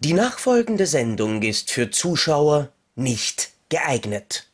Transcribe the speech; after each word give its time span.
Die 0.00 0.12
nachfolgende 0.12 0.86
Sendung 0.86 1.42
ist 1.42 1.72
für 1.72 1.90
Zuschauer 1.90 2.68
nicht 2.94 3.50
geeignet. 3.68 4.46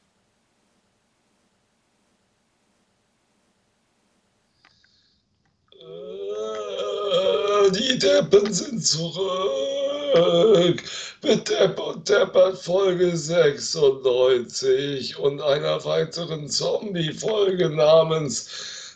Äh, 5.72 7.70
Die 7.72 7.98
Deppen 7.98 8.54
sind 8.54 8.86
zurück 8.86 10.82
mit 11.22 11.50
Depp 11.50 11.78
und 11.78 12.08
Deppert 12.08 12.56
Folge 12.56 13.14
96 13.14 15.18
und 15.18 15.42
einer 15.42 15.84
weiteren 15.84 16.48
Zombie-Folge 16.48 17.68
namens 17.68 18.48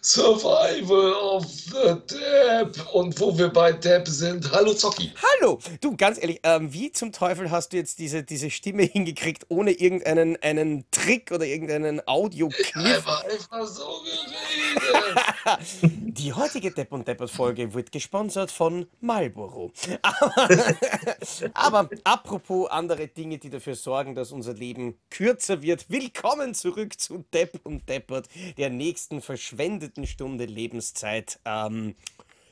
Survival 0.03 1.13
of 1.15 1.45
the 1.47 1.97
Depp. 2.07 2.95
Und 2.95 3.19
wo 3.21 3.37
wir 3.37 3.49
bei 3.49 3.73
Depp 3.73 4.07
sind, 4.07 4.51
hallo 4.53 4.73
Zocki. 4.73 5.13
Hallo! 5.41 5.59
Du, 5.81 5.97
ganz 5.97 6.19
ehrlich, 6.19 6.41
ähm, 6.45 6.73
wie 6.73 6.93
zum 6.93 7.13
Teufel 7.13 7.51
hast 7.51 7.73
du 7.73 7.77
jetzt 7.77 7.99
diese, 7.99 8.23
diese 8.23 8.51
Stimme 8.51 8.85
hingekriegt, 8.85 9.47
ohne 9.49 9.73
irgendeinen 9.73 10.37
einen 10.43 10.85
Trick 10.91 11.33
oder 11.33 11.45
irgendeinen 11.45 12.07
Audiokniff? 12.07 12.75
Einfach, 12.75 13.25
einfach 13.25 13.67
so 13.67 14.03
geredet. 14.05 14.48
Die 15.83 16.33
heutige 16.33 16.71
Depp 16.71 16.93
und 16.93 17.07
Deppert 17.07 17.31
Folge 17.31 17.73
wird 17.75 17.93
gesponsert 17.93 18.51
von 18.51 18.87
Marlboro. 19.01 19.73
Aber, 20.03 20.49
aber 21.55 21.91
apropos 22.05 22.71
andere 22.71 23.09
Dinge, 23.09 23.39
die 23.39 23.51
dafür 23.51 23.75
sorgen, 23.75 24.15
dass 24.15 24.33
unser 24.33 24.55
Leben 24.55 24.99
kürzer 25.11 25.63
wird. 25.63 25.87
Willkommen 25.91 26.55
zurück 26.55 26.99
zu 27.01 27.25
Depp 27.33 27.61
und 27.65 27.89
Deppert, 27.89 28.29
der 28.57 28.71
nächsten 28.71 29.21
verschwendeten 29.23 30.07
Stunde 30.07 30.45
Lebenszeit. 30.45 31.39
Ähm, 31.45 31.95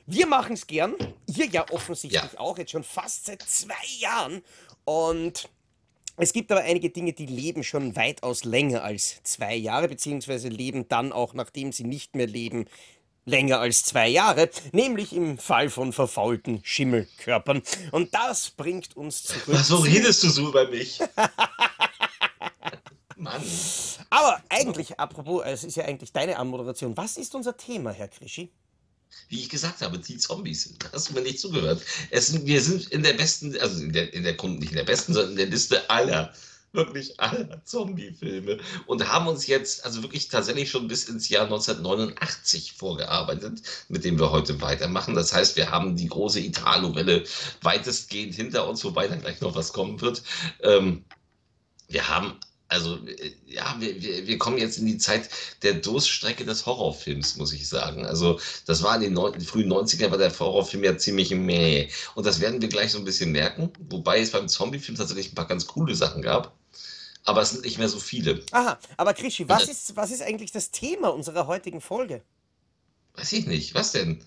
wir 0.07 0.27
machen 0.27 0.55
es 0.55 0.67
gern. 0.67 0.95
Ihr 1.27 1.47
ja 1.47 1.67
offensichtlich 1.71 2.23
Ja. 2.33 2.39
auch, 2.41 2.59
jetzt 2.59 2.71
schon 2.71 2.85
fast 2.85 3.27
seit 3.27 3.43
zwei 3.43 3.75
Jahren. 3.99 4.43
Und 4.85 5.49
es 6.17 6.33
gibt 6.33 6.51
aber 6.53 6.63
einige 6.63 6.91
Dinge, 6.91 7.13
die 7.13 7.27
leben 7.27 7.63
schon 7.63 7.97
weitaus 7.97 8.45
länger 8.45 8.83
als 8.83 9.23
zwei 9.23 9.55
Jahre, 9.55 9.89
beziehungsweise 9.89 10.49
leben 10.49 10.89
dann 10.89 11.13
auch, 11.13 11.35
nachdem 11.35 11.73
sie 11.73 11.85
nicht 11.85 12.15
mehr 12.15 12.27
leben, 12.27 12.67
länger 13.25 13.59
als 13.59 13.85
zwei 13.85 14.09
Jahre, 14.09 14.49
nämlich 14.73 15.13
im 15.13 15.37
Fall 15.39 15.69
von 15.69 15.93
verfaulten 15.93 16.61
Schimmelkörpern. 16.63 17.63
Und 17.91 18.15
das 18.15 18.51
bringt 18.51 18.97
uns 18.97 19.25
zurück. 19.25 19.65
Zu- 19.65 19.77
redest 19.79 20.23
du 20.23 20.31
so 20.31 20.49
über 20.49 20.69
mich? 20.69 21.01
Mann. 23.17 23.43
Aber 24.11 24.41
eigentlich, 24.49 25.01
apropos, 25.01 25.43
es 25.45 25.65
ist 25.65 25.77
ja 25.77 25.85
eigentlich 25.85 26.13
deine 26.13 26.39
Anmoderation. 26.39 26.97
Was 26.97 27.17
ist 27.17 27.35
unser 27.35 27.57
Thema, 27.57 27.91
Herr 27.91 28.09
Krischi? 28.09 28.53
Wie 29.29 29.41
ich 29.41 29.49
gesagt 29.49 29.83
habe, 29.83 29.99
die 29.99 30.19
Zombies. 30.19 30.75
Hast 30.93 31.09
du 31.09 31.15
mir 31.15 31.23
nicht 31.23 31.41
zugehört? 31.41 31.83
Es 32.11 32.29
sind, 32.29 32.47
wir 32.47 32.61
sind 32.61 32.89
in 32.89 33.03
der 33.03 33.15
besten, 33.15 33.59
also 33.59 33.83
in 33.83 33.93
der, 33.93 34.13
in 34.15 34.23
der 34.23 34.33
nicht 34.45 34.71
in 34.71 34.77
der 34.77 34.85
besten, 34.85 35.15
sondern 35.15 35.33
in 35.33 35.39
der 35.39 35.47
Liste 35.47 35.91
aller, 35.91 36.33
wirklich 36.73 37.19
aller 37.19 37.65
Zombie-Filme 37.65 38.59
und 38.87 39.09
haben 39.09 39.27
uns 39.27 39.47
jetzt 39.47 39.85
also 39.85 40.03
wirklich 40.03 40.29
tatsächlich 40.29 40.71
schon 40.71 40.87
bis 40.89 41.09
ins 41.09 41.29
Jahr 41.29 41.45
1989 41.45 42.75
vorgearbeitet, 42.75 43.63
mit 43.89 44.05
dem 44.05 44.19
wir 44.19 44.31
heute 44.31 44.61
weitermachen. 44.61 45.15
Das 45.15 45.33
heißt, 45.35 45.57
wir 45.57 45.71
haben 45.71 45.97
die 45.97 46.09
große 46.09 46.41
Italo-Welle 46.41 47.25
weitestgehend 47.63 48.35
hinter 48.35 48.69
uns, 48.69 48.85
wobei 48.85 49.09
dann 49.09 49.21
gleich 49.21 49.41
noch 49.41 49.55
was 49.55 49.73
kommen 49.73 50.01
wird. 50.01 50.23
Ähm, 50.63 51.05
wir 51.89 52.09
haben 52.09 52.39
also, 52.69 52.97
äh, 53.07 53.33
ja, 53.47 53.77
wir, 53.79 54.03
wir, 54.03 54.27
wir 54.27 54.39
kommen 54.39 54.59
jetzt 54.59 54.79
in 54.79 54.87
die 54.87 54.99
Zeit 54.99 55.29
der 55.63 55.75
Durststrecke 55.75 56.45
des 56.45 56.67
Horrorfilms, 56.67 57.37
muss 57.37 57.53
ich 57.53 57.69
sagen. 57.69 58.05
Also, 58.05 58.41
das 58.67 58.83
war 58.83 58.97
in 58.97 59.03
den 59.03 59.13
neun- 59.15 59.41
frühen 59.41 59.73
90ern, 59.73 60.11
war 60.11 60.19
der 60.19 60.37
Horrorfilm 60.37 60.83
ja 60.85 60.97
ziemlich 60.99 61.31
meh. 61.31 61.89
Und 62.15 62.27
das 62.27 62.41
werden 62.41 62.61
wir 62.61 62.69
gleich 62.69 62.91
so 62.93 62.99
ein 62.99 63.05
bisschen 63.05 63.31
merken. 63.33 63.73
Wobei 63.89 64.21
es 64.21 64.31
beim 64.33 64.49
Zombiefilm 64.49 64.97
tatsächlich 64.99 65.33
ein 65.33 65.35
paar 65.37 65.47
ganz 65.47 65.67
coole 65.67 65.95
Sachen 65.95 66.23
gab. 66.23 66.57
Aber 67.25 67.43
es 67.43 67.51
sind 67.51 67.65
nicht 67.65 67.79
mehr 67.79 67.89
so 67.89 67.99
viele. 67.99 68.45
Aha, 68.53 68.79
aber 68.97 69.13
Krischi, 69.15 69.49
was 69.49 69.69
ist, 69.69 69.97
was 69.97 70.11
ist 70.13 70.23
eigentlich 70.23 70.53
das 70.53 70.71
Thema 70.71 71.09
unserer 71.09 71.47
heutigen 71.49 71.81
Folge? 71.81 72.23
Weiß 73.15 73.33
ich 73.33 73.47
nicht. 73.47 73.75
Was 73.75 73.93
denn? 73.93 74.23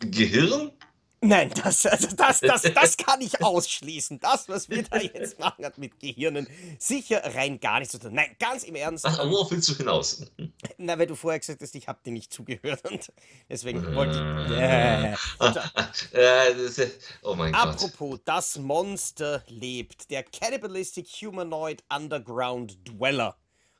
Gehirn? 0.00 0.70
Nein, 1.20 1.50
das, 1.50 1.84
also 1.84 2.08
das, 2.14 2.40
das, 2.40 2.62
das 2.62 2.96
kann 2.96 3.20
ich 3.20 3.42
ausschließen. 3.42 4.20
Das, 4.20 4.48
was 4.48 4.68
wir 4.68 4.84
da 4.84 4.98
jetzt 4.98 5.38
machen, 5.40 5.64
hat 5.64 5.76
mit 5.76 5.98
Gehirnen 5.98 6.46
sicher 6.78 7.22
rein 7.34 7.58
gar 7.58 7.80
nichts 7.80 7.92
zu 7.92 7.98
tun. 7.98 8.14
Nein, 8.14 8.36
ganz 8.38 8.62
im 8.62 8.76
Ernst. 8.76 9.04
Was, 9.04 9.18
worauf 9.18 9.50
willst 9.50 9.68
du 9.68 9.74
hinaus? 9.74 10.24
Na, 10.78 10.96
weil 10.98 11.08
du 11.08 11.16
vorher 11.16 11.40
gesagt 11.40 11.60
hast, 11.60 11.74
ich 11.74 11.88
habe 11.88 11.98
dir 12.04 12.12
nicht 12.12 12.32
zugehört 12.32 12.84
und 12.88 13.12
deswegen 13.48 13.94
wollte 13.96 14.18
ich. 14.46 14.56
Äh, 14.56 15.16
das 16.54 16.78
ist, 16.78 17.00
oh 17.22 17.34
mein 17.34 17.52
Gott. 17.52 17.62
apropos, 17.62 18.20
das 18.24 18.56
Monster 18.58 19.42
lebt. 19.48 20.10
Der 20.10 20.22
Cannibalistic 20.22 21.08
Humanoid 21.20 21.82
Underground 21.92 22.78
Dweller. 22.88 23.36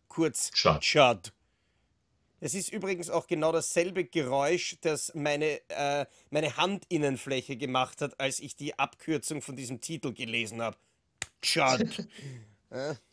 Kurz 0.09 0.51
Chud. 0.51 0.81
Chud. 0.81 1.33
Es 2.41 2.55
ist 2.55 2.69
übrigens 2.71 3.11
auch 3.11 3.27
genau 3.27 3.51
dasselbe 3.53 4.05
Geräusch, 4.05 4.77
das 4.81 5.13
meine, 5.15 5.61
äh, 5.69 6.07
meine 6.31 6.57
Handinnenfläche 6.57 7.57
gemacht 7.57 8.01
hat, 8.01 8.19
als 8.21 8.39
ich 8.41 8.55
die 8.57 8.79
Abkürzung 8.79 9.43
von 9.43 9.57
diesem 9.57 9.81
Titel 9.81 10.13
gelesen 10.13 10.63
habe. 10.63 10.77
Chud. 11.43 12.09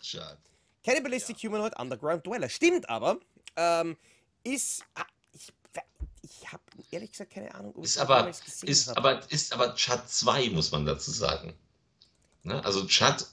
Schade. 0.01 0.37
Cannibalistic 0.83 1.37
Humanoid 1.43 1.77
Underground 1.79 2.25
Dweller. 2.27 2.49
Stimmt 2.49 2.87
aber. 2.89 3.19
Ähm, 3.55 3.97
ist. 4.43 4.83
ah, 4.95 5.05
Ich, 5.33 5.47
ich 6.21 6.51
habe 6.51 6.63
ehrlich 6.91 7.11
gesagt 7.11 7.31
keine 7.33 7.53
Ahnung, 7.55 7.73
ob 7.75 7.83
ich 7.83 7.85
Ist 7.85 7.97
das 7.97 8.01
aber, 8.09 8.31
gesehen 8.45 8.69
ist 8.69 8.87
hab. 8.89 8.97
aber, 8.97 9.31
ist 9.31 9.53
aber 9.53 9.75
Chad 9.75 10.09
2, 10.09 10.49
muss 10.51 10.71
man 10.71 10.85
dazu 10.85 11.11
sagen. 11.11 11.53
Ne? 12.43 12.63
Also 12.63 12.85
Chad 12.85 13.25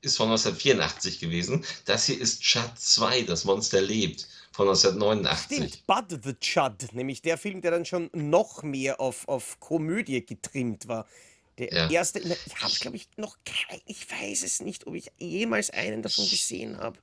ist 0.00 0.16
von 0.16 0.28
1984 0.28 1.18
gewesen. 1.20 1.64
Das 1.86 2.04
hier 2.06 2.20
ist 2.20 2.42
Chad 2.42 2.78
2, 2.78 3.22
das 3.22 3.44
Monster 3.44 3.80
lebt, 3.80 4.28
von 4.58 4.66
1989. 4.66 5.56
Stimmt, 5.56 5.86
Bud 5.86 6.20
the 6.24 6.34
Chud, 6.34 6.92
nämlich 6.92 7.22
der 7.22 7.38
Film, 7.38 7.60
der 7.60 7.70
dann 7.70 7.84
schon 7.84 8.10
noch 8.12 8.64
mehr 8.64 9.00
auf, 9.00 9.28
auf 9.28 9.60
Komödie 9.60 10.26
getrimmt 10.26 10.88
war. 10.88 11.06
Der 11.58 11.72
Ja. 11.72 11.88
erste, 11.88 12.18
ich 12.18 12.56
habe, 12.60 12.74
glaube 12.80 12.96
ich, 12.96 13.08
noch 13.16 13.36
kein, 13.44 13.80
ich 13.86 14.10
weiß 14.10 14.42
es 14.42 14.60
nicht, 14.60 14.88
ob 14.88 14.96
ich 14.96 15.12
jemals 15.18 15.70
einen 15.70 16.02
davon 16.02 16.28
gesehen 16.28 16.76
habe. 16.78 16.98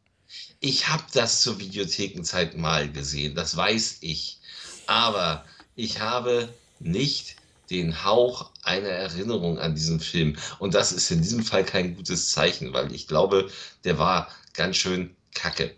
Ich 0.60 0.90
habe 0.90 1.04
das 1.14 1.40
zur 1.40 1.60
Videothekenzeit 1.60 2.58
mal 2.58 2.92
gesehen, 2.92 3.36
das 3.36 3.56
weiß 3.56 4.00
ich. 4.02 4.38
Aber 4.86 5.46
ich 5.76 6.02
habe 6.02 6.50
nicht 6.80 7.38
den 7.70 8.04
Hauch 8.04 8.52
einer 8.64 8.90
Erinnerung 8.90 9.60
an 9.60 9.76
diesen 9.76 10.02
Film. 10.02 10.36
Und 10.60 10.74
das 10.74 10.92
ist 10.92 11.10
in 11.10 11.22
diesem 11.22 11.44
Fall 11.46 11.64
kein 11.64 11.96
gutes 11.96 12.32
Zeichen, 12.32 12.74
weil 12.74 12.94
ich 12.94 13.08
glaube, 13.08 13.50
der 13.86 13.98
war 13.98 14.30
ganz 14.54 14.76
schön 14.76 15.16
kacke. 15.34 15.74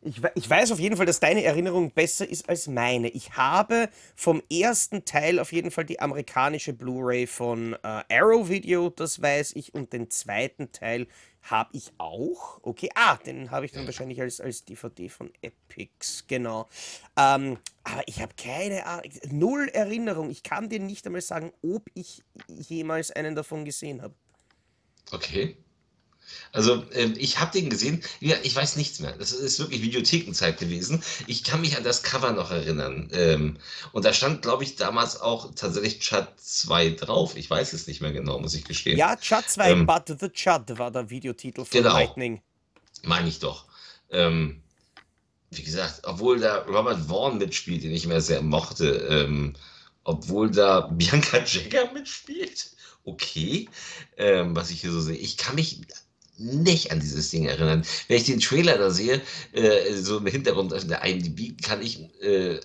Ich, 0.00 0.20
ich 0.36 0.48
weiß 0.48 0.70
auf 0.70 0.78
jeden 0.78 0.96
Fall, 0.96 1.06
dass 1.06 1.18
deine 1.18 1.42
Erinnerung 1.42 1.90
besser 1.90 2.28
ist 2.28 2.48
als 2.48 2.68
meine. 2.68 3.08
Ich 3.08 3.32
habe 3.32 3.88
vom 4.14 4.42
ersten 4.50 5.04
Teil 5.04 5.40
auf 5.40 5.52
jeden 5.52 5.72
Fall 5.72 5.84
die 5.84 5.98
amerikanische 5.98 6.72
Blu-ray 6.72 7.26
von 7.26 7.74
äh, 7.74 8.02
Arrow 8.08 8.48
Video, 8.48 8.90
das 8.90 9.20
weiß 9.20 9.56
ich, 9.56 9.74
und 9.74 9.92
den 9.92 10.08
zweiten 10.08 10.70
Teil 10.70 11.08
habe 11.42 11.70
ich 11.72 11.90
auch. 11.98 12.60
Okay, 12.62 12.90
ah, 12.94 13.16
den 13.16 13.50
habe 13.50 13.66
ich 13.66 13.72
dann 13.72 13.86
wahrscheinlich 13.86 14.20
als, 14.20 14.40
als 14.40 14.64
DVD 14.64 15.08
von 15.08 15.32
Epix, 15.40 16.24
genau. 16.26 16.68
Ähm, 17.16 17.58
aber 17.82 18.02
ich 18.06 18.20
habe 18.20 18.34
keine 18.36 18.86
Ahnung, 18.86 19.10
null 19.30 19.68
Erinnerung. 19.72 20.30
Ich 20.30 20.42
kann 20.42 20.68
dir 20.68 20.78
nicht 20.78 21.06
einmal 21.06 21.22
sagen, 21.22 21.52
ob 21.62 21.90
ich 21.94 22.22
jemals 22.46 23.10
einen 23.10 23.34
davon 23.34 23.64
gesehen 23.64 24.02
habe. 24.02 24.14
Okay. 25.10 25.56
Also, 26.52 26.84
ähm, 26.92 27.14
ich 27.18 27.38
habe 27.40 27.52
den 27.52 27.70
gesehen. 27.70 28.02
Ja, 28.20 28.36
ich 28.42 28.54
weiß 28.54 28.76
nichts 28.76 29.00
mehr. 29.00 29.12
Das 29.12 29.32
ist 29.32 29.58
wirklich 29.58 29.82
Videothekenzeit 29.82 30.58
gewesen. 30.58 31.02
Ich 31.26 31.44
kann 31.44 31.60
mich 31.60 31.76
an 31.76 31.84
das 31.84 32.02
Cover 32.02 32.32
noch 32.32 32.50
erinnern. 32.50 33.08
Ähm, 33.12 33.56
und 33.92 34.04
da 34.04 34.12
stand, 34.12 34.42
glaube 34.42 34.64
ich, 34.64 34.76
damals 34.76 35.20
auch 35.20 35.54
tatsächlich 35.54 36.00
Chat 36.00 36.28
2 36.40 36.90
drauf. 36.90 37.36
Ich 37.36 37.48
weiß 37.50 37.72
es 37.72 37.86
nicht 37.86 38.00
mehr 38.00 38.12
genau, 38.12 38.38
muss 38.38 38.54
ich 38.54 38.64
gestehen. 38.64 38.98
Ja, 38.98 39.16
Chud 39.16 39.44
2, 39.46 39.70
Ähm, 39.70 39.86
But 39.86 40.04
the 40.20 40.28
Chud 40.30 40.78
war 40.78 40.90
der 40.90 41.10
Videotitel 41.10 41.64
von 41.64 41.70
Genau. 41.70 41.92
Lightning. 41.92 42.40
Meine 43.02 43.28
ich 43.28 43.38
doch. 43.38 43.66
Ähm, 44.10 44.62
wie 45.50 45.62
gesagt, 45.62 46.00
obwohl 46.04 46.40
da 46.40 46.58
Robert 46.62 47.00
Vaughn 47.08 47.38
mitspielt, 47.38 47.82
den 47.82 47.92
ich 47.92 48.06
mehr 48.06 48.20
sehr 48.20 48.42
mochte, 48.42 48.86
ähm, 49.08 49.54
obwohl 50.04 50.50
da 50.50 50.80
Bianca 50.92 51.38
Jagger 51.44 51.92
mitspielt, 51.92 52.70
okay, 53.04 53.68
ähm, 54.16 54.54
was 54.56 54.70
ich 54.70 54.80
hier 54.80 54.90
so 54.90 55.00
sehe. 55.00 55.16
Ich 55.16 55.36
kann 55.36 55.54
mich 55.54 55.80
nicht 56.38 56.92
an 56.92 57.00
dieses 57.00 57.30
Ding 57.30 57.46
erinnern. 57.46 57.84
Wenn 58.06 58.16
ich 58.16 58.24
den 58.24 58.40
Trailer 58.40 58.78
da 58.78 58.90
sehe, 58.90 59.20
äh, 59.52 59.92
so 59.94 60.18
im 60.18 60.26
Hintergrund 60.26 60.72
auf 60.72 60.86
der 60.86 61.04
IMDb, 61.04 61.60
kann 61.62 61.82
ich 61.82 62.00
äh, 62.22 62.60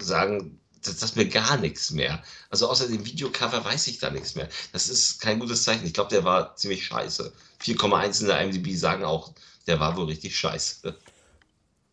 sagen, 0.00 0.58
das 0.82 1.00
sagt 1.00 1.16
mir 1.16 1.28
gar 1.28 1.56
nichts 1.58 1.90
mehr. 1.90 2.22
Also 2.50 2.68
außer 2.68 2.88
dem 2.88 3.04
Videocover 3.04 3.64
weiß 3.64 3.86
ich 3.86 3.98
da 3.98 4.10
nichts 4.10 4.34
mehr. 4.34 4.48
Das 4.72 4.88
ist 4.88 5.20
kein 5.20 5.40
gutes 5.40 5.62
Zeichen. 5.62 5.86
Ich 5.86 5.94
glaube, 5.94 6.10
der 6.10 6.24
war 6.24 6.56
ziemlich 6.56 6.84
scheiße. 6.86 7.32
4,1 7.62 8.20
in 8.20 8.26
der 8.26 8.40
IMDb 8.40 8.76
sagen 8.76 9.04
auch, 9.04 9.32
der 9.66 9.80
war 9.80 9.96
wohl 9.96 10.06
richtig 10.06 10.36
scheiße. 10.36 10.94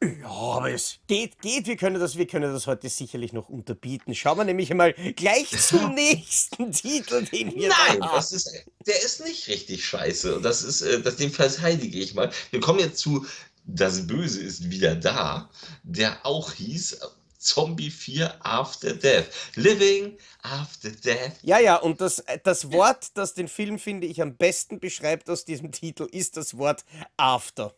Ja, 0.04 0.30
aber 0.30 0.72
es 0.72 0.98
geht, 1.08 1.40
geht. 1.42 1.68
Wir 1.68 1.78
können 1.78 2.00
das, 2.00 2.18
wir 2.18 2.26
können 2.26 2.52
das 2.52 2.66
heute 2.66 2.90
sicherlich 2.90 3.34
noch 3.34 3.50
unterbieten. 3.50 4.16
Schauen 4.16 4.40
wir 4.40 4.46
nämlich 4.46 4.72
einmal 4.72 4.94
gleich 4.94 5.50
zum 5.60 5.94
nächsten 5.94 6.72
Titel, 6.72 7.24
den 7.26 7.54
wir 7.54 7.70
Nein, 7.70 8.00
da 8.00 8.08
haben. 8.08 8.16
das 8.16 8.32
ist, 8.32 8.52
der 8.88 9.04
ist 9.04 9.24
nicht 9.24 9.48
richtig 9.48 9.86
scheiße. 9.86 10.38
Und 10.38 10.44
das 10.44 10.64
ist, 10.64 10.82
äh, 10.82 11.02
das, 11.02 11.18
den 11.18 11.32
verteidige 11.32 12.00
ich 12.00 12.16
mal. 12.16 12.32
Wir 12.50 12.60
kommen 12.60 12.80
jetzt 12.80 12.98
zu 12.98 13.26
Das 13.66 14.08
Böse 14.08 14.42
ist 14.42 14.72
wieder 14.72 14.96
da, 14.96 15.50
der 15.84 16.26
auch 16.26 16.52
hieß 16.54 17.00
Zombie 17.38 17.92
4 17.92 18.44
After 18.46 18.94
Death. 18.94 19.28
Living 19.56 20.18
After 20.42 20.90
Death. 20.92 21.34
Ja, 21.44 21.60
ja, 21.60 21.76
und 21.76 22.02
das, 22.02 22.24
das 22.44 22.72
Wort, 22.72 23.12
das 23.16 23.34
den 23.36 23.48
Film, 23.48 23.78
finde 23.78 24.08
ich, 24.08 24.22
am 24.22 24.36
besten 24.36 24.80
beschreibt 24.80 25.30
aus 25.30 25.46
diesem 25.46 25.72
Titel, 25.72 26.08
ist 26.12 26.38
das 26.38 26.58
Wort 26.58 26.86
After. 27.18 27.76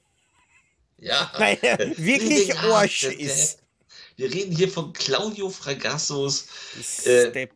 Ja. 1.03 1.31
Weil 1.37 1.57
er 1.61 1.79
wirklich 1.79 2.47
Living 2.47 2.57
Arsch 2.57 3.03
ist. 3.03 3.59
Wir 4.15 4.31
reden 4.31 4.55
hier 4.55 4.69
von 4.69 4.93
Claudio 4.93 5.49
Fragassos 5.49 6.45
Äh. 7.05 7.47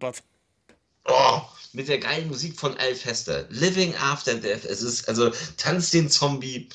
Oh, 1.06 1.42
mit 1.74 1.88
der 1.88 2.00
geilen 2.00 2.28
Musik 2.28 2.60
von 2.60 2.76
Al 2.78 2.96
Fester. 2.96 3.46
Living 3.50 3.96
After 3.96 4.36
Death. 4.36 4.66
Es 4.66 4.82
ist, 4.82 5.08
also, 5.08 5.32
Tanz 5.58 5.92
den 5.92 6.10
Zombie 6.10 6.68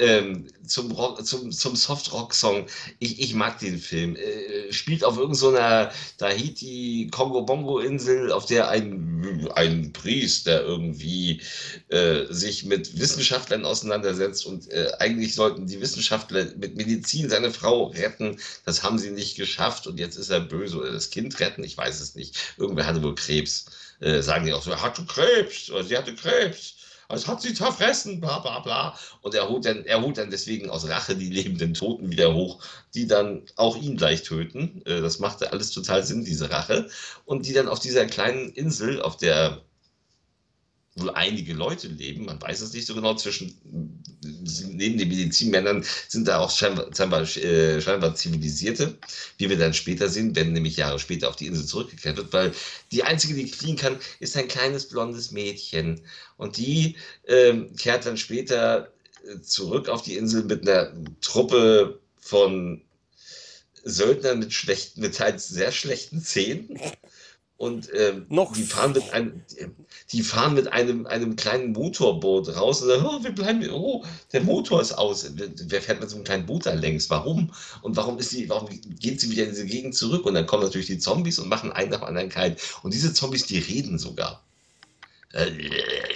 ähm, 0.00 0.46
zum, 0.66 0.90
Rock, 0.92 1.26
zum, 1.26 1.52
zum 1.52 1.76
Soft-Rock-Song. 1.76 2.66
Ich, 2.98 3.20
ich 3.20 3.34
mag 3.34 3.58
den 3.58 3.78
Film. 3.78 4.16
Äh, 4.16 4.72
spielt 4.72 5.04
auf 5.04 5.18
irgendeiner 5.18 5.92
Tahiti-Kongo-Bongo-Insel, 6.18 8.32
auf 8.32 8.46
der 8.46 8.70
ein, 8.70 9.48
ein 9.54 9.92
Priester 9.92 10.62
irgendwie 10.62 11.42
äh, 11.88 12.24
sich 12.30 12.64
mit 12.64 12.98
Wissenschaftlern 12.98 13.64
auseinandersetzt 13.64 14.46
und 14.46 14.70
äh, 14.70 14.92
eigentlich 14.98 15.34
sollten 15.34 15.66
die 15.66 15.80
Wissenschaftler 15.80 16.46
mit 16.56 16.76
Medizin 16.76 17.28
seine 17.28 17.50
Frau 17.50 17.88
retten. 17.88 18.38
Das 18.64 18.82
haben 18.82 18.98
sie 18.98 19.10
nicht 19.10 19.36
geschafft 19.36 19.86
und 19.86 19.98
jetzt 19.98 20.16
ist 20.16 20.30
er 20.30 20.40
böse 20.40 20.78
oder 20.78 20.92
das 20.92 21.10
Kind 21.10 21.38
retten. 21.40 21.64
Ich 21.64 21.76
weiß 21.76 22.00
es 22.00 22.14
nicht. 22.14 22.54
Irgendwer 22.56 22.86
hatte 22.86 23.02
wohl 23.02 23.14
Krebs. 23.14 23.66
Äh, 24.00 24.22
sagen 24.22 24.46
die 24.46 24.54
auch 24.54 24.62
so, 24.62 24.70
er 24.70 24.82
hatte 24.82 25.04
Krebs 25.04 25.70
oder 25.70 25.84
sie 25.84 25.96
hatte 25.96 26.14
Krebs. 26.14 26.74
Es 27.12 27.26
hat 27.26 27.42
sie 27.42 27.54
zerfressen, 27.54 28.20
bla 28.20 28.38
bla 28.40 28.60
bla. 28.60 28.96
Und 29.22 29.34
er 29.34 29.48
holt, 29.48 29.64
dann, 29.64 29.84
er 29.84 30.00
holt 30.02 30.18
dann 30.18 30.30
deswegen 30.30 30.70
aus 30.70 30.88
Rache 30.88 31.16
die 31.16 31.30
lebenden 31.30 31.74
Toten 31.74 32.10
wieder 32.10 32.34
hoch, 32.34 32.62
die 32.94 33.06
dann 33.06 33.42
auch 33.56 33.76
ihn 33.76 33.96
gleich 33.96 34.22
töten. 34.22 34.82
Äh, 34.86 35.00
Das 35.00 35.18
machte 35.18 35.52
alles 35.52 35.70
total 35.72 36.04
Sinn, 36.04 36.24
diese 36.24 36.50
Rache. 36.50 36.88
Und 37.24 37.46
die 37.46 37.52
dann 37.52 37.68
auf 37.68 37.80
dieser 37.80 38.06
kleinen 38.06 38.50
Insel, 38.50 39.00
auf 39.02 39.16
der 39.16 39.62
wohl 41.00 41.10
einige 41.10 41.52
Leute 41.54 41.88
leben, 41.88 42.26
man 42.26 42.40
weiß 42.40 42.60
es 42.60 42.72
nicht 42.72 42.86
so 42.86 42.94
genau, 42.94 43.14
zwischen 43.14 43.54
neben 44.22 44.98
den 44.98 45.08
Medizinmännern 45.08 45.84
sind 46.08 46.28
da 46.28 46.38
auch 46.38 46.50
scheinbar, 46.50 46.88
scheinbar, 46.94 47.22
äh, 47.22 47.80
scheinbar 47.80 48.14
Zivilisierte, 48.14 48.98
wie 49.38 49.48
wir 49.48 49.58
dann 49.58 49.74
später 49.74 50.08
sehen, 50.08 50.34
wenn 50.36 50.52
nämlich 50.52 50.76
Jahre 50.76 50.98
später 50.98 51.28
auf 51.28 51.36
die 51.36 51.46
Insel 51.46 51.66
zurückgekehrt 51.66 52.16
wird, 52.16 52.32
weil 52.32 52.52
die 52.92 53.02
einzige, 53.02 53.34
die 53.34 53.46
fliehen 53.46 53.76
kann, 53.76 53.98
ist 54.18 54.36
ein 54.36 54.48
kleines 54.48 54.88
blondes 54.88 55.30
Mädchen. 55.30 56.00
Und 56.36 56.56
die 56.56 56.96
ähm, 57.26 57.74
kehrt 57.76 58.06
dann 58.06 58.16
später 58.16 58.92
äh, 59.24 59.40
zurück 59.40 59.88
auf 59.88 60.02
die 60.02 60.16
Insel 60.16 60.44
mit 60.44 60.66
einer 60.66 60.92
Truppe 61.20 62.00
von 62.18 62.82
Söldnern 63.82 64.40
mit 64.40 64.52
schlechten, 64.52 65.00
mit 65.00 65.16
teils 65.16 65.48
sehr 65.48 65.72
schlechten 65.72 66.22
Zähnen. 66.22 66.78
Und 67.60 67.90
ähm, 67.92 68.24
Noch 68.30 68.54
die 68.54 68.62
fahren 68.62 68.92
mit 68.92 69.12
einem, 69.12 69.42
die 70.12 70.22
fahren 70.22 70.54
mit 70.54 70.72
einem, 70.72 71.06
einem 71.06 71.36
kleinen 71.36 71.72
Motorboot 71.72 72.56
raus 72.56 72.80
und 72.80 72.88
sagen, 72.88 73.04
oh, 73.04 73.22
wir 73.22 73.32
bleiben, 73.32 73.68
oh, 73.70 74.02
der 74.32 74.40
Motor 74.40 74.80
ist 74.80 74.92
aus. 74.92 75.30
Wer 75.34 75.82
fährt 75.82 76.00
mit 76.00 76.08
so 76.08 76.16
einem 76.16 76.24
kleinen 76.24 76.46
Boot 76.46 76.64
da 76.64 76.72
längs? 76.72 77.10
Warum? 77.10 77.52
Und 77.82 77.96
warum 77.96 78.18
ist 78.18 78.30
sie, 78.30 78.48
warum 78.48 78.66
geht 78.98 79.20
sie 79.20 79.30
wieder 79.30 79.44
in 79.44 79.50
diese 79.50 79.66
Gegend 79.66 79.94
zurück? 79.94 80.24
Und 80.24 80.32
dann 80.32 80.46
kommen 80.46 80.62
natürlich 80.62 80.86
die 80.86 80.98
Zombies 80.98 81.38
und 81.38 81.50
machen 81.50 81.70
einen 81.70 81.90
nach 81.90 81.98
dem 81.98 82.06
anderen 82.06 82.30
kalt. 82.30 82.58
Und 82.82 82.94
diese 82.94 83.12
Zombies, 83.12 83.44
die 83.44 83.58
reden 83.58 83.98
sogar. 83.98 84.42
Äh, 85.34 85.50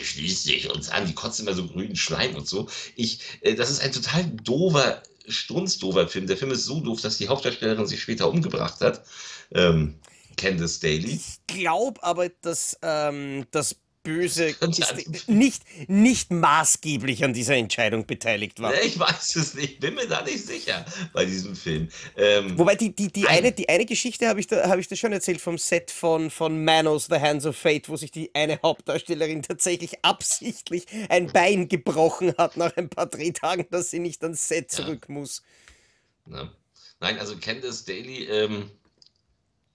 schließ 0.03 0.45
dich 0.45 0.71
uns 0.75 0.89
an, 0.89 1.07
die 1.07 1.13
kotzen 1.13 1.47
immer 1.47 1.55
so 1.55 1.67
grünen 1.67 1.95
Schleim 1.95 2.37
und 2.37 2.49
so. 2.49 2.71
Ich, 2.97 3.21
äh, 3.43 3.55
das 3.55 3.71
ist 3.71 3.83
ein 3.83 3.93
total 3.93 4.25
doofer, 4.45 5.03
strunzdoofer 5.29 6.09
Film. 6.09 6.27
Der 6.27 6.39
Film 6.39 6.53
ist 6.53 6.65
so 6.65 6.81
doof, 6.81 7.03
dass 7.03 7.19
die 7.19 7.29
Hauptdarstellerin 7.29 7.87
sich 7.87 8.01
später 8.01 8.31
umgebracht 8.31 8.81
hat. 8.81 9.05
Ähm, 9.53 9.97
Candice 10.37 10.81
Daly. 10.81 11.15
Ich 11.15 11.39
glaube 11.47 12.03
aber, 12.03 12.29
dass 12.29 12.77
ähm, 12.83 13.47
das 13.51 13.77
Böse 14.03 14.55
nicht, 15.29 15.63
nicht 15.89 16.31
maßgeblich 16.31 17.25
an 17.25 17.33
dieser 17.33 17.55
Entscheidung 17.57 18.05
beteiligt 18.07 18.61
war. 18.61 18.71
Ne, 18.71 18.81
Ich 18.83 18.99
weiß 18.99 19.35
es 19.37 19.55
nicht, 19.55 19.81
bin 19.81 19.95
mir 19.95 20.07
da 20.07 20.21
nicht 20.23 20.45
sicher 20.47 20.85
bei 21.15 21.25
diesem 21.25 21.57
Film. 21.57 21.89
Ähm, 22.19 22.59
Wobei 22.59 22.75
die, 22.75 22.95
die, 22.95 23.11
die, 23.11 23.27
eine, 23.27 23.51
die 23.53 23.67
eine 23.71 23.87
Geschichte 23.87 24.29
habe 24.29 24.41
ich, 24.41 24.47
da, 24.47 24.69
hab 24.69 24.79
ich 24.79 24.89
da 24.89 24.97
schon 24.97 25.13
erzählt 25.15 25.41
vom 25.41 25.57
Set 25.57 25.91
von, 25.91 26.31
von 26.31 26.63
Manos, 26.65 27.07
The 27.07 27.19
Hands 27.19 27.47
of 27.47 27.57
Fate, 27.57 27.89
wo 27.89 27.97
sich 27.97 28.11
die 28.11 28.31
eine 28.35 28.61
Hauptdarstellerin 28.63 29.41
tatsächlich 29.41 30.05
absichtlich 30.05 30.85
ein 31.09 31.29
Bein 31.33 31.69
gebrochen 31.69 32.35
hat 32.37 32.59
nach 32.59 32.77
ein 32.77 32.91
paar 32.91 33.07
Drehtagen, 33.07 33.65
dass 33.71 33.91
sie 33.91 34.01
nicht 34.01 34.23
ans 34.23 34.47
Set 34.47 34.71
Ja. 34.73 34.85
zurück 34.85 35.09
muss. 35.09 35.43
ne? 36.27 36.53
Nein, 37.01 37.19
also 37.19 37.37
Candice 37.39 37.85
Daly, 37.87 38.25
ähm, 38.25 38.71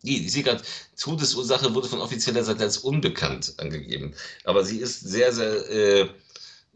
nee, 0.03 0.17
ich 0.17 0.31
sehe 0.31 0.43
gerade, 0.43 0.63
Todesursache 0.97 1.73
wurde 1.73 1.87
von 1.87 2.01
offizieller 2.01 2.43
Seite 2.43 2.63
als 2.63 2.79
unbekannt 2.79 3.53
angegeben. 3.57 4.13
Aber 4.43 4.63
sie 4.65 4.77
ist 4.79 5.01
sehr, 5.01 5.33
sehr 5.33 5.69
äh, 5.69 6.09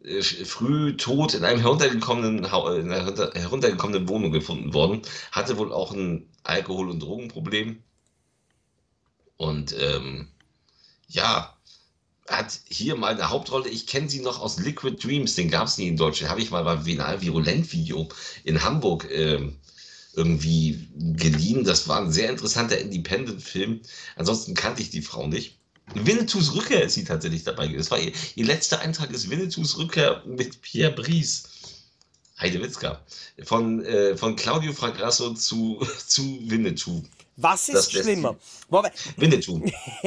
äh, 0.03 0.21
früh 0.23 0.97
tot 0.97 1.33
in 1.33 1.45
einem 1.45 1.61
heruntergekommenen, 1.61 2.51
Hau- 2.51 2.73
in 2.75 2.91
einer 2.91 3.05
herunter- 3.05 3.33
heruntergekommenen 3.33 4.07
Wohnung 4.09 4.31
gefunden 4.31 4.73
worden. 4.73 5.01
Hatte 5.31 5.57
wohl 5.57 5.71
auch 5.73 5.93
ein 5.93 6.29
Alkohol- 6.43 6.89
und 6.89 6.99
Drogenproblem. 7.01 7.81
Und 9.37 9.75
ähm, 9.79 10.27
ja, 11.07 11.57
hat 12.29 12.59
hier 12.69 12.95
mal 12.95 13.13
eine 13.13 13.29
Hauptrolle. 13.29 13.69
Ich 13.69 13.87
kenne 13.87 14.09
sie 14.09 14.21
noch 14.21 14.39
aus 14.41 14.59
Liquid 14.59 14.97
Dreams, 15.01 15.35
den 15.35 15.49
gab 15.49 15.67
es 15.67 15.77
nie 15.77 15.87
in 15.87 15.97
Deutschland. 15.97 16.31
Habe 16.31 16.41
ich 16.41 16.51
mal 16.51 16.63
beim 16.63 16.85
Venal 16.85 17.21
Virulent 17.21 17.71
Video 17.73 18.07
in 18.43 18.63
Hamburg 18.63 19.07
ähm, 19.11 19.57
irgendwie 20.15 20.87
geliehen. 20.95 21.63
Das 21.63 21.87
war 21.87 21.99
ein 21.99 22.11
sehr 22.11 22.29
interessanter 22.29 22.77
Independent-Film. 22.77 23.81
Ansonsten 24.15 24.53
kannte 24.53 24.81
ich 24.81 24.89
die 24.89 25.01
Frau 25.01 25.27
nicht. 25.27 25.57
Winnetous 25.95 26.55
Rückkehr 26.55 26.83
ist 26.83 26.93
sie 26.93 27.03
tatsächlich 27.03 27.43
dabei. 27.43 27.67
Das 27.67 27.91
war 27.91 27.99
ihr, 27.99 28.13
ihr 28.35 28.45
letzter 28.45 28.79
Eintrag 28.79 29.11
ist 29.11 29.29
Winnetous 29.29 29.77
Rückkehr 29.77 30.23
mit 30.25 30.61
Pierre 30.61 30.93
Brice. 30.93 31.43
Heidewitzka. 32.39 33.01
Von, 33.43 33.83
äh, 33.85 34.17
von 34.17 34.35
Claudio 34.35 34.73
Fragrasso 34.73 35.33
zu, 35.33 35.85
zu 36.07 36.39
Winnetou. 36.43 37.03
Was 37.37 37.65
Das 37.65 37.87
ist 37.87 37.93
lässt 37.93 38.05
schlimmer? 38.05 38.35
Wobei, 38.69 38.91
Winnetou. 39.17 39.63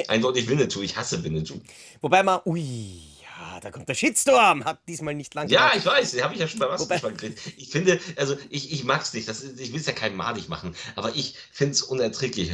Eindeutig 0.09 0.49
Winnetou. 0.49 0.83
Ich 0.83 0.97
hasse 0.97 1.23
Winnetou. 1.25 1.61
wobei 2.01 2.23
man, 2.23 2.41
ui, 2.45 3.01
ja, 3.39 3.61
da 3.61 3.71
kommt 3.71 3.89
der 3.89 3.95
Shitstorm, 3.95 4.65
hat 4.65 4.79
diesmal 4.89 5.15
nicht 5.15 5.35
lang 5.35 5.49
Ja, 5.49 5.73
ich 5.77 5.85
weiß, 5.85 6.21
habe 6.23 6.35
ich 6.35 6.41
ja 6.41 6.49
schon 6.49 6.61
bei 6.61 6.69
Maskengeschmack 6.69 7.19
gekriegt. 7.19 7.41
Ich 7.57 7.69
finde, 7.71 8.01
also 8.17 8.37
ich, 8.51 8.73
ich 8.73 8.85
mag 8.85 9.03
es 9.03 9.13
nicht, 9.13 9.29
das, 9.29 9.43
ich 9.43 9.73
will 9.73 9.81
es 9.81 9.87
ja 9.87 9.93
keinem 9.93 10.17
malig 10.17 10.49
machen, 10.49 10.75
aber 10.95 11.15
ich 11.15 11.35
finde 11.53 11.73
es 11.73 11.83
unerträglich. 11.83 12.51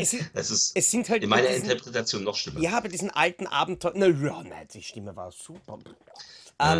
es 0.00 0.16
Das 0.34 0.50
ist 0.50 0.72
Es 0.76 0.90
sind 0.90 1.08
halt 1.08 1.22
in 1.22 1.28
meiner 1.30 1.48
diesen- 1.48 1.62
Interpretation 1.70 2.24
noch 2.24 2.36
schlimmer. 2.36 2.60
Ja, 2.60 2.80
bei 2.80 2.88
diesen 2.88 3.10
alten 3.10 3.46
Abenteuern. 3.46 3.94
Na 3.96 4.06
ja, 4.08 4.42
nein, 4.42 4.68
die 4.72 4.82
Stimme 4.82 5.14
war 5.16 5.32
super. 5.32 5.78
Ähm, 6.60 6.78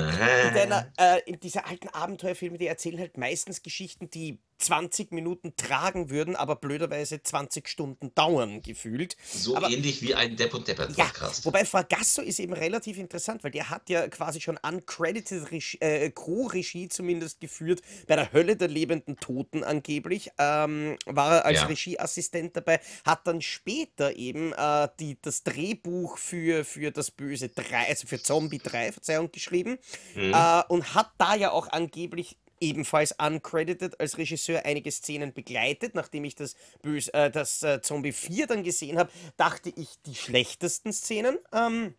in, 0.49 0.55
deiner, 0.55 0.93
äh, 0.97 1.21
in 1.27 1.39
diese 1.39 1.65
alten 1.65 1.89
Abenteuerfilme, 1.89 2.59
die 2.59 2.67
erzählen 2.67 2.99
halt 2.99 3.17
meistens 3.17 3.63
Geschichten, 3.63 4.11
die 4.11 4.39
20 4.59 5.13
Minuten 5.13 5.55
tragen 5.57 6.11
würden, 6.11 6.37
aber 6.37 6.57
blöderweise 6.57 7.23
20 7.23 7.69
Stunden 7.69 8.13
dauern, 8.15 8.61
gefühlt. 8.63 9.17
So 9.25 9.57
aber- 9.57 9.71
ähnlich 9.71 10.03
wie 10.03 10.15
ein 10.15 10.37
Depp 10.37 10.53
und 10.55 10.67
Deppert 10.67 10.97
Ja, 10.97 11.05
Podcast. 11.05 11.45
wobei 11.47 11.65
Fragasso 11.65 12.23
ist 12.23 12.41
eben 12.41 12.53
relativ 12.53 12.99
interessant, 12.99 13.45
weil 13.45 13.51
der 13.53 13.71
hat 13.71 13.89
ja 13.89 14.09
quasi 14.09 14.41
schon 14.41 14.59
uncredited 14.63 15.51
Regie, 15.53 15.79
äh, 15.81 16.11
Co-Regie 16.11 16.89
zumindest 16.89 17.41
geführt 17.41 17.83
bei 18.07 18.17
der 18.17 18.33
Hölle 18.33 18.57
der 18.57 18.69
lebenden 18.69 19.17
Toten 19.17 19.63
angeblich. 19.65 20.31
Ähm, 20.39 20.97
war 21.07 21.37
er 21.37 21.45
als 21.47 21.59
Ja. 21.61 21.67
Regieassistent 21.67 22.57
dabei, 22.57 22.81
hat 23.05 23.27
dann 23.27 23.41
später 23.41 24.17
eben 24.17 24.53
äh, 24.53 24.89
die, 24.99 25.17
das 25.23 25.45
Drehbuch 25.45 26.19
für, 26.19 26.65
für 26.65 26.91
das 26.91 27.11
Böse 27.11 27.49
3, 27.49 27.89
also 27.89 28.07
für 28.07 28.21
Zombie 28.23 28.59
3, 28.59 28.93
Verzeihung, 28.93 29.31
geschrieben 29.31 29.79
Mhm. 30.15 30.33
äh, 30.35 30.63
und 30.69 30.95
hat 30.95 31.11
da 31.19 31.35
ja 31.37 31.51
auch 31.53 31.69
angeblich 31.69 32.37
ebenfalls 32.61 33.13
uncredited 33.13 33.99
als 34.01 34.19
Regisseur 34.19 34.65
einige 34.65 34.91
Szenen 34.91 35.33
begleitet. 35.33 35.95
Nachdem 35.95 36.25
ich 36.25 36.35
das, 36.35 36.55
Böse, 36.83 37.13
äh, 37.15 37.31
das 37.31 37.63
äh, 37.63 37.81
Zombie 37.81 38.13
4 38.13 38.47
dann 38.47 38.63
gesehen 38.63 38.99
habe, 38.99 39.11
dachte 39.37 39.73
ich, 39.75 39.89
die 40.07 40.15
schlechtesten 40.15 40.93
Szenen 40.93 41.39
ähm, 41.53 41.95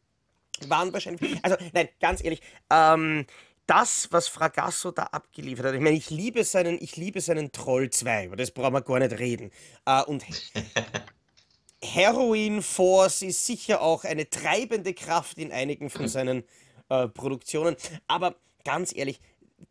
waren 0.67 0.93
wahrscheinlich. 0.93 1.39
Also, 1.43 1.57
nein, 1.73 1.89
ganz 1.99 2.23
ehrlich, 2.23 2.41
ähm, 2.69 3.25
das, 3.65 4.07
was 4.11 4.27
Fragasso 4.27 4.91
da 4.91 5.03
abgeliefert 5.03 5.67
hat, 5.67 5.75
ich 5.75 5.81
meine, 5.81 5.95
ich 5.95 6.09
liebe 6.09 6.43
seinen, 6.43 6.81
ich 6.81 6.95
liebe 6.97 7.21
seinen 7.21 7.51
Troll 7.51 7.89
2, 7.91 8.25
über 8.25 8.35
das 8.35 8.51
brauchen 8.51 8.73
wir 8.73 8.81
gar 8.81 8.99
nicht 8.99 9.19
reden. 9.19 9.51
Äh, 9.85 10.03
und 10.03 10.25
Heroin 11.83 12.61
Force 12.61 13.21
ist 13.21 13.45
sicher 13.45 13.81
auch 13.81 14.03
eine 14.03 14.29
treibende 14.29 14.93
Kraft 14.93 15.37
in 15.37 15.51
einigen 15.51 15.89
von 15.89 16.07
seinen 16.09 16.43
äh, 16.89 17.07
Produktionen. 17.07 17.75
Aber 18.07 18.35
ganz 18.63 18.93
ehrlich, 18.95 19.21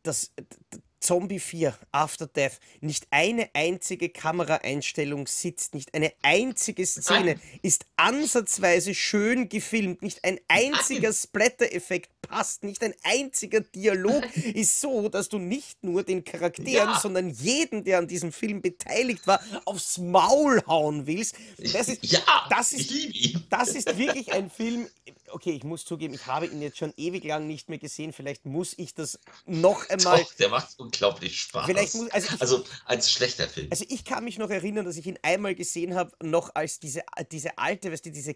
das 0.02 0.33
d- 0.38 0.78
Zombie 1.00 1.38
4 1.38 1.78
After 1.92 2.26
Death, 2.26 2.59
nicht 2.80 3.07
eine 3.11 3.49
einzige 3.54 4.09
Kameraeinstellung 4.09 5.28
sitzt, 5.28 5.73
nicht 5.75 5.95
eine 5.95 6.12
einzige 6.23 6.85
Szene 6.85 7.38
ist 7.62 7.87
ansatzweise 7.95 8.95
schön 8.97 9.49
gefilmt, 9.49 10.02
nicht 10.02 10.25
ein 10.25 10.40
einziger 10.49 11.12
Splatter-Effekt 11.12 12.11
passt, 12.23 12.64
nicht 12.64 12.83
ein 12.83 12.95
einziger 13.04 13.61
Dialog 13.61 14.25
ist 14.54 14.80
so, 14.80 15.09
dass 15.09 15.28
du 15.28 15.38
nicht 15.38 15.85
nur 15.85 16.02
den 16.02 16.25
Charakteren, 16.25 16.88
Ja. 16.90 16.99
sondern 17.00 17.30
jeden, 17.30 17.85
der 17.85 17.99
an 17.99 18.09
diesem 18.09 18.33
Film 18.33 18.61
beteiligt 18.61 19.25
war, 19.28 19.40
aufs 19.66 19.99
Maul 19.99 20.61
hauen 20.66 21.07
willst. 21.07 21.37
Das 21.73 21.88
ist, 21.88 22.04
ja, 22.04 22.21
das 22.50 22.73
ist 22.73 22.92
das 23.50 23.68
ist 23.68 23.97
wirklich 23.97 24.33
ein 24.33 24.50
Film. 24.50 24.88
Okay, 25.30 25.50
ich 25.52 25.64
muss 25.64 25.85
zugeben, 25.85 26.14
ich 26.14 26.26
habe 26.26 26.47
ihn 26.47 26.61
jetzt 26.62 26.78
schon 26.78 26.92
ewig 26.97 27.25
lang 27.25 27.47
nicht 27.47 27.68
mehr 27.68 27.78
gesehen. 27.78 28.12
Vielleicht 28.12 28.47
muss 28.47 28.75
ich 28.76 28.94
das 28.94 29.18
noch 29.47 29.88
einmal. 29.88 30.18
Doch, 30.20 30.35
der 30.35 30.49
macht 30.49 30.78
unglaublich 30.78 31.40
Spaß. 31.40 31.66
Vielleicht 31.66 31.94
muss- 31.94 32.11
also 32.11 32.35
ich- 32.35 32.40
also 32.40 32.64
als 32.85 33.11
schlechter 33.11 33.49
Film. 33.49 33.68
Also 33.70 33.85
ich 33.88 34.04
kann 34.04 34.25
mich 34.25 34.38
noch 34.38 34.50
erinnern, 34.50 34.85
dass 34.85 34.97
ich 34.97 35.06
ihn 35.06 35.18
einmal 35.23 35.54
gesehen 35.54 35.94
habe, 35.94 36.12
noch 36.23 36.54
als 36.54 36.78
diese, 36.80 37.02
diese 37.30 37.56
alte, 37.58 37.92
weißt 37.92 38.06
du, 38.06 38.11
diese 38.11 38.35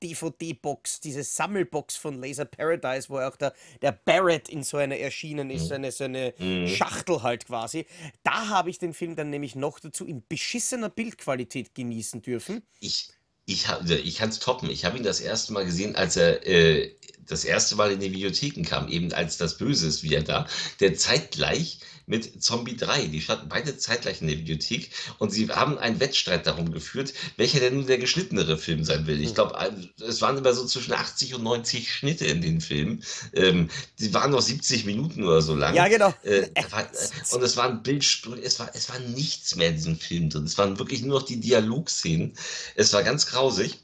Klapp-DVD-Box, 0.00 1.00
diese 1.00 1.22
Sammelbox 1.24 1.96
von 1.96 2.20
Laser 2.20 2.44
Paradise, 2.44 3.08
wo 3.08 3.18
auch 3.18 3.36
der, 3.36 3.52
der 3.82 3.92
Barrett 3.92 4.48
in 4.48 4.62
so 4.62 4.76
einer 4.76 4.96
erschienen 4.96 5.50
ist, 5.50 5.68
so 5.68 5.74
eine, 5.74 5.90
so 5.92 6.04
eine 6.04 6.34
Schachtel 6.68 7.22
halt 7.22 7.46
quasi. 7.46 7.86
Da 8.22 8.48
habe 8.48 8.70
ich 8.70 8.78
den 8.78 8.94
Film 8.94 9.16
dann 9.16 9.30
nämlich 9.30 9.54
noch 9.56 9.80
dazu 9.80 10.06
in 10.06 10.22
beschissener 10.28 10.88
Bildqualität 10.88 11.74
genießen 11.74 12.22
dürfen. 12.22 12.62
Ich, 12.80 13.10
ich, 13.48 13.66
ich 14.04 14.16
kann 14.16 14.28
es 14.28 14.38
toppen. 14.40 14.68
Ich 14.68 14.84
habe 14.84 14.98
ihn 14.98 15.02
das 15.02 15.20
erste 15.20 15.54
Mal 15.54 15.64
gesehen, 15.64 15.96
als 15.96 16.16
er 16.16 16.46
äh, 16.46 16.92
das 17.26 17.44
erste 17.44 17.76
Mal 17.76 17.90
in 17.90 18.00
die 18.00 18.12
Videotheken 18.12 18.62
kam, 18.62 18.88
eben 18.88 19.12
als 19.12 19.38
das 19.38 19.56
Böse 19.56 19.86
ist 19.86 20.02
wieder 20.02 20.20
da. 20.20 20.46
Der 20.80 20.94
zeitgleich 20.94 21.78
mit 22.08 22.42
Zombie 22.42 22.76
3. 22.76 23.06
Die 23.06 23.20
standen 23.20 23.48
beide 23.48 23.76
zeitgleich 23.76 24.20
in 24.20 24.28
der 24.28 24.38
Videothek 24.38 24.90
und 25.18 25.30
sie 25.30 25.48
haben 25.48 25.78
einen 25.78 26.00
Wettstreit 26.00 26.46
darum 26.46 26.72
geführt, 26.72 27.12
welcher 27.36 27.60
denn 27.60 27.76
nun 27.76 27.86
der 27.86 27.98
geschnittenere 27.98 28.58
Film 28.58 28.82
sein 28.84 29.06
will. 29.06 29.16
Hm. 29.16 29.24
Ich 29.24 29.34
glaube, 29.34 29.56
es 30.00 30.20
waren 30.22 30.38
immer 30.38 30.52
so 30.54 30.64
zwischen 30.64 30.94
80 30.94 31.34
und 31.34 31.42
90 31.42 31.92
Schnitte 31.92 32.24
in 32.26 32.40
den 32.40 32.60
Filmen. 32.60 33.04
Ähm, 33.34 33.68
die 33.98 34.12
waren 34.14 34.30
noch 34.30 34.40
70 34.40 34.86
Minuten 34.86 35.24
oder 35.24 35.42
so 35.42 35.54
lang. 35.54 35.74
Ja, 35.74 35.88
genau. 35.88 36.14
Äh, 36.22 36.48
war, 36.70 36.82
äh, 36.82 37.34
und 37.34 37.42
es 37.42 37.56
waren 37.56 37.82
Bildsprünge, 37.82 38.42
es 38.42 38.58
war, 38.58 38.70
es 38.74 38.88
war 38.88 38.98
nichts 38.98 39.54
mehr 39.56 39.68
in 39.68 39.76
diesem 39.76 39.98
Film 39.98 40.30
drin. 40.30 40.44
Es 40.44 40.56
waren 40.56 40.78
wirklich 40.78 41.02
nur 41.02 41.20
noch 41.20 41.26
die 41.26 41.40
Dialogszenen. 41.40 42.32
Es 42.74 42.92
war 42.92 43.02
ganz 43.02 43.26
grausig. 43.38 43.78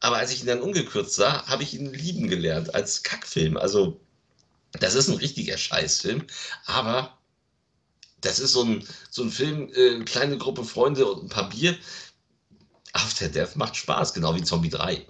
Aber 0.00 0.16
als 0.16 0.32
ich 0.32 0.42
ihn 0.42 0.46
dann 0.46 0.60
ungekürzt 0.60 1.14
sah, 1.14 1.46
habe 1.46 1.62
ich 1.62 1.74
ihn 1.74 1.92
lieben 1.92 2.28
gelernt 2.28 2.74
als 2.74 3.02
Kackfilm. 3.02 3.56
Also, 3.56 4.00
das 4.72 4.94
ist 4.94 5.08
ein 5.08 5.16
richtiger 5.16 5.56
Scheißfilm, 5.56 6.26
aber 6.66 7.16
das 8.20 8.38
ist 8.38 8.52
so 8.52 8.64
ein, 8.64 8.86
so 9.10 9.22
ein 9.22 9.30
Film, 9.30 9.70
äh, 9.74 10.00
kleine 10.04 10.36
Gruppe 10.36 10.64
Freunde 10.64 11.06
und 11.06 11.24
ein 11.24 11.28
paar 11.28 11.48
Bier. 11.48 11.76
After 12.92 13.28
Death 13.28 13.56
macht 13.56 13.76
Spaß, 13.76 14.14
genau 14.14 14.34
wie 14.34 14.42
Zombie 14.42 14.68
3. 14.68 15.06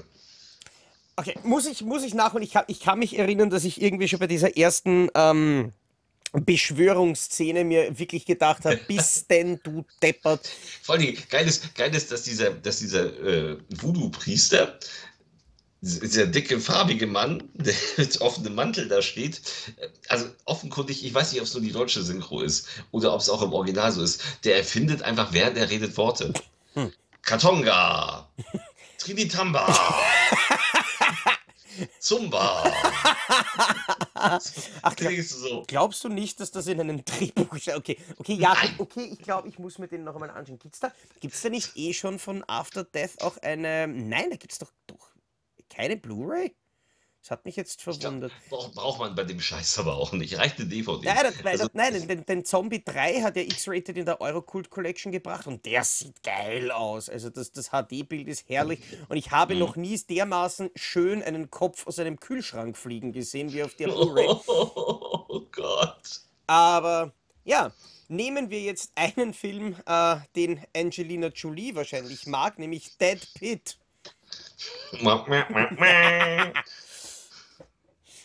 Okay, 1.16 1.38
muss 1.42 1.66
ich, 1.66 1.82
muss 1.82 2.02
ich 2.02 2.14
nachholen? 2.14 2.44
Ich 2.44 2.52
kann, 2.52 2.64
ich 2.66 2.80
kann 2.80 2.98
mich 2.98 3.18
erinnern, 3.18 3.50
dass 3.50 3.64
ich 3.64 3.80
irgendwie 3.80 4.08
schon 4.08 4.18
bei 4.18 4.26
dieser 4.26 4.56
ersten 4.56 5.10
ähm, 5.14 5.72
Beschwörungsszene 6.40 7.64
mir 7.64 7.98
wirklich 7.98 8.26
gedacht 8.26 8.64
habe, 8.64 8.76
bis 8.88 9.26
denn 9.26 9.60
du 9.62 9.84
deppert. 10.02 10.50
Vor 10.82 10.96
allem 10.96 11.16
geil 11.30 11.46
ist, 11.46 11.74
geil 11.74 11.94
ist, 11.94 12.10
dass 12.10 12.22
dieser, 12.22 12.50
dass 12.50 12.78
dieser 12.78 13.06
äh, 13.22 13.56
Voodoo-Priester, 13.76 14.78
dieser 15.80 16.26
dicke, 16.26 16.58
farbige 16.60 17.06
Mann, 17.06 17.42
der 17.54 17.74
mit 17.96 18.20
offenem 18.20 18.54
Mantel 18.54 18.88
da 18.88 19.02
steht, 19.02 19.42
äh, 19.76 19.88
also 20.08 20.26
offenkundig, 20.44 21.04
ich 21.04 21.14
weiß 21.14 21.32
nicht, 21.32 21.40
ob 21.40 21.46
es 21.46 21.54
nur 21.54 21.62
die 21.62 21.72
deutsche 21.72 22.02
Synchro 22.02 22.40
ist 22.40 22.68
oder 22.90 23.14
ob 23.14 23.20
es 23.20 23.28
auch 23.28 23.42
im 23.42 23.52
Original 23.52 23.92
so 23.92 24.02
ist, 24.02 24.22
der 24.44 24.56
erfindet 24.56 25.02
einfach, 25.02 25.32
während 25.32 25.56
er 25.56 25.70
redet, 25.70 25.96
Worte. 25.96 26.32
Katonga, 27.22 28.28
Trinitamba, 28.98 29.66
Zumba. 31.98 32.64
Ach, 34.14 34.96
glaub, 34.96 35.12
so, 35.22 35.64
glaubst 35.66 36.04
du 36.04 36.08
nicht, 36.08 36.40
dass 36.40 36.50
das 36.50 36.66
in 36.66 36.80
einem 36.80 37.04
Drehbuch 37.04 37.56
steht? 37.56 37.76
Okay, 37.76 37.98
okay, 38.18 38.34
ja, 38.34 38.54
Nein. 38.54 38.74
okay, 38.78 39.04
ich 39.12 39.18
glaube, 39.18 39.48
ich 39.48 39.58
muss 39.58 39.78
mir 39.78 39.88
den 39.88 40.04
noch 40.04 40.14
einmal 40.14 40.30
anschauen. 40.30 40.58
Gibt's 40.58 40.80
da, 40.80 40.92
gibt's 41.20 41.42
da 41.42 41.48
nicht 41.48 41.76
eh 41.76 41.92
schon 41.92 42.18
von 42.18 42.44
After 42.48 42.84
Death 42.84 43.20
auch 43.20 43.36
eine. 43.38 43.86
Nein, 43.86 44.30
da 44.30 44.36
gibt's 44.36 44.58
doch, 44.58 44.72
doch 44.86 45.10
keine 45.68 45.96
Blu-ray? 45.96 46.54
Das 47.24 47.30
hat 47.30 47.46
mich 47.46 47.56
jetzt 47.56 47.78
ich 47.78 47.84
glaub, 47.84 48.00
verwundert. 48.02 48.32
braucht, 48.50 48.98
man 48.98 49.14
bei 49.14 49.24
dem 49.24 49.40
Scheiß 49.40 49.78
aber 49.78 49.96
auch 49.96 50.12
nicht. 50.12 50.36
Reicht 50.36 50.58
eine 50.58 50.68
DVD. 50.68 51.06
Nein, 51.06 51.16
das, 51.22 51.42
weil 51.42 51.52
Also, 51.52 51.64
das, 51.68 51.72
nein 51.72 52.06
den, 52.06 52.26
den 52.26 52.44
Zombie 52.44 52.84
3 52.84 53.22
hat 53.22 53.36
ja 53.36 53.42
X-Rated 53.42 53.96
in 53.96 54.04
der 54.04 54.20
Eurocult 54.20 54.68
Collection 54.68 55.10
gebracht 55.10 55.46
und 55.46 55.64
der 55.64 55.84
sieht 55.84 56.22
geil 56.22 56.70
aus. 56.70 57.08
Also 57.08 57.30
das, 57.30 57.50
das 57.50 57.70
HD-Bild 57.70 58.28
ist 58.28 58.46
herrlich 58.50 58.80
und 59.08 59.16
ich 59.16 59.30
habe 59.30 59.54
noch 59.54 59.74
nie 59.74 59.98
dermaßen 59.98 60.68
schön 60.74 61.22
einen 61.22 61.50
Kopf 61.50 61.86
aus 61.86 61.98
einem 61.98 62.20
Kühlschrank 62.20 62.76
fliegen 62.76 63.12
gesehen 63.12 63.54
wie 63.54 63.62
auf 63.62 63.72
der 63.74 63.86
Blu-ray. 63.88 64.28
Oh 64.46 65.46
Gott. 65.50 66.20
Aber 66.46 67.14
ja, 67.44 67.72
nehmen 68.08 68.50
wir 68.50 68.60
jetzt 68.60 68.92
einen 68.96 69.32
Film, 69.32 69.76
äh, 69.86 70.16
den 70.36 70.60
Angelina 70.76 71.28
Jolie 71.28 71.74
wahrscheinlich 71.74 72.26
mag, 72.26 72.58
nämlich 72.58 72.98
Dead 72.98 73.26
Pit. 73.32 73.78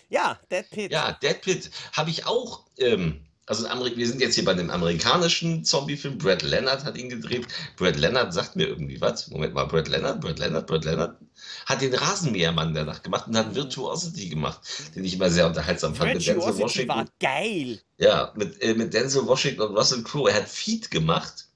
Ja, 0.09 0.39
Dead 0.51 0.69
Pit. 0.69 0.91
Ja, 0.91 1.17
Dead 1.21 1.41
Pit 1.41 1.69
habe 1.93 2.09
ich 2.09 2.25
auch. 2.25 2.65
Ähm, 2.77 3.21
also 3.45 3.65
wir 3.65 4.07
sind 4.07 4.21
jetzt 4.21 4.35
hier 4.35 4.45
bei 4.45 4.53
dem 4.53 4.69
amerikanischen 4.69 5.65
Zombie-Film. 5.65 6.19
Brad 6.19 6.43
Leonard 6.43 6.83
hat 6.83 6.97
ihn 6.97 7.09
gedreht. 7.09 7.47
Brad 7.77 7.97
Leonard 7.97 8.31
sagt 8.31 8.55
mir 8.55 8.67
irgendwie 8.67 9.01
was. 9.01 9.27
Moment 9.29 9.55
mal, 9.55 9.65
Brad 9.65 9.87
Leonard, 9.87 10.21
Brad 10.21 10.37
Leonard, 10.37 10.67
Brad 10.67 10.85
Leonard 10.85 11.17
hat 11.65 11.81
den 11.81 11.95
Rasenmähermann 11.95 12.75
danach 12.75 13.01
gemacht 13.01 13.27
und 13.27 13.35
hat 13.35 13.55
Virtuosity 13.55 14.29
gemacht, 14.29 14.59
den 14.95 15.03
ich 15.03 15.15
immer 15.15 15.31
sehr 15.31 15.47
unterhaltsam 15.47 15.95
fand. 15.95 16.13
Mit 16.13 16.27
Denzel 16.27 16.35
Virtuosity 16.35 16.87
war 16.87 16.97
Washington. 16.97 17.13
geil. 17.19 17.81
Ja, 17.97 18.33
mit, 18.35 18.61
äh, 18.61 18.75
mit 18.75 18.93
Denzel 18.93 19.25
Washington 19.25 19.61
und 19.61 19.75
Russell 19.75 20.03
Crowe. 20.03 20.29
Er 20.29 20.35
hat 20.35 20.49
Feed 20.49 20.91
gemacht, 20.91 21.47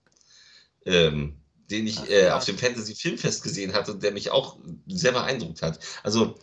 ähm, 0.88 1.38
den 1.70 1.86
ich 1.86 2.00
Ach, 2.00 2.10
äh, 2.10 2.30
auf 2.32 2.46
dem 2.46 2.58
Fantasy 2.58 2.96
Filmfest 2.96 3.44
gesehen 3.44 3.74
hatte 3.74 3.94
und 3.94 4.02
der 4.02 4.12
mich 4.14 4.32
auch 4.32 4.58
sehr 4.88 5.12
beeindruckt 5.12 5.62
hat. 5.62 5.80
Also 6.02 6.40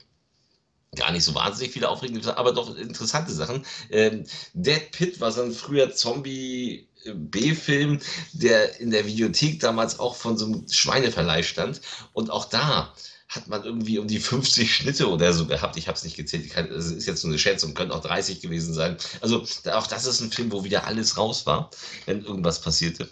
gar 0.97 1.13
nicht 1.13 1.25
so 1.25 1.35
wahnsinnig 1.35 1.73
viele 1.73 1.89
aufregende, 1.89 2.25
Sachen, 2.25 2.39
aber 2.39 2.53
doch 2.53 2.77
interessante 2.77 3.33
Sachen. 3.33 3.65
Ähm, 3.91 4.25
Dead 4.55 4.91
Pit 4.91 5.21
war 5.21 5.33
so 5.33 5.43
ein 5.43 5.53
früher 5.53 5.93
Zombie. 5.93 6.87
B-Film, 7.15 7.99
der 8.33 8.79
in 8.79 8.91
der 8.91 9.07
Videothek 9.07 9.61
damals 9.61 9.99
auch 9.99 10.17
von 10.17 10.37
so 10.37 10.45
einem 10.45 10.67
Schweineverleih 10.69 11.43
stand. 11.43 11.81
Und 12.13 12.31
auch 12.31 12.45
da 12.45 12.93
hat 13.29 13.47
man 13.49 13.65
irgendwie 13.65 13.99
um 13.99 14.09
die 14.09 14.19
50 14.19 14.75
Schnitte 14.75 15.09
oder 15.09 15.33
so 15.33 15.47
gehabt. 15.47 15.77
Ich 15.77 15.87
habe 15.87 15.97
es 15.97 16.05
nicht 16.05 16.17
gezählt. 16.17 16.51
Kann, 16.51 16.69
das 16.69 16.87
ist 16.87 17.07
jetzt 17.07 17.23
nur 17.25 17.33
eine 17.33 17.39
Schätzung, 17.39 17.75
können 17.75 17.93
auch 17.93 18.03
30 18.03 18.41
gewesen 18.41 18.75
sein. 18.75 18.97
Also 19.21 19.47
auch 19.73 19.87
das 19.87 20.05
ist 20.05 20.21
ein 20.21 20.33
Film, 20.33 20.51
wo 20.51 20.65
wieder 20.65 20.87
alles 20.87 21.17
raus 21.17 21.47
war, 21.47 21.71
wenn 22.07 22.25
irgendwas 22.25 22.61
passierte. 22.61 23.09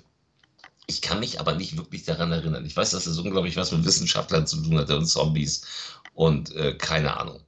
Ich 0.86 1.02
kann 1.02 1.20
mich 1.20 1.38
aber 1.38 1.54
nicht 1.54 1.76
wirklich 1.76 2.04
daran 2.04 2.32
erinnern. 2.32 2.66
Ich 2.66 2.76
weiß, 2.76 2.90
dass 2.90 3.06
es 3.06 3.18
unglaublich 3.18 3.56
was 3.56 3.70
mit 3.72 3.84
Wissenschaftlern 3.84 4.46
zu 4.46 4.60
tun 4.60 4.78
hatte 4.78 4.96
und 4.96 5.06
Zombies 5.06 5.62
und 6.14 6.54
äh, 6.56 6.74
keine 6.76 7.16
Ahnung. 7.18 7.40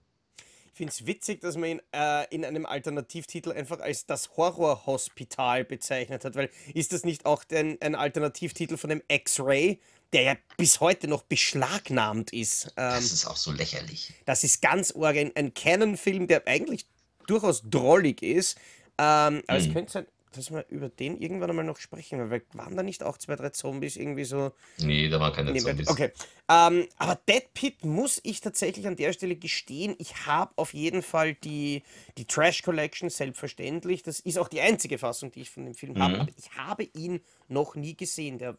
Ich 0.81 0.87
finde 0.87 0.95
es 0.99 1.07
witzig, 1.07 1.43
dass 1.43 1.57
man 1.59 1.69
ihn 1.69 1.83
äh, 1.93 2.25
in 2.35 2.43
einem 2.43 2.65
Alternativtitel 2.65 3.53
einfach 3.53 3.81
als 3.81 4.07
das 4.07 4.35
Horrorhospital 4.39 5.63
bezeichnet 5.67 6.25
hat, 6.25 6.37
weil 6.37 6.49
ist 6.73 6.95
das 6.95 7.05
nicht 7.05 7.27
auch 7.27 7.45
den, 7.45 7.77
ein 7.83 7.95
Alternativtitel 7.95 8.79
von 8.79 8.89
dem 8.89 9.03
X-Ray, 9.07 9.79
der 10.15 10.23
ja 10.23 10.37
bis 10.57 10.81
heute 10.81 11.07
noch 11.07 11.23
beschlagnahmt 11.25 12.33
ist? 12.33 12.69
Ähm, 12.79 12.95
Das 12.95 13.13
ist 13.13 13.27
auch 13.27 13.37
so 13.37 13.53
lächerlich. 13.53 14.15
das 14.25 14.43
ist 14.43 14.63
ganz 14.63 14.95
arg 14.97 15.19
ein, 15.19 15.33
ein 15.37 15.53
Canon-Film, 15.53 16.27
der 16.29 16.47
eigentlich 16.47 16.87
durchaus 17.27 17.61
drollig 17.69 18.23
ist. 18.23 18.57
Ähm, 18.97 19.43
aber 19.49 19.59
es 19.59 19.67
Hm. 19.67 19.75
könnte 19.75 19.93
sein, 19.93 20.07
dass 20.35 20.51
wir 20.51 20.65
über 20.69 20.89
den 20.89 21.21
irgendwann 21.21 21.51
einmal 21.51 21.65
noch 21.65 21.79
sprechen, 21.79 22.31
weil 22.31 22.43
waren 22.53 22.77
da 22.77 22.83
nicht 22.83 23.03
auch 23.03 23.19
zwei, 23.19 23.37
drei 23.37 23.51
Zombies 23.51 23.97
irgendwie 23.97 24.25
so 24.25 24.53
Nee, 24.79 25.09
da 25.09 25.19
waren 25.21 25.33
keine 25.33 25.53
Nee, 25.53 25.59
Zombies. 25.61 25.89
Okay. 25.89 26.13
Ähm, 26.49 26.87
aber 26.97 27.19
Dead 27.29 27.53
Pit 27.55 27.85
muss 27.85 28.21
ich 28.23 28.41
tatsächlich 28.41 28.87
an 28.87 28.97
der 28.97 29.13
Stelle 29.13 29.37
gestehen, 29.37 29.95
ich 29.99 30.27
habe 30.27 30.53
auf 30.57 30.75
jeden 30.75 31.03
Fall 31.03 31.35
die, 31.35 31.83
die 32.19 32.25
Trash 32.25 32.63
Collection, 32.63 33.11
selbstverständlich. 33.11 34.03
Das 34.03 34.21
ist 34.21 34.39
auch 34.39 34.49
die 34.49 34.61
einzige 34.61 34.99
Fassung, 34.99 35.31
die 35.33 35.43
ich 35.43 35.51
von 35.51 35.65
dem 35.65 35.75
Film 35.75 35.99
habe. 35.99 36.15
Mhm. 36.15 36.21
Aber 36.21 36.31
ich 36.37 36.53
habe 36.57 36.85
ihn 36.95 37.21
noch 37.49 37.75
nie 37.75 37.97
gesehen. 37.97 38.39
Der 38.39 38.57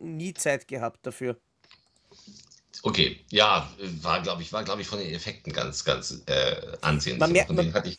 nie 0.00 0.34
Zeit 0.34 0.66
gehabt 0.68 1.06
dafür. 1.06 1.36
Okay, 2.82 3.20
ja, 3.30 3.70
war, 4.02 4.22
glaube 4.22 4.42
ich, 4.42 4.52
war, 4.52 4.62
glaube 4.64 4.82
ich, 4.82 4.86
von 4.86 4.98
den 4.98 5.12
Effekten 5.14 5.52
ganz, 5.52 5.84
ganz 5.84 6.22
äh, 6.26 6.56
ansehend. 6.82 7.20
Man 7.20 7.32
merkt- 7.32 7.50
man- 7.50 7.72
hatte 7.72 7.88
ich 7.88 7.98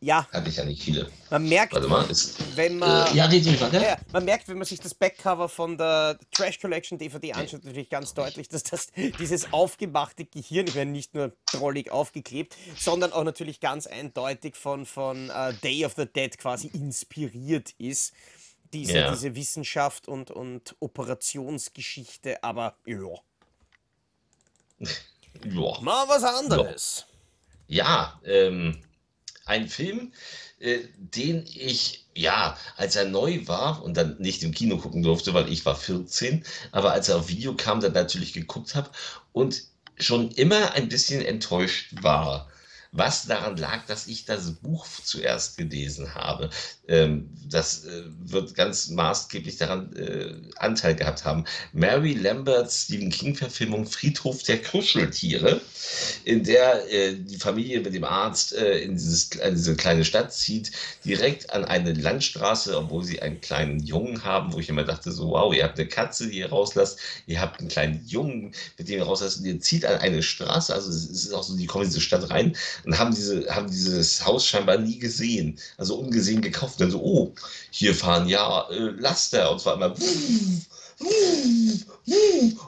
Ja. 0.00 0.28
Hatte 0.30 0.48
ich 0.50 0.56
ja 0.56 0.64
nicht 0.64 0.82
viele. 0.82 1.10
Man 1.30 1.48
merkt, 1.48 1.72
Warte 1.72 1.88
mal, 1.88 2.08
ist, 2.10 2.36
wenn 2.56 2.78
man. 2.78 3.06
äh, 3.12 3.16
ja, 3.16 3.24
red 3.26 3.60
weiter. 3.60 3.82
Ja, 3.82 3.96
man 4.12 4.24
merkt, 4.26 4.46
wenn 4.46 4.58
man 4.58 4.66
sich 4.66 4.78
das 4.78 4.94
Backcover 4.94 5.48
von 5.48 5.78
der 5.78 6.18
Trash 6.32 6.60
Collection 6.60 6.98
DVD 6.98 7.32
anschaut, 7.32 7.64
natürlich 7.64 7.88
ganz 7.88 8.12
deutlich, 8.12 8.48
dass 8.48 8.62
das 8.62 8.88
dieses 9.18 9.52
aufgemachte 9.54 10.26
Gehirn, 10.26 10.66
ich 10.66 10.74
meine 10.74 10.90
nicht 10.90 11.14
nur 11.14 11.32
drollig 11.50 11.90
aufgeklebt, 11.90 12.54
sondern 12.78 13.12
auch 13.12 13.24
natürlich 13.24 13.58
ganz 13.60 13.86
eindeutig 13.86 14.54
von, 14.54 14.84
von 14.84 15.30
äh, 15.30 15.54
Day 15.64 15.84
of 15.86 15.94
the 15.96 16.04
Dead 16.06 16.36
quasi 16.36 16.68
inspiriert 16.68 17.70
ist. 17.78 18.12
Diese, 18.74 18.98
Ja. 18.98 19.10
diese 19.12 19.34
Wissenschaft 19.34 20.08
und, 20.08 20.30
und 20.30 20.76
Operationsgeschichte, 20.80 22.42
aber 22.44 22.76
ja, 22.84 22.98
Joa. 25.44 25.80
mal 25.80 26.06
was 26.08 26.22
anderes. 26.24 27.06
Ja, 27.68 28.20
ähm, 28.24 28.82
ein 29.46 29.68
Film, 29.68 30.12
äh, 30.58 30.80
den 30.98 31.44
ich, 31.46 32.06
ja, 32.14 32.56
als 32.76 32.96
er 32.96 33.06
neu 33.06 33.46
war 33.46 33.82
und 33.82 33.96
dann 33.96 34.16
nicht 34.18 34.42
im 34.42 34.52
Kino 34.52 34.76
gucken 34.76 35.02
durfte, 35.02 35.34
weil 35.34 35.50
ich 35.50 35.64
war 35.64 35.76
14, 35.76 36.44
aber 36.72 36.92
als 36.92 37.08
er 37.08 37.16
auf 37.16 37.28
Video 37.28 37.54
kam, 37.54 37.80
dann 37.80 37.92
natürlich 37.92 38.32
geguckt 38.32 38.74
habe 38.74 38.90
und 39.32 39.62
schon 39.98 40.30
immer 40.32 40.72
ein 40.72 40.88
bisschen 40.88 41.22
enttäuscht 41.22 41.94
war. 42.02 42.50
Was 42.92 43.26
daran 43.26 43.56
lag, 43.56 43.86
dass 43.86 44.06
ich 44.06 44.24
das 44.24 44.52
Buch 44.52 44.86
zuerst 45.02 45.56
gelesen 45.56 46.14
habe. 46.14 46.50
Ähm, 46.88 47.30
das 47.48 47.84
äh, 47.84 48.04
wird 48.24 48.54
ganz 48.54 48.88
maßgeblich 48.88 49.56
daran 49.56 49.94
äh, 49.96 50.34
Anteil 50.56 50.94
gehabt 50.94 51.24
haben. 51.24 51.44
Mary 51.72 52.14
Lamberts 52.14 52.84
Stephen 52.84 53.10
King-Verfilmung 53.10 53.86
Friedhof 53.86 54.42
der 54.42 54.62
Kuscheltiere, 54.62 55.60
in 56.24 56.44
der 56.44 56.92
äh, 56.92 57.14
die 57.14 57.38
Familie 57.38 57.80
mit 57.80 57.94
dem 57.94 58.04
Arzt 58.04 58.54
äh, 58.54 58.78
in, 58.78 58.94
dieses, 58.94 59.30
in 59.32 59.54
diese 59.54 59.76
kleine 59.76 60.04
Stadt 60.04 60.32
zieht, 60.32 60.72
direkt 61.04 61.50
an 61.50 61.64
eine 61.64 61.92
Landstraße, 61.92 62.76
obwohl 62.76 63.04
sie 63.04 63.22
einen 63.22 63.40
kleinen 63.40 63.80
Jungen 63.80 64.24
haben, 64.24 64.52
wo 64.52 64.58
ich 64.58 64.68
immer 64.68 64.84
dachte, 64.84 65.12
so 65.12 65.30
wow, 65.30 65.54
ihr 65.54 65.64
habt 65.64 65.78
eine 65.78 65.88
Katze, 65.88 66.28
die 66.28 66.38
ihr 66.38 66.50
rauslasst, 66.50 66.98
ihr 67.26 67.40
habt 67.40 67.60
einen 67.60 67.68
kleinen 67.68 68.04
Jungen, 68.06 68.52
mit 68.78 68.88
dem 68.88 68.98
ihr 68.98 69.04
rauslasst, 69.04 69.38
und 69.38 69.46
ihr 69.46 69.60
zieht 69.60 69.84
an 69.84 69.98
eine 69.98 70.22
Straße, 70.22 70.74
also 70.74 70.90
es 70.90 71.06
ist 71.08 71.32
auch 71.32 71.42
so, 71.42 71.56
die 71.56 71.66
kommen 71.66 71.84
in 71.84 71.90
diese 71.90 72.00
Stadt 72.00 72.30
rein 72.30 72.56
und 72.86 72.98
haben, 72.98 73.14
diese, 73.14 73.46
haben 73.54 73.68
dieses 73.68 74.24
Haus 74.24 74.46
scheinbar 74.46 74.78
nie 74.78 74.98
gesehen, 74.98 75.58
also 75.76 75.96
ungesehen 75.96 76.40
gekauft. 76.40 76.80
Dann 76.80 76.90
so, 76.90 77.02
oh, 77.02 77.34
hier 77.70 77.94
fahren 77.94 78.28
ja 78.28 78.68
äh, 78.70 78.90
Laster 78.98 79.50
und 79.50 79.60
zwar 79.60 79.74
immer. 79.74 79.94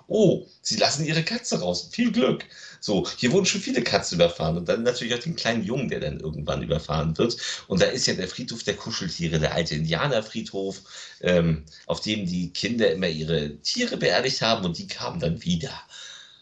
Oh, 0.09 0.47
sie 0.61 0.77
lassen 0.77 1.07
ihre 1.07 1.23
Katze 1.23 1.61
raus. 1.61 1.89
Viel 1.93 2.13
Glück. 2.13 2.45
So, 2.81 3.09
hier 3.17 3.33
wurden 3.33 3.47
schon 3.47 3.61
viele 3.61 3.83
Katzen 3.83 4.17
überfahren 4.17 4.57
und 4.57 4.69
dann 4.69 4.83
natürlich 4.83 5.15
auch 5.15 5.19
den 5.19 5.37
kleinen 5.37 5.65
Jungen, 5.65 5.89
der 5.89 6.01
dann 6.01 6.21
irgendwann 6.21 6.63
überfahren 6.63 7.17
wird. 7.17 7.37
Und 7.67 7.81
da 7.81 7.87
ist 7.87 8.07
ja 8.07 8.15
der 8.15 8.29
Friedhof 8.29 8.63
der 8.65 8.77
Kuscheltiere, 8.77 9.39
der 9.39 9.55
alte 9.55 9.75
Indianerfriedhof, 9.75 10.81
ähm, 11.21 11.65
auf 11.87 12.01
dem 12.01 12.27
die 12.27 12.51
Kinder 12.53 12.91
immer 12.91 13.09
ihre 13.09 13.57
Tiere 13.59 13.97
beerdigt 13.97 14.43
haben 14.43 14.65
und 14.65 14.79
die 14.79 14.87
kamen 14.87 15.21
dann 15.21 15.43
wieder. 15.43 15.73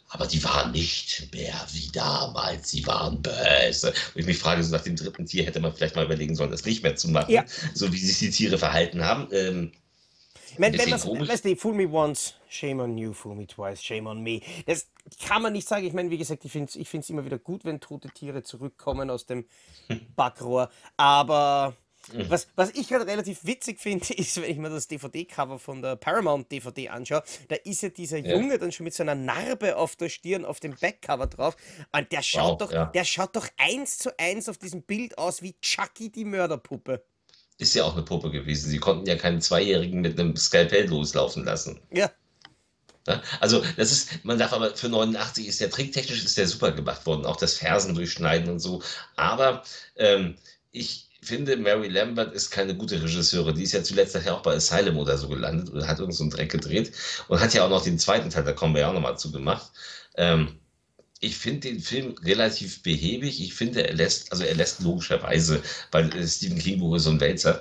Aber 0.08 0.26
die 0.26 0.42
waren 0.44 0.70
nicht 0.72 1.28
mehr 1.34 1.54
wie 1.72 1.88
damals, 1.92 2.70
sie 2.70 2.86
waren 2.86 3.20
böse. 3.22 3.88
Und 3.88 4.20
ich 4.20 4.26
mich 4.26 4.38
frage, 4.38 4.62
so 4.62 4.74
nach 4.74 4.82
dem 4.82 4.94
dritten 4.96 5.26
Tier 5.26 5.44
hätte 5.44 5.58
man 5.60 5.72
vielleicht 5.74 5.96
mal 5.96 6.04
überlegen 6.04 6.36
sollen, 6.36 6.50
das 6.50 6.64
nicht 6.64 6.82
mehr 6.82 6.94
zu 6.96 7.08
machen, 7.08 7.32
Ja. 7.32 7.44
so 7.74 7.92
wie 7.92 7.98
sich 7.98 8.18
die 8.18 8.30
Tiere 8.30 8.56
verhalten 8.58 9.04
haben. 9.04 9.28
Ähm, 9.32 9.72
Ich 10.52 10.58
meine, 10.58 10.78
wenn 10.78 10.98
komisch. 11.00 11.28
weißt 11.28 11.44
du, 11.44 11.56
fool 11.56 11.74
me 11.74 11.88
once, 11.88 12.34
shame 12.48 12.80
on 12.80 12.96
you, 12.96 13.12
fool 13.12 13.34
me 13.34 13.46
twice, 13.46 13.82
shame 13.82 14.06
on 14.06 14.22
me. 14.22 14.40
Das 14.64 14.86
kann 15.26 15.42
man 15.42 15.52
nicht 15.52 15.68
sagen. 15.68 15.84
Ich 15.86 15.92
meine, 15.92 16.08
wie 16.10 16.18
gesagt, 16.18 16.44
ich 16.44 16.52
finde 16.52 16.68
es 16.70 16.76
ich 16.76 16.88
find's 16.88 17.10
immer 17.10 17.24
wieder 17.24 17.38
gut, 17.38 17.64
wenn 17.64 17.80
tote 17.80 18.08
Tiere 18.08 18.42
zurückkommen 18.42 19.10
aus 19.10 19.26
dem 19.26 19.44
Backrohr. 20.16 20.70
Aber 20.96 21.74
Mhm. 22.12 22.30
was, 22.30 22.46
was 22.54 22.70
ich 22.70 22.88
gerade 22.88 23.06
relativ 23.06 23.44
witzig 23.44 23.80
finde, 23.80 24.12
ist, 24.14 24.36
wenn 24.40 24.50
ich 24.50 24.56
mir 24.58 24.70
das 24.70 24.86
DVD-Cover 24.88 25.58
von 25.58 25.82
der 25.82 25.96
Paramount-DVD 25.96 26.88
anschaue, 26.90 27.22
da 27.48 27.56
ist 27.64 27.82
ja 27.82 27.88
dieser 27.88 28.18
Ja. 28.18 28.36
Junge 28.36 28.58
dann 28.58 28.70
schon 28.72 28.84
mit 28.84 28.94
so 28.94 29.02
einer 29.02 29.14
Narbe 29.14 29.76
auf 29.76 29.96
der 29.96 30.08
Stirn 30.08 30.44
auf 30.44 30.60
dem 30.60 30.74
Backcover 30.76 31.26
drauf. 31.26 31.56
Und 31.92 32.12
der 32.12 32.22
schaut, 32.22 32.52
Wow, 32.52 32.58
doch, 32.68 32.72
ja. 32.72 32.86
der 32.86 33.04
schaut 33.04 33.34
doch 33.34 33.48
eins 33.56 33.98
zu 33.98 34.16
eins 34.18 34.48
auf 34.48 34.58
diesem 34.58 34.82
Bild 34.82 35.18
aus 35.18 35.42
wie 35.42 35.54
Chucky 35.60 36.10
die 36.10 36.24
Mörderpuppe. 36.24 37.04
ist 37.58 37.74
ja 37.74 37.84
auch 37.84 37.94
eine 37.94 38.02
Puppe 38.04 38.30
gewesen. 38.30 38.70
Sie 38.70 38.78
konnten 38.78 39.06
ja 39.06 39.16
keinen 39.16 39.40
Zweijährigen 39.40 40.00
mit 40.00 40.18
einem 40.20 40.36
Skalpell 40.36 40.86
loslaufen 40.88 41.44
lassen. 41.44 41.80
Ja. 41.92 42.10
Also 43.40 43.62
das 43.76 43.92
ist, 43.92 44.24
man 44.24 44.36
darf 44.36 44.52
aber 44.52 44.74
für 44.74 44.88
89 44.88 45.46
ist 45.46 45.60
der 45.60 45.70
tricktechnisch 45.70 46.24
ist 46.24 46.36
der 46.36 46.48
super 46.48 46.72
gemacht 46.72 47.06
worden, 47.06 47.24
auch 47.24 47.36
das 47.36 47.54
Fersen 47.54 47.94
durchschneiden 47.94 48.50
und 48.50 48.58
so. 48.58 48.82
Aber 49.14 49.62
ähm, 49.94 50.36
ich 50.72 51.05
finde, 51.22 51.56
Mary 51.56 51.88
Lambert 51.88 52.34
ist 52.34 52.50
keine 52.50 52.74
gute 52.76 53.02
Regisseurin. 53.02 53.56
Die 53.56 53.62
ist 53.62 53.72
ja 53.72 53.82
zuletzt 53.82 54.14
nachher 54.14 54.34
auch 54.34 54.42
bei 54.42 54.54
Asylum 54.54 54.98
oder 54.98 55.18
so 55.18 55.28
gelandet 55.28 55.70
und 55.70 55.86
hat 55.86 55.98
irgend 55.98 56.14
so 56.14 56.28
Dreck 56.28 56.50
gedreht 56.50 56.92
und 57.28 57.40
hat 57.40 57.54
ja 57.54 57.64
auch 57.64 57.70
noch 57.70 57.82
den 57.82 57.98
zweiten 57.98 58.30
Teil, 58.30 58.44
da 58.44 58.52
kommen 58.52 58.74
wir 58.74 58.82
ja 58.82 58.88
auch 58.90 58.94
nochmal 58.94 59.18
zu 59.18 59.32
gemacht. 59.32 59.70
Ähm, 60.16 60.58
ich 61.20 61.36
finde 61.38 61.68
den 61.68 61.80
Film 61.80 62.14
relativ 62.22 62.82
behäbig. 62.82 63.40
Ich 63.40 63.54
finde, 63.54 63.86
er 63.88 63.94
lässt, 63.94 64.32
also 64.32 64.44
er 64.44 64.54
lässt 64.54 64.80
logischerweise, 64.80 65.62
weil 65.90 66.10
Stephen 66.28 66.58
King 66.58 66.78
Buch 66.80 66.96
ist 66.96 67.04
so 67.04 67.10
ein 67.10 67.20
Wälzer, 67.20 67.60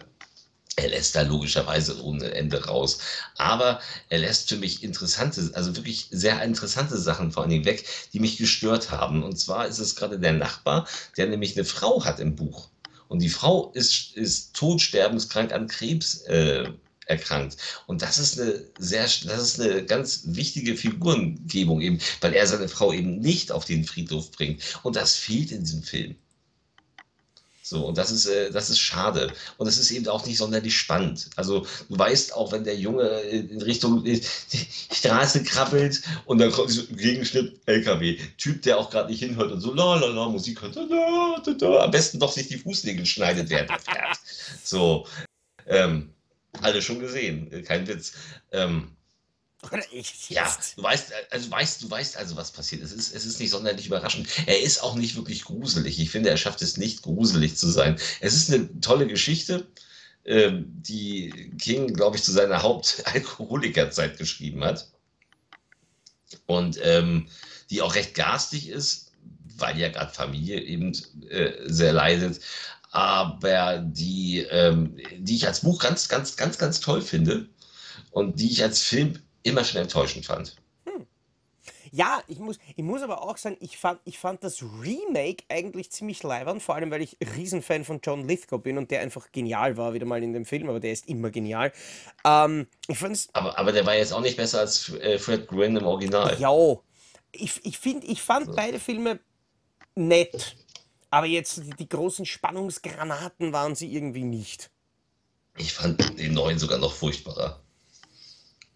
er 0.75 0.89
lässt 0.89 1.15
da 1.15 1.21
logischerweise 1.21 2.01
ohne 2.03 2.31
Ende 2.33 2.65
raus. 2.65 2.99
Aber 3.37 3.79
er 4.09 4.19
lässt 4.19 4.49
für 4.49 4.57
mich 4.57 4.83
interessante, 4.83 5.51
also 5.53 5.75
wirklich 5.75 6.07
sehr 6.11 6.41
interessante 6.43 6.97
Sachen 6.97 7.31
vor 7.31 7.43
allen 7.43 7.51
Dingen 7.51 7.65
weg, 7.65 7.85
die 8.13 8.19
mich 8.19 8.37
gestört 8.37 8.91
haben. 8.91 9.23
Und 9.23 9.37
zwar 9.39 9.67
ist 9.67 9.79
es 9.79 9.95
gerade 9.95 10.19
der 10.19 10.33
Nachbar, 10.33 10.87
der 11.17 11.27
nämlich 11.27 11.55
eine 11.55 11.65
Frau 11.65 12.03
hat 12.03 12.19
im 12.19 12.35
Buch. 12.35 12.69
Und 13.07 13.21
die 13.21 13.29
Frau 13.29 13.71
ist, 13.73 14.13
ist 14.15 14.55
todsterbenskrank 14.55 15.53
an 15.53 15.67
Krebs 15.67 16.21
äh, 16.23 16.69
erkrankt. 17.05 17.57
Und 17.87 18.01
das 18.01 18.17
ist 18.17 18.39
eine 18.39 18.65
sehr, 18.79 19.03
das 19.03 19.23
ist 19.23 19.61
eine 19.61 19.85
ganz 19.85 20.23
wichtige 20.25 20.75
Figurengebung 20.75 21.81
eben, 21.81 21.99
weil 22.21 22.33
er 22.33 22.47
seine 22.47 22.67
Frau 22.67 22.91
eben 22.91 23.19
nicht 23.19 23.51
auf 23.51 23.65
den 23.65 23.83
Friedhof 23.83 24.31
bringt. 24.31 24.61
Und 24.83 24.95
das 24.95 25.15
fehlt 25.15 25.51
in 25.51 25.63
diesem 25.63 25.83
Film. 25.83 26.15
So, 27.67 27.87
und 27.87 27.97
das 27.97 28.11
ist, 28.11 28.27
äh, 28.27 28.51
das 28.51 28.69
ist 28.69 28.77
schade. 28.77 29.33
Und 29.57 29.65
es 29.65 29.79
ist 29.79 29.89
eben 29.89 30.07
auch 30.07 30.23
nicht 30.27 30.37
sonderlich 30.37 30.77
spannend. 30.77 31.31
Also, 31.35 31.65
du 31.89 31.97
weißt 31.97 32.35
auch, 32.35 32.51
wenn 32.51 32.63
der 32.63 32.75
Junge 32.77 33.07
in 33.21 33.59
Richtung 33.59 34.05
äh, 34.05 34.21
Straße 34.93 35.41
krabbelt 35.43 36.03
und 36.25 36.37
dann 36.37 36.51
kommt 36.51 36.69
so 36.69 36.81
ein 36.87 36.95
Gegenschnitt 36.95 37.59
LKW. 37.65 38.19
Typ, 38.37 38.61
der 38.61 38.77
auch 38.77 38.91
gerade 38.91 39.09
nicht 39.09 39.17
hinhört 39.17 39.51
und 39.51 39.61
so 39.61 39.73
la 39.73 39.95
la 39.95 40.05
la 40.05 40.29
Musik 40.29 40.61
hört. 40.61 40.75
Da, 40.75 41.41
da, 41.43 41.53
da. 41.53 41.79
Am 41.85 41.89
besten 41.89 42.19
doch 42.19 42.31
sich 42.31 42.49
die 42.49 42.59
Fußnägel 42.59 43.03
schneidet, 43.03 43.49
während 43.49 43.71
er 43.71 43.79
fährt. 43.79 44.19
So. 44.63 45.07
Ähm, 45.65 46.13
alle 46.61 46.83
schon 46.83 46.99
gesehen, 46.99 47.51
äh, 47.51 47.63
kein 47.63 47.87
Witz. 47.87 48.13
Ähm, 48.51 48.94
Oder 49.71 49.83
ich 49.91 50.29
ja, 50.29 50.55
du 50.75 50.83
weißt, 50.83 51.13
also 51.31 51.51
weißt, 51.51 51.83
du 51.83 51.89
weißt 51.89 52.17
also, 52.17 52.35
was 52.35 52.51
passiert. 52.51 52.81
Es 52.81 52.91
ist, 52.91 53.13
es 53.13 53.25
ist 53.25 53.39
nicht 53.39 53.49
sonderlich 53.49 53.87
überraschend. 53.87 54.27
Er 54.45 54.61
ist 54.61 54.83
auch 54.83 54.95
nicht 54.95 55.15
wirklich 55.15 55.43
gruselig. 55.43 55.99
Ich 55.99 56.09
finde, 56.09 56.29
er 56.29 56.37
schafft 56.37 56.61
es 56.61 56.77
nicht, 56.77 57.01
gruselig 57.01 57.57
zu 57.57 57.69
sein. 57.69 57.99
Es 58.21 58.33
ist 58.33 58.53
eine 58.53 58.79
tolle 58.81 59.07
Geschichte, 59.07 59.67
ähm, 60.25 60.65
die 60.67 61.51
King, 61.57 61.93
glaube 61.93 62.17
ich, 62.17 62.23
zu 62.23 62.31
seiner 62.31 62.61
Hauptalkoholikerzeit 62.61 64.17
geschrieben 64.17 64.63
hat. 64.63 64.89
Und 66.45 66.79
ähm, 66.81 67.29
die 67.69 67.81
auch 67.81 67.95
recht 67.95 68.13
garstig 68.13 68.69
ist, 68.69 69.11
weil 69.57 69.77
ja 69.79 69.89
gerade 69.89 70.13
Familie 70.13 70.59
eben 70.61 70.93
äh, 71.29 71.53
sehr 71.65 71.93
leidet. 71.93 72.41
Aber 72.91 73.79
die, 73.79 74.39
ähm, 74.49 74.97
die 75.17 75.35
ich 75.35 75.47
als 75.47 75.61
Buch 75.61 75.79
ganz, 75.79 76.07
ganz, 76.07 76.35
ganz, 76.37 76.57
ganz 76.57 76.79
toll 76.79 77.01
finde 77.01 77.49
und 78.11 78.39
die 78.39 78.51
ich 78.51 78.63
als 78.63 78.81
Film 78.81 79.19
immer 79.45 79.63
schon 79.63 79.81
enttäuschend 79.81 80.25
fand. 80.25 80.55
Ja, 81.91 82.21
ich 82.27 82.39
muss, 82.39 82.57
ich 82.75 82.83
muss 82.83 83.01
aber 83.01 83.21
auch 83.21 83.37
sagen, 83.37 83.57
ich 83.61 83.77
fand, 83.77 84.01
ich 84.03 84.19
fand 84.19 84.43
das 84.43 84.61
Remake 84.61 85.45
eigentlich 85.47 85.91
ziemlich 85.91 86.21
leibern, 86.23 86.59
vor 86.59 86.75
allem 86.75 86.91
weil 86.91 87.01
ich 87.01 87.15
Riesenfan 87.37 87.85
von 87.85 88.01
John 88.03 88.27
Lithgow 88.27 88.61
bin 88.61 88.77
und 88.77 88.91
der 88.91 88.99
einfach 88.99 89.31
genial 89.31 89.77
war, 89.77 89.93
wieder 89.93 90.05
mal 90.05 90.21
in 90.21 90.33
dem 90.33 90.45
Film, 90.45 90.67
aber 90.67 90.81
der 90.81 90.91
ist 90.91 91.07
immer 91.07 91.29
genial. 91.29 91.71
Ähm, 92.25 92.67
ich 92.87 93.01
Aber, 93.33 93.57
aber 93.57 93.71
der 93.71 93.85
war 93.85 93.95
jetzt 93.95 94.11
auch 94.11 94.19
nicht 94.19 94.35
besser 94.35 94.59
als 94.59 94.89
äh, 94.95 95.17
Fred 95.17 95.47
Gwynn 95.47 95.77
im 95.77 95.85
Original. 95.85 96.37
ja, 96.37 96.51
ich, 97.31 97.63
ich, 97.63 97.77
find, 97.77 98.03
ich 98.03 98.21
fand 98.21 98.55
beide 98.55 98.79
Filme 98.79 99.19
nett, 99.95 100.57
aber 101.11 101.27
jetzt 101.27 101.57
die, 101.57 101.69
die 101.69 101.89
großen 101.89 102.25
Spannungsgranaten 102.25 103.53
waren 103.53 103.75
sie 103.75 103.93
irgendwie 103.93 104.25
nicht. 104.25 104.69
Ich 105.57 105.71
fand 105.71 106.19
den 106.19 106.33
neuen 106.33 106.59
sogar 106.59 106.77
noch 106.77 106.93
furchtbarer. 106.93 107.64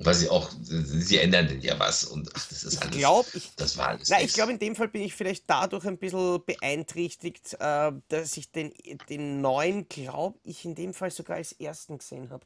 Weil 0.02 0.14
sie 0.16 0.30
auch, 0.30 0.50
sie 0.62 1.18
ändern 1.18 1.48
denn 1.48 1.62
ja 1.62 1.78
was 1.78 2.06
und 2.06 2.30
ach, 2.34 2.48
das 2.48 2.64
ist 2.64 2.78
Ich 2.78 2.82
alles. 2.82 2.96
glaube, 2.96 3.30
ich, 3.34 3.52
das 3.58 3.78
war 3.78 3.90
alles. 3.90 4.08
Na, 4.10 4.22
ich 4.22 4.34
glaube, 4.34 4.54
in 4.54 4.60
dem 4.60 4.76
Fall 4.76 4.88
bin 4.88 5.02
ich 5.02 5.14
vielleicht 5.14 5.44
dadurch 5.50 5.86
ein 5.86 5.98
bisschen 5.98 6.44
beeinträchtigt, 6.46 7.56
äh, 7.60 7.92
dass 8.08 8.38
ich 8.38 8.50
den, 8.52 8.74
den 9.10 9.42
neuen, 9.42 9.90
glaube 9.90 10.40
ich, 10.44 10.64
in 10.64 10.76
dem 10.76 10.94
Fall 10.94 11.12
sogar 11.12 11.38
als 11.38 11.52
ersten 11.52 11.98
gesehen 11.98 12.30
habe. 12.30 12.46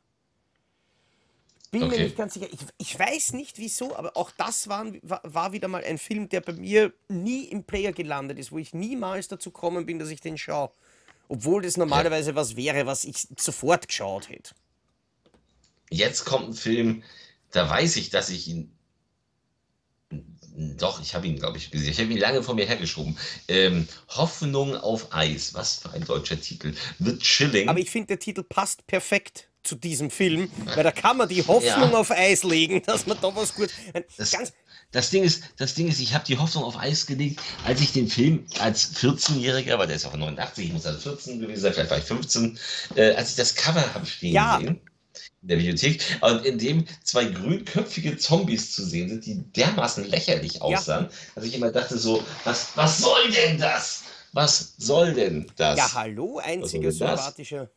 Bin 1.72 1.88
mir 1.88 1.88
Okay. 1.88 2.04
nicht 2.04 2.16
ganz 2.16 2.34
sicher. 2.36 2.48
Ich, 2.52 2.60
ich 2.78 3.00
weiß 3.00 3.34
nicht 3.34 3.58
wieso, 3.58 3.96
aber 3.96 4.16
auch 4.16 4.32
das 4.32 4.68
waren, 4.68 5.00
war, 5.04 5.22
war 5.24 5.54
wieder 5.54 5.68
mal 5.68 5.84
ein 5.84 5.98
Film, 5.98 6.30
der 6.30 6.42
bei 6.42 6.54
mir 6.54 6.94
nie 7.10 7.46
im 7.46 7.64
Player 7.64 7.92
gelandet 7.94 8.40
ist, 8.40 8.52
wo 8.52 8.60
ich 8.60 8.74
niemals 8.74 9.28
dazu 9.28 9.52
gekommen 9.52 9.86
bin, 9.86 10.00
dass 10.00 10.10
ich 10.10 10.22
den 10.22 10.38
schaue. 10.38 10.72
Obwohl 11.30 11.64
das 11.64 11.78
normalerweise 11.78 12.36
was 12.36 12.56
wäre, 12.56 12.86
was 12.86 13.06
ich 13.06 13.28
sofort 13.40 13.88
geschaut 13.88 14.30
hätte. 14.30 14.54
Jetzt 15.90 16.26
kommt 16.26 16.50
ein 16.50 16.54
Film, 16.54 17.04
da 17.54 17.70
weiß 17.70 17.96
ich, 17.96 18.10
dass 18.10 18.30
ich 18.30 18.48
ihn. 18.48 18.72
Doch, 20.78 21.02
ich 21.02 21.16
habe 21.16 21.26
ihn, 21.26 21.38
glaube 21.40 21.58
ich, 21.58 21.72
gesehen. 21.72 21.92
Ich 21.92 22.00
habe 22.00 22.12
ihn 22.12 22.18
lange 22.18 22.44
vor 22.44 22.54
mir 22.54 22.66
hergeschoben. 22.68 23.18
Ähm, 23.48 23.88
Hoffnung 24.10 24.76
auf 24.76 25.12
Eis. 25.14 25.54
Was 25.56 25.78
für 25.78 25.92
ein 25.92 26.04
deutscher 26.06 26.40
Titel. 26.40 26.74
The 27.00 27.18
Chilling. 27.18 27.70
Aber 27.70 27.80
ich 27.80 27.90
finde, 27.90 28.08
der 28.08 28.20
Titel 28.20 28.44
passt 28.44 28.86
perfekt 28.86 29.50
zu 29.64 29.76
diesem 29.76 30.12
Film, 30.12 30.52
weil 30.76 30.84
da 30.84 30.92
kann 30.92 31.18
man 31.18 31.30
die 31.30 31.42
Hoffnung 31.42 31.92
Ja. 31.92 31.98
auf 31.98 32.12
Eis 32.12 32.44
legen, 32.44 32.84
dass 32.86 33.08
man 33.08 33.18
da 33.20 33.34
was 33.36 33.56
gut. 33.56 33.70
Das, 34.18 34.32
Ganz, 34.32 34.54
das 34.92 35.10
Ding 35.10 35.24
ist, 35.24 35.42
das 35.58 35.74
Ding 35.74 35.88
ist, 35.88 36.00
ich 36.02 36.14
habe 36.14 36.26
die 36.26 36.38
Hoffnung 36.38 36.66
auf 36.66 36.78
Eis 36.78 37.06
gelegt, 37.06 37.40
als 37.64 37.80
ich 37.80 37.94
den 37.94 38.10
Film 38.10 38.46
als 38.60 38.94
14-Jähriger, 38.98 39.78
weil 39.78 39.88
der 39.88 39.96
ist 39.96 40.06
auch 40.06 40.16
89, 40.16 40.66
ich 40.66 40.74
muss 40.74 40.86
also 40.86 41.00
14 41.00 41.40
gewesen 41.40 41.62
sein, 41.62 41.74
vielleicht 41.74 41.92
war 41.92 41.98
ich 41.98 42.04
15, 42.04 42.60
äh, 42.96 43.12
als 43.14 43.30
ich 43.32 43.36
das 43.38 43.56
Cover 43.56 43.94
habe 43.94 44.06
stehen 44.06 44.34
Ja. 44.34 44.60
sehen 44.60 44.82
in 45.42 45.48
der 45.48 45.56
Bibliothek 45.58 46.02
und 46.22 46.46
in 46.46 46.58
dem 46.58 46.86
zwei 47.04 47.26
grünköpfige 47.26 48.18
Zombies 48.18 48.72
zu 48.72 48.84
sehen 48.86 49.10
sind, 49.10 49.26
die 49.26 49.44
dermaßen 49.52 50.06
lächerlich 50.06 50.62
aussahen, 50.62 51.10
dass 51.36 51.44
ich 51.44 51.56
immer 51.56 51.72
dachte 51.72 51.98
so, 51.98 52.24
was, 52.44 52.76
was 52.76 53.00
soll 53.00 53.32
denn 53.32 53.58
das? 53.58 54.04
Was 54.34 54.74
soll 54.78 55.14
denn 55.14 55.52
das? 55.58 55.78
ja, 55.78 55.94
hallo, 55.94 56.40
einziger 56.40 56.88
Was 56.90 56.98
soll 56.98 57.08
denn 57.08 57.16
das? 57.16 57.26
sympathischer. 57.26 57.70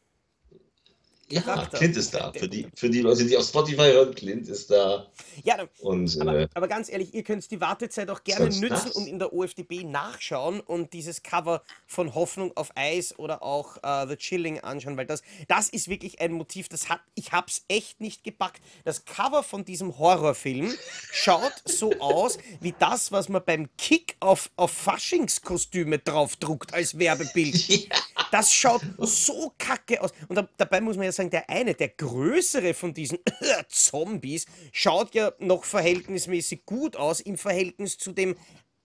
Ja. 1.28 1.66
Clint 1.66 1.96
ist 1.96 2.14
da. 2.14 2.32
Für 2.32 2.48
die, 2.48 2.68
für 2.76 2.88
die 2.88 3.00
Leute, 3.00 3.24
die 3.24 3.36
auf 3.36 3.44
Spotify 3.44 3.90
hören, 3.92 4.14
Clint 4.14 4.48
ist 4.48 4.70
da. 4.70 5.06
Ja, 5.42 5.56
Und 5.80 6.20
aber, 6.20 6.40
äh, 6.40 6.48
aber 6.54 6.68
ganz 6.68 6.88
ehrlich, 6.88 7.14
ihr 7.14 7.24
könnt 7.24 7.50
die 7.50 7.60
Wartezeit 7.60 8.08
auch 8.10 8.22
gerne 8.22 8.46
nützen 8.46 8.68
das? 8.68 8.92
und 8.92 9.08
in 9.08 9.18
der 9.18 9.32
OFDB 9.32 9.82
nachschauen 9.84 10.60
und 10.60 10.92
dieses 10.92 11.22
Cover 11.22 11.62
von 11.86 12.14
Hoffnung 12.14 12.56
auf 12.56 12.70
Eis 12.76 13.18
oder 13.18 13.42
auch 13.42 13.78
äh, 13.82 14.06
The 14.06 14.16
Chilling 14.16 14.60
anschauen, 14.60 14.96
weil 14.96 15.06
das, 15.06 15.22
das 15.48 15.68
ist 15.68 15.88
wirklich 15.88 16.20
ein 16.20 16.32
Motiv, 16.32 16.68
das 16.68 16.88
hat, 16.88 17.00
ich 17.16 17.32
hab's 17.32 17.64
echt 17.66 18.00
nicht 18.00 18.22
gepackt. 18.22 18.62
Das 18.84 19.04
Cover 19.04 19.42
von 19.42 19.64
diesem 19.64 19.98
Horrorfilm 19.98 20.72
schaut 21.12 21.54
so 21.64 21.92
aus 21.98 22.38
wie 22.60 22.74
das, 22.78 23.10
was 23.10 23.28
man 23.28 23.42
beim 23.44 23.68
Kick 23.76 24.16
auf, 24.20 24.50
auf 24.56 24.70
Faschingskostüme 24.70 25.98
draufdruckt 25.98 26.72
als 26.72 26.98
Werbebild. 26.98 27.88
Das 28.36 28.52
schaut 28.52 28.82
so 28.98 29.54
kacke 29.56 29.98
aus. 30.02 30.12
Und 30.28 30.36
da, 30.36 30.46
dabei 30.58 30.82
muss 30.82 30.96
man 30.96 31.06
ja 31.06 31.12
sagen, 31.12 31.30
der 31.30 31.48
eine, 31.48 31.72
der 31.72 31.88
größere 31.88 32.74
von 32.74 32.92
diesen 32.92 33.18
Zombies, 33.70 34.44
schaut 34.72 35.14
ja 35.14 35.32
noch 35.38 35.64
verhältnismäßig 35.64 36.66
gut 36.66 36.96
aus 36.96 37.20
im 37.20 37.38
Verhältnis 37.38 37.96
zu 37.96 38.12
dem 38.12 38.36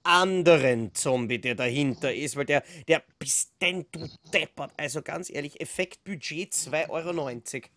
anderen 0.03 0.95
Zombie, 0.95 1.39
der 1.39 1.55
dahinter 1.55 2.13
ist, 2.13 2.37
weil 2.37 2.45
der, 2.45 2.63
der 2.87 3.03
bist 3.19 3.51
denn 3.59 3.85
du 3.91 4.07
deppert. 4.33 4.71
Also 4.77 5.01
ganz 5.01 5.29
ehrlich, 5.29 5.59
Effektbudget 5.59 6.53
2,90 6.53 6.89
Euro. 6.89 7.67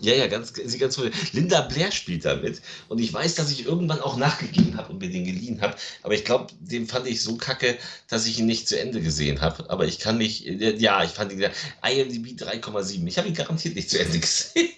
Ja, 0.00 0.14
ja, 0.14 0.26
ganz, 0.26 0.52
sie 0.54 0.78
ganz 0.78 0.98
cool. 0.98 1.10
Linda 1.32 1.62
Blair 1.62 1.90
spielt 1.90 2.24
da 2.24 2.36
mit. 2.36 2.60
Und 2.88 2.98
ich 2.98 3.12
weiß, 3.12 3.34
dass 3.34 3.50
ich 3.50 3.64
irgendwann 3.64 4.00
auch 4.00 4.16
nachgegeben 4.16 4.76
habe 4.76 4.92
und 4.92 5.00
mir 5.00 5.08
den 5.08 5.24
geliehen 5.24 5.60
habe. 5.62 5.74
Aber 6.02 6.14
ich 6.14 6.24
glaube, 6.24 6.52
den 6.60 6.86
fand 6.86 7.06
ich 7.06 7.22
so 7.22 7.36
kacke, 7.36 7.78
dass 8.08 8.26
ich 8.26 8.38
ihn 8.38 8.46
nicht 8.46 8.68
zu 8.68 8.78
Ende 8.78 9.00
gesehen 9.00 9.40
habe. 9.40 9.70
Aber 9.70 9.86
ich 9.86 9.98
kann 9.98 10.18
mich, 10.18 10.44
ja, 10.44 11.02
ich 11.02 11.12
fand 11.12 11.32
ihn, 11.32 11.40
IMDb 11.82 12.40
3,7. 12.40 13.06
Ich 13.06 13.18
habe 13.18 13.28
ihn 13.28 13.34
garantiert 13.34 13.74
nicht 13.74 13.90
zu 13.90 13.98
Ende 13.98 14.18
gesehen. 14.20 14.70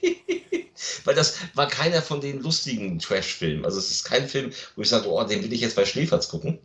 Weil 1.04 1.14
das 1.14 1.36
war 1.54 1.68
keiner 1.68 2.02
von 2.02 2.20
den 2.20 2.40
lustigen 2.40 2.98
Trash-Filmen. 2.98 3.64
Also 3.64 3.78
es 3.78 3.90
ist 3.90 4.04
kein 4.04 4.28
Film, 4.28 4.52
wo 4.76 4.82
ich 4.82 4.88
sage, 4.88 5.08
oh, 5.10 5.22
den 5.24 5.42
will 5.42 5.52
ich 5.52 5.60
jetzt 5.60 5.76
bei 5.76 5.84
Schläferz 5.84 6.28
gucken. 6.28 6.58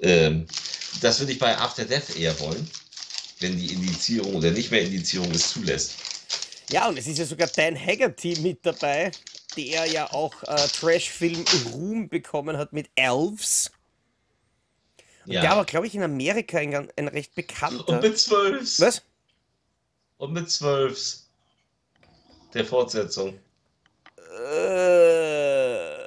Ähm, 0.00 0.46
das 1.00 1.18
würde 1.20 1.32
ich 1.32 1.38
bei 1.38 1.56
After 1.58 1.84
Death 1.84 2.16
eher 2.16 2.38
wollen. 2.40 2.68
Wenn 3.40 3.58
die 3.58 3.72
Indizierung 3.72 4.36
oder 4.36 4.52
nicht 4.52 4.70
mehr 4.70 4.82
Indizierung 4.82 5.30
es 5.32 5.50
zulässt. 5.50 5.94
Ja, 6.70 6.88
und 6.88 6.98
es 6.98 7.06
ist 7.06 7.18
ja 7.18 7.24
sogar 7.24 7.48
Dan 7.48 7.78
Haggerty 7.78 8.38
mit 8.40 8.64
dabei, 8.64 9.10
der 9.56 9.86
ja 9.86 10.10
auch 10.12 10.42
äh, 10.44 10.56
Trash-Film 10.56 11.44
Ruhm 11.72 12.08
bekommen 12.08 12.56
hat 12.56 12.72
mit 12.72 12.90
Elves. 12.94 13.70
Und 15.26 15.34
Der 15.34 15.52
aber, 15.52 15.64
glaube 15.64 15.86
ich, 15.86 15.94
in 15.94 16.02
Amerika 16.02 16.58
ein, 16.58 16.90
ein 16.96 17.08
recht 17.08 17.34
bekannter. 17.34 17.88
Und 17.88 18.02
mit 18.02 18.18
zwölf. 18.18 18.80
Was? 18.80 19.02
Und 20.16 20.32
mit 20.32 20.50
zwölf. 20.50 21.18
Der 22.54 22.64
Fortsetzung. 22.64 23.38
Äh, 24.16 26.02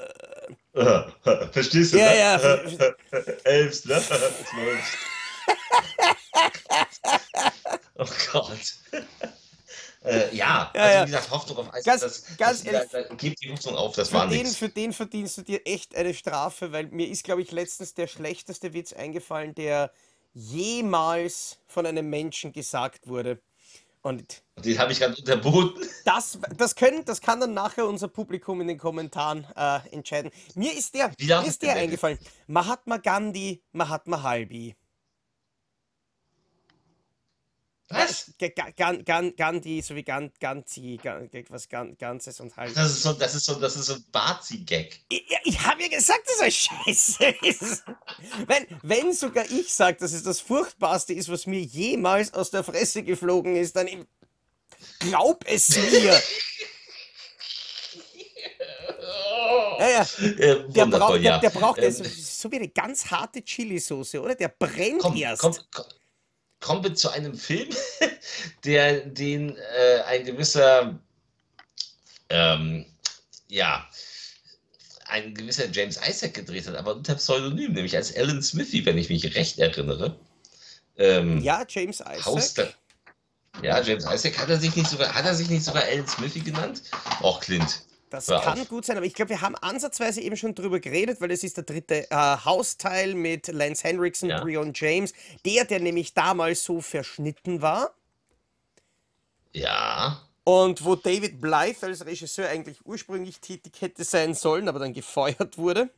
Verstehst 1.52 1.94
du? 1.94 1.98
Ja, 1.98 2.10
ne? 2.10 2.20
ja. 2.20 2.36
Elf, 3.46 3.86
ne? 3.86 4.02
Zwölf. 4.02 4.98
oh 7.96 8.06
Gott. 8.32 8.76
Äh, 10.06 10.36
ja, 10.36 10.72
Ja, 10.74 10.82
also 10.82 11.02
wie 11.02 11.06
gesagt, 11.12 11.32
Hoffnung 11.32 11.58
auf 11.58 11.74
Eis. 11.74 11.84
Ganz- 11.84 12.02
das, 12.02 12.38
ganz 12.38 12.64
das, 12.64 12.74
ehrlich. 12.74 12.92
da, 12.92 13.02
da, 13.02 13.16
gebt 13.16 13.42
die 13.44 13.52
Hoffnung 13.52 13.76
auf, 13.76 13.96
das 13.96 14.10
für, 14.10 14.16
war 14.16 14.28
den, 14.28 14.44
nichts. 14.44 14.56
für 14.58 14.70
den 14.70 14.94
verdienst 14.94 15.38
du 15.38 15.42
dir 15.42 15.66
echt 15.66 15.96
eine 15.96 16.14
Strafe, 16.14 16.72
weil 16.72 16.88
mir 16.88 17.08
ist, 17.08 17.24
glaube 17.24 17.42
ich, 17.42 17.52
letztens 17.52 17.94
der 17.94 18.08
schlechteste 18.08 18.74
Witz 18.74 18.94
eingefallen, 18.94 19.56
der 19.56 19.92
jemals 20.34 21.58
von 21.68 21.86
einem 21.86 22.10
Menschen 22.10 22.52
gesagt 22.54 23.08
wurde. 23.08 23.42
Und 24.02 24.44
Den 24.58 24.78
habe 24.78 24.92
ich 24.92 25.00
gerade 25.00 25.16
unterboten. 25.16 25.82
das, 26.06 26.38
das, 26.58 26.76
können, 26.76 27.04
das 27.06 27.22
kann 27.22 27.40
dann 27.40 27.56
nachher 27.56 27.88
unser 27.88 28.08
Publikum 28.08 28.62
in 28.62 28.68
den 28.68 28.78
Kommentaren 28.78 29.48
äh, 29.56 29.80
entscheiden. 29.92 30.30
Mir 30.54 30.72
ist 30.78 30.94
der, 30.94 31.12
mir 31.20 31.44
ist 31.48 31.64
der 31.64 31.74
eingefallen. 31.76 32.20
Mahatma 32.46 32.98
Gandhi, 32.98 33.64
Mahatma 33.72 34.22
Halbi. 34.22 34.76
Gandhi 39.36 39.82
sowie 39.82 40.04
Gan- 40.04 40.32
Ganzi, 40.40 41.00
Gan- 41.02 41.30
was 41.50 41.70
Gan- 41.70 41.98
Ganzes 41.98 42.40
und 42.40 42.56
Halb. 42.56 42.74
Das 42.74 42.92
ist 42.92 43.04
so, 43.04 43.14
das 43.14 43.36
ist 43.36 43.46
so, 43.46 43.56
das 43.56 43.76
ist 43.76 43.86
so 43.88 43.94
ein 43.96 44.06
Bazi-Gag. 44.12 45.00
Ich, 45.10 45.26
ich 45.44 45.60
habe 45.62 45.82
ja 45.84 45.88
gesagt, 45.90 46.28
dass 46.28 46.40
er 46.40 46.52
scheiße 46.52 47.26
ist. 47.44 47.84
Wenn, 48.48 48.66
wenn 48.84 49.14
sogar 49.14 49.46
ich 49.50 49.74
sage, 49.74 49.98
dass 50.00 50.14
es 50.14 50.24
das 50.24 50.40
Furchtbarste 50.40 51.14
ist, 51.14 51.30
was 51.30 51.46
mir 51.46 51.62
jemals 51.62 52.34
aus 52.34 52.52
der 52.52 52.64
Fresse 52.64 53.04
geflogen 53.04 53.56
ist, 53.56 53.76
dann 53.76 53.88
glaub 55.00 55.44
es 55.48 55.76
mir. 55.76 56.22
Ja, 59.80 59.90
ja. 59.90 60.02
Äh, 60.26 60.70
Der, 60.70 60.86
braucht, 60.86 61.22
ja. 61.22 61.38
der, 61.38 61.50
der 61.52 61.60
braucht 61.60 61.80
Ähm, 61.80 61.92
so, 61.92 62.04
so 62.04 62.52
wie 62.52 62.56
eine 62.58 62.70
ganz 62.70 63.06
harte 63.08 63.44
Chili-Soße, 63.44 64.22
oder? 64.22 64.36
Der 64.36 64.48
brennt 64.48 65.00
komm, 65.02 65.16
erst. 65.18 65.42
komm, 65.42 65.56
komm, 65.74 65.86
kommen 66.66 66.84
wir 66.84 66.96
zu 66.96 67.12
einem 67.12 67.38
Film, 67.38 67.70
der 68.66 69.02
den 69.02 69.56
äh, 69.56 70.02
ein 70.08 70.26
gewisser, 70.26 71.00
ähm, 72.30 72.88
ja, 73.48 73.88
ein 75.06 75.36
gewisser 75.36 75.70
James 75.72 76.00
Isaac 76.10 76.34
gedreht 76.34 76.68
hat, 76.68 76.76
aber 76.76 76.96
unter 76.96 77.14
Pseudonym, 77.14 77.74
nämlich 77.74 77.96
als 77.96 78.16
Alan 78.16 78.42
Smithy, 78.42 78.84
wenn 78.84 78.98
ich 78.98 79.10
mich 79.10 79.36
recht 79.36 79.60
erinnere. 79.60 80.18
Ähm, 80.98 81.40
Ja, 81.44 81.64
James 81.70 82.00
Isaac. 82.00 82.26
Haus 82.26 82.56
ja, 83.62 83.80
James 83.82 84.06
Isaac, 84.12 84.40
hat 84.40 84.50
er 84.50 84.60
sich 84.60 84.76
nicht 84.76 84.90
sogar, 84.90 85.14
hat 85.14 85.24
er 85.24 85.36
sich 85.36 85.50
nicht 85.50 85.64
sogar 85.64 85.84
Alan 85.84 86.08
Smithy 86.08 86.40
genannt? 86.40 86.82
Auch 87.22 87.42
Clint. 87.42 87.85
Das 88.10 88.30
Hör 88.30 88.40
kann 88.40 88.58
auf. 88.62 88.68
gut 88.68 88.86
sein, 88.86 88.98
aber 88.98 89.06
ich 89.06 89.14
glaube, 89.14 89.30
wir 89.30 89.42
haben 89.42 89.56
ansatzweise 89.56 90.22
eben 90.22 90.38
schon 90.38 90.56
drüber 90.56 90.80
geredet, 90.80 91.20
weil 91.22 91.32
es 91.32 91.44
ist 91.44 91.58
der 91.58 91.64
dritte 91.64 92.10
äh, 92.12 92.16
Hausteil 92.16 93.16
mit 93.16 93.48
Lance 93.48 93.84
Henriksen, 93.84 94.30
Ja. 94.30 94.40
Breon 94.40 94.72
James, 94.76 95.14
der, 95.46 95.66
der 95.66 95.80
nämlich 95.80 96.14
damals 96.14 96.64
so 96.64 96.82
verschnitten 96.82 97.62
war 97.62 97.96
Ja, 99.54 100.22
und 100.44 100.84
wo 100.86 100.96
David 100.96 101.42
Blythe 101.42 101.86
als 101.86 102.06
Regisseur 102.06 102.48
eigentlich 102.50 102.86
ursprünglich 102.86 103.40
tätig 103.40 103.74
hätte 103.82 104.04
sein 104.04 104.34
sollen, 104.34 104.68
aber 104.70 104.80
dann 104.80 104.94
gefeuert 104.94 105.58
wurde. 105.58 105.90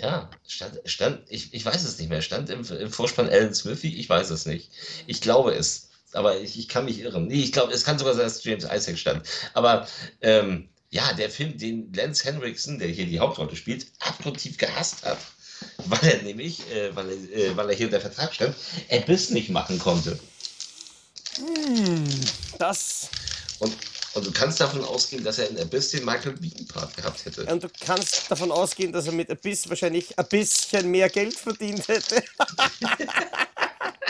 Ja, 0.00 0.30
stand, 0.46 0.80
stand 0.84 1.24
ich, 1.30 1.52
ich 1.54 1.64
weiß 1.64 1.82
es 1.84 1.98
nicht 1.98 2.08
mehr. 2.08 2.22
Stand 2.22 2.50
im, 2.50 2.64
im 2.64 2.90
Vorspann 2.92 3.28
Alan 3.28 3.52
Smithy? 3.54 3.96
Ich 3.96 4.08
weiß 4.08 4.30
es 4.30 4.46
nicht. 4.46 4.70
Ich 5.06 5.20
glaube 5.20 5.54
es. 5.54 5.87
Aber 6.12 6.40
ich, 6.40 6.58
ich 6.58 6.68
kann 6.68 6.84
mich 6.86 7.00
irren. 7.00 7.26
Nee, 7.26 7.42
ich 7.42 7.52
glaube, 7.52 7.72
es 7.72 7.84
kann 7.84 7.98
sogar 7.98 8.14
sein, 8.14 8.24
dass 8.24 8.42
James 8.42 8.64
Isaac 8.64 8.98
stand. 8.98 9.26
Aber 9.54 9.86
ähm, 10.22 10.68
ja, 10.90 11.12
der 11.12 11.30
Film, 11.30 11.58
den 11.58 11.92
Lance 11.92 12.24
Henriksen, 12.24 12.78
der 12.78 12.88
hier 12.88 13.06
die 13.06 13.20
Hauptrolle 13.20 13.54
spielt, 13.56 13.86
abgrundtief 14.00 14.56
gehasst 14.56 15.04
hat, 15.04 15.18
weil 15.86 16.00
er 16.02 16.22
nämlich, 16.22 16.60
äh, 16.72 16.94
weil, 16.96 17.10
er, 17.10 17.36
äh, 17.36 17.56
weil 17.56 17.68
er 17.70 17.76
hier 17.76 17.86
unter 17.86 18.00
Vertrag 18.00 18.34
stand, 18.34 18.54
Abyss 18.90 19.30
nicht 19.30 19.50
machen 19.50 19.78
konnte. 19.78 20.18
Das, 22.58 23.08
Und, 23.58 23.76
und 24.14 24.26
du 24.26 24.32
kannst 24.32 24.60
davon 24.60 24.84
ausgehen, 24.84 25.22
dass 25.22 25.38
er 25.38 25.50
in 25.50 25.58
Abyss 25.58 25.90
den 25.90 26.04
Michael 26.04 26.32
Bean-Part 26.32 26.96
gehabt 26.96 27.24
hätte. 27.24 27.44
und 27.44 27.62
du 27.62 27.68
kannst 27.80 28.30
davon 28.30 28.50
ausgehen, 28.50 28.92
dass 28.92 29.06
er 29.06 29.12
mit 29.12 29.30
Abyss 29.30 29.68
wahrscheinlich 29.68 30.18
ein 30.18 30.26
bisschen 30.26 30.90
mehr 30.90 31.08
Geld 31.10 31.34
verdient 31.34 31.86
hätte. 31.86 32.22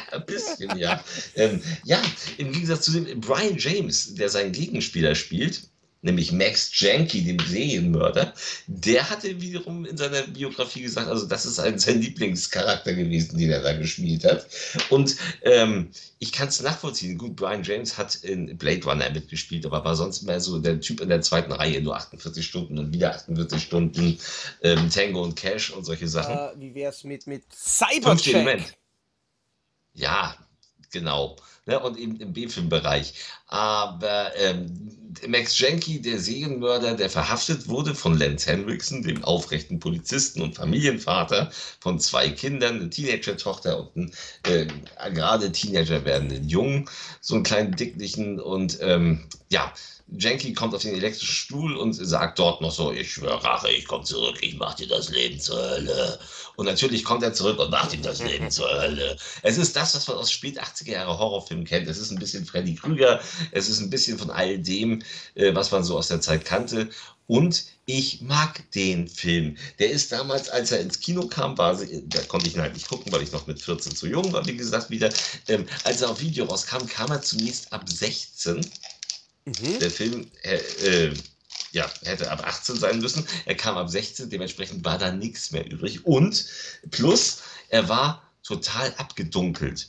Ein 0.12 0.26
bisschen, 0.26 0.76
ja. 0.78 1.02
ähm, 1.34 1.62
ja, 1.84 2.00
im 2.38 2.52
Gegensatz 2.52 2.84
zu 2.86 2.92
dem 2.92 3.20
Brian 3.20 3.56
James, 3.58 4.14
der 4.14 4.28
seinen 4.28 4.52
Gegenspieler 4.52 5.14
spielt, 5.14 5.62
nämlich 6.02 6.30
Max 6.32 6.70
Janky, 6.78 7.24
dem 7.24 7.38
Serienmörder, 7.40 8.32
der 8.66 9.10
hatte 9.10 9.40
wiederum 9.40 9.84
in 9.84 9.96
seiner 9.96 10.22
Biografie 10.22 10.82
gesagt, 10.82 11.08
also 11.08 11.26
das 11.26 11.44
ist 11.44 11.58
ein 11.58 11.78
sein 11.78 12.00
Lieblingscharakter 12.00 12.94
gewesen, 12.94 13.38
den 13.38 13.50
er 13.50 13.62
da 13.62 13.72
gespielt 13.72 14.24
hat. 14.24 14.46
Und 14.90 15.16
ähm, 15.42 15.90
ich 16.20 16.32
kann 16.32 16.48
es 16.48 16.62
nachvollziehen. 16.62 17.18
Gut, 17.18 17.36
Brian 17.36 17.62
James 17.62 17.98
hat 17.98 18.14
in 18.16 18.56
Blade 18.56 18.84
Runner 18.84 19.10
mitgespielt, 19.10 19.66
aber 19.66 19.84
war 19.84 19.96
sonst 19.96 20.22
mehr 20.22 20.40
so 20.40 20.58
der 20.58 20.80
Typ 20.80 21.00
in 21.00 21.08
der 21.08 21.20
zweiten 21.20 21.52
Reihe, 21.52 21.80
nur 21.82 21.96
48 21.96 22.44
Stunden 22.44 22.78
und 22.78 22.92
wieder 22.92 23.14
48 23.14 23.60
Stunden 23.60 24.18
ähm, 24.62 24.90
Tango 24.90 25.22
und 25.22 25.34
Cash 25.34 25.70
und 25.70 25.84
solche 25.84 26.06
Sachen. 26.06 26.34
Äh, 26.34 26.60
wie 26.60 26.74
wär's 26.74 27.04
mit, 27.04 27.26
mit 27.26 27.42
Cybercheck? 27.52 28.77
Ja, 29.98 30.36
genau 30.92 31.36
ne, 31.68 31.78
und 31.78 31.98
eben 31.98 32.16
im 32.16 32.32
B-Film-Bereich. 32.32 33.14
Aber 33.46 34.34
ähm, 34.36 34.90
Max 35.28 35.58
Jenke, 35.58 36.00
der 36.00 36.18
Serienmörder, 36.18 36.94
der 36.94 37.10
verhaftet 37.10 37.68
wurde 37.68 37.94
von 37.94 38.18
Lance 38.18 38.50
Henriksen, 38.50 39.02
dem 39.02 39.22
aufrechten 39.22 39.78
Polizisten 39.78 40.42
und 40.42 40.56
Familienvater 40.56 41.50
von 41.80 42.00
zwei 42.00 42.30
Kindern, 42.30 42.76
eine 42.76 42.90
Teenager-Tochter 42.90 43.78
und 43.78 43.96
einen 43.96 44.12
äh, 44.44 45.10
gerade 45.12 45.52
Teenager 45.52 46.04
werdenden 46.04 46.48
Jungen, 46.48 46.88
so 47.20 47.34
einen 47.34 47.44
kleinen 47.44 47.76
dicklichen 47.76 48.40
und 48.40 48.78
ähm, 48.80 49.28
ja, 49.50 49.72
Janky 50.10 50.54
kommt 50.54 50.74
auf 50.74 50.82
den 50.82 50.94
elektrischen 50.94 51.34
Stuhl 51.34 51.76
und 51.76 51.92
sagt 51.92 52.38
dort 52.38 52.60
noch 52.60 52.70
so, 52.70 52.92
ich 52.92 53.12
schwöre 53.12 53.42
Rache, 53.44 53.70
ich 53.70 53.86
komme 53.86 54.04
zurück, 54.04 54.38
ich 54.40 54.56
mache 54.56 54.78
dir 54.78 54.88
das 54.88 55.10
Leben 55.10 55.38
zur 55.38 55.60
Hölle. 55.60 56.18
Und 56.56 56.66
natürlich 56.66 57.04
kommt 57.04 57.22
er 57.22 57.34
zurück 57.34 57.58
und 57.58 57.70
macht 57.70 57.92
ihm 57.92 58.02
das 58.02 58.22
Leben 58.22 58.50
zur 58.50 58.70
Hölle. 58.70 59.16
Es 59.42 59.58
ist 59.58 59.76
das, 59.76 59.94
was 59.94 60.08
man 60.08 60.16
aus 60.16 60.32
spät 60.32 60.60
80er 60.60 60.92
Jahre 60.92 61.18
Horrorfilmen 61.18 61.66
kennt. 61.66 61.88
Es 61.88 61.98
ist 61.98 62.10
ein 62.10 62.18
bisschen 62.18 62.46
Freddy 62.46 62.74
Krüger, 62.74 63.20
es 63.52 63.68
ist 63.68 63.80
ein 63.80 63.90
bisschen 63.90 64.18
von 64.18 64.30
all 64.30 64.58
dem, 64.58 65.02
äh, 65.34 65.54
was 65.54 65.70
man 65.70 65.84
so 65.84 65.98
aus 65.98 66.08
der 66.08 66.20
Zeit 66.22 66.44
kannte. 66.44 66.88
Und 67.26 67.66
ich 67.84 68.22
mag 68.22 68.70
den 68.72 69.06
Film. 69.06 69.58
Der 69.78 69.90
ist 69.90 70.10
damals, 70.12 70.48
als 70.48 70.72
er 70.72 70.80
ins 70.80 71.00
Kino 71.00 71.26
kam, 71.26 71.58
war, 71.58 71.76
da 71.76 72.20
konnte 72.22 72.48
ich 72.48 72.54
ihn 72.54 72.62
halt 72.62 72.72
nicht 72.72 72.88
gucken, 72.88 73.12
weil 73.12 73.22
ich 73.22 73.32
noch 73.32 73.46
mit 73.46 73.60
14 73.60 73.94
zu 73.94 74.06
jung 74.06 74.32
war, 74.32 74.46
wie 74.46 74.56
gesagt, 74.56 74.88
wieder. 74.88 75.10
Ähm, 75.48 75.66
als 75.84 76.00
er 76.00 76.10
auf 76.10 76.20
Video 76.20 76.46
rauskam, 76.46 76.86
kam 76.86 77.10
er 77.10 77.20
zunächst 77.20 77.70
ab 77.70 77.86
16. 77.86 78.62
Mhm. 79.48 79.78
Der 79.80 79.90
Film 79.90 80.26
äh, 80.42 80.56
äh, 80.56 81.14
ja, 81.72 81.90
hätte 82.04 82.30
ab 82.30 82.46
18 82.46 82.76
sein 82.76 82.98
müssen. 82.98 83.26
Er 83.44 83.54
kam 83.54 83.76
ab 83.76 83.88
16, 83.88 84.30
dementsprechend 84.30 84.84
war 84.84 84.98
da 84.98 85.12
nichts 85.12 85.52
mehr 85.52 85.66
übrig. 85.70 86.04
Und 86.06 86.46
plus, 86.90 87.42
er 87.68 87.88
war 87.88 88.22
total 88.42 88.94
abgedunkelt. 88.96 89.88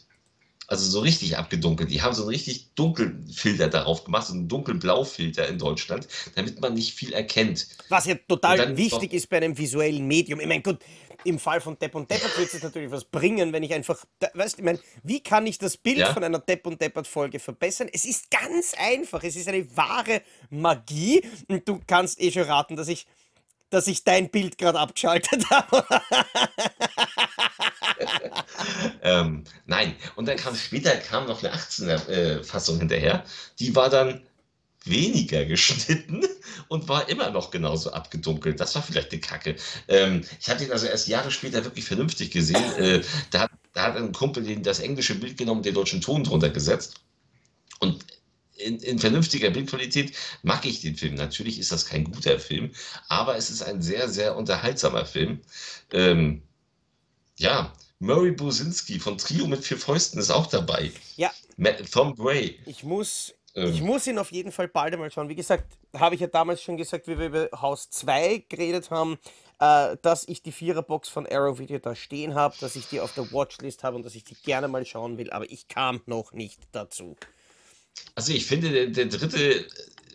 Also 0.68 0.88
so 0.88 1.00
richtig 1.00 1.36
abgedunkelt. 1.36 1.90
Die 1.90 2.04
haben 2.04 2.14
so 2.14 2.24
einen 2.24 2.30
richtig 2.30 2.76
Dunkelfilter 2.76 3.70
darauf 3.70 4.04
gemacht, 4.04 4.28
so 4.28 4.34
einen 4.34 4.48
Dunkelblaufilter 4.48 5.48
in 5.48 5.58
Deutschland, 5.58 6.08
damit 6.36 6.62
man 6.62 6.76
nicht 6.76 6.94
viel 6.94 7.12
erkennt. 7.12 7.68
Was 7.88 8.06
ja 8.06 8.16
total 8.28 8.78
wichtig 8.78 9.14
ist 9.14 9.30
bei 9.30 9.38
einem 9.38 9.58
visuellen 9.58 10.06
Medium. 10.06 10.40
Ich 10.40 10.48
meine, 10.48 10.62
gut, 10.62 10.78
im 11.24 11.40
Fall 11.40 11.62
von 11.62 11.78
Depp 11.78 11.96
und 11.96 12.10
Deppert 12.10 12.38
wird 12.38 12.54
es 12.54 12.64
natürlich 12.64 12.92
was 12.92 13.06
bringen, 13.06 13.52
wenn 13.54 13.64
ich 13.64 13.74
einfach, 13.74 13.98
weißt 14.34 14.58
du, 14.58 14.62
ich 14.62 14.66
meine, 14.66 14.80
wie 15.04 15.22
kann 15.22 15.46
ich 15.48 15.58
das 15.58 15.78
Bild 15.78 15.98
ja. 15.98 16.14
von 16.14 16.24
einer 16.24 16.40
Depp 16.40 16.66
und 16.66 16.82
Deppert 16.82 17.08
Folge 17.08 17.40
verbessern? 17.40 17.90
Es 17.92 18.06
ist 18.06 18.32
ganz 18.32 18.74
einfach, 18.78 19.24
es 19.24 19.36
ist 19.36 19.48
eine 19.48 19.66
wahre 19.76 20.22
Magie 20.50 21.22
und 21.48 21.68
du 21.68 21.80
kannst 21.86 22.20
eh 22.22 22.32
schon 22.32 22.44
raten, 22.44 22.76
dass 22.76 22.88
ich, 22.88 23.06
dass 23.70 23.88
ich 23.88 24.04
dein 24.04 24.30
Bild 24.30 24.58
gerade 24.58 24.80
abgeschaltet 24.80 25.44
habe. 25.50 25.86
ähm, 29.02 29.44
nein, 29.66 29.96
und 30.16 30.28
dann 30.28 30.38
kam 30.38 30.56
später 30.56 30.96
kam 30.96 31.28
noch 31.28 31.44
eine 31.44 31.54
18er 31.54 32.08
äh, 32.08 32.44
Fassung 32.44 32.80
hinterher, 32.80 33.24
die 33.60 33.76
war 33.76 33.90
dann 33.90 34.26
weniger 34.90 35.46
geschnitten 35.46 36.26
und 36.68 36.88
war 36.88 37.10
immer 37.10 37.30
noch 37.32 37.52
genauso 37.52 37.92
abgedunkelt. 37.92 38.60
Das 38.60 38.76
war 38.76 38.84
vielleicht 38.84 39.12
eine 39.12 39.22
Kacke. 39.22 39.56
Ähm, 39.88 40.24
ich 40.40 40.50
hatte 40.50 40.66
ihn 40.66 40.72
also 40.72 40.86
erst 40.86 41.08
Jahre 41.08 41.32
später 41.32 41.64
wirklich 41.64 41.86
vernünftig 41.86 42.32
gesehen. 42.32 42.64
Äh, 42.80 43.02
da, 43.32 43.42
hat, 43.42 43.52
da 43.74 43.84
hat 43.84 43.98
ein 43.98 44.14
Kumpel 44.14 44.44
den, 44.44 44.64
das 44.64 44.80
englische 44.80 45.16
Bild 45.16 45.38
genommen, 45.38 45.64
den 45.64 45.74
deutschen 45.74 46.00
Ton 46.00 46.24
drunter 46.24 46.50
gesetzt. 46.50 47.02
Und 47.80 48.06
in, 48.56 48.78
in, 48.80 49.00
vernünftiger 49.00 49.50
Bildqualität 49.50 50.14
mag 50.44 50.66
ich 50.66 50.82
den 50.82 50.96
Film. 50.96 51.16
Natürlich 51.16 51.60
ist 51.60 51.72
das 51.72 51.86
kein 51.86 52.06
guter 52.06 52.40
Film, 52.40 52.72
aber 53.08 53.36
es 53.36 53.50
ist 53.50 53.64
ein 53.64 53.82
sehr, 53.82 54.08
sehr 54.08 54.38
unterhaltsamer 54.38 55.06
Film. 55.06 55.42
Ähm, 55.92 56.44
ja, 57.38 57.74
Murray 58.00 58.32
Businski 58.32 59.00
von 59.00 59.18
Trio 59.18 59.48
mit 59.48 59.64
vier 59.66 59.78
Fäusten 59.78 60.20
ist 60.20 60.30
auch 60.30 60.48
dabei. 60.48 60.92
Ja. 61.18 61.32
Tom 61.92 62.16
Bray. 62.16 62.60
Ich 62.66 62.84
muss 62.84 63.34
ähm. 63.60 63.74
Ich 63.74 63.82
muss 63.82 64.08
ihn 64.08 64.18
auf 64.18 64.32
jeden 64.32 64.52
Fall 64.52 64.68
bald 64.68 64.94
einmal 64.94 65.12
schauen. 65.12 65.30
Wie 65.30 65.36
gesagt, 65.36 65.66
habe 65.94 66.16
ich 66.16 66.22
ja 66.22 66.28
damals 66.28 66.62
schon 66.62 66.78
gesagt, 66.78 67.08
wie 67.08 67.18
wir 67.18 67.28
über 67.28 67.50
Haus 67.62 67.90
2 67.90 68.46
geredet 68.50 68.90
haben, 68.92 69.18
äh, 69.60 69.98
dass 70.02 70.28
ich 70.28 70.42
die 70.42 70.52
Viererbox 70.52 71.10
von 71.10 71.28
Arrow 71.28 71.60
Video 71.60 71.80
da 71.80 71.96
stehen 71.96 72.36
habe, 72.36 72.56
dass 72.60 72.76
ich 72.76 72.88
die 72.88 73.02
auf 73.02 73.14
der 73.14 73.32
Watchlist 73.32 73.84
habe 73.84 73.96
und 73.98 74.06
dass 74.06 74.16
ich 74.16 74.24
die 74.24 74.36
gerne 74.36 74.68
mal 74.68 74.86
schauen 74.86 75.18
will, 75.18 75.30
aber 75.32 75.50
ich 75.50 75.68
kam 75.68 76.02
noch 76.06 76.32
nicht 76.32 76.60
dazu. 76.72 77.16
Also 78.16 78.34
ich 78.34 78.46
finde, 78.46 78.72
der, 78.72 78.88
der 78.88 79.06
dritte, 79.06 79.66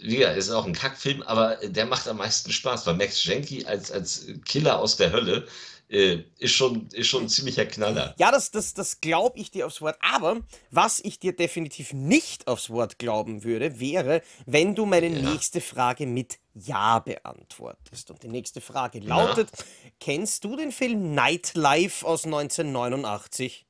wie 0.01 0.17
gesagt, 0.17 0.39
ist 0.39 0.51
auch 0.51 0.67
ein 0.67 0.73
Kackfilm, 0.73 1.23
aber 1.23 1.57
der 1.63 1.87
macht 1.87 2.09
am 2.09 2.19
meisten 2.19 2.51
Spaß, 2.51 2.87
weil 2.87 2.95
Max 2.95 3.25
Jenke 3.25 3.67
als, 3.67 3.91
als 3.91 4.27
Killer 4.45 4.79
aus 4.79 4.97
der 4.97 5.13
Hölle 5.13 5.47
äh, 5.95 6.25
ist, 6.39 6.53
schon, 6.53 6.89
ist 6.89 7.07
schon 7.07 7.23
ein 7.25 7.29
ziemlicher 7.29 7.67
Knaller. 7.67 8.15
Ja, 8.19 8.33
das, 8.33 8.51
das, 8.51 8.75
das 8.75 9.01
glaube 9.01 9.39
ich 9.39 9.51
dir 9.53 9.67
aufs 9.67 9.81
Wort. 9.81 9.97
Aber 10.01 10.41
was 10.71 11.01
ich 11.01 11.21
dir 11.21 11.35
definitiv 11.35 11.93
nicht 11.93 12.49
aufs 12.49 12.69
Wort 12.71 12.99
glauben 12.99 13.45
würde, 13.45 13.79
wäre, 13.79 14.23
wenn 14.45 14.75
du 14.75 14.87
meine 14.87 15.09
ja. 15.09 15.31
nächste 15.31 15.61
Frage 15.61 16.07
mit 16.07 16.39
Ja 16.55 16.99
beantwortest. 16.99 18.11
Und 18.11 18.23
die 18.25 18.29
nächste 18.29 18.61
Frage 18.61 18.99
lautet: 18.99 19.51
ja. 19.57 19.65
Kennst 20.01 20.45
du 20.45 20.57
den 20.57 20.73
Film 20.73 21.15
Nightlife 21.15 22.05
aus 22.05 22.25
1989? 22.25 23.65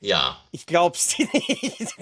Ja. 0.00 0.42
Ich 0.52 0.64
glaub's 0.64 1.14
dir 1.14 1.28
nicht. 1.32 1.94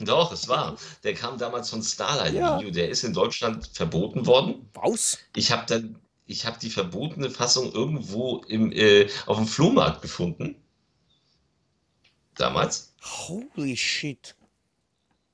Doch, 0.00 0.32
es 0.32 0.48
war. 0.48 0.76
Der 1.04 1.14
kam 1.14 1.38
damals 1.38 1.70
von 1.70 1.82
Starlight 1.82 2.32
ja. 2.32 2.58
Video. 2.58 2.72
Der 2.72 2.88
ist 2.88 3.04
in 3.04 3.12
Deutschland 3.12 3.68
verboten 3.72 4.26
worden. 4.26 4.68
Was? 4.72 5.18
Ich 5.36 5.52
habe 5.52 5.66
dann 5.66 6.00
ich 6.26 6.46
habe 6.46 6.58
die 6.60 6.70
verbotene 6.70 7.30
Fassung 7.30 7.72
irgendwo 7.72 8.38
im, 8.48 8.72
äh, 8.72 9.08
auf 9.26 9.36
dem 9.36 9.46
Flohmarkt 9.46 10.02
gefunden. 10.02 10.56
Damals. 12.34 12.92
Holy 13.02 13.76
shit. 13.76 14.34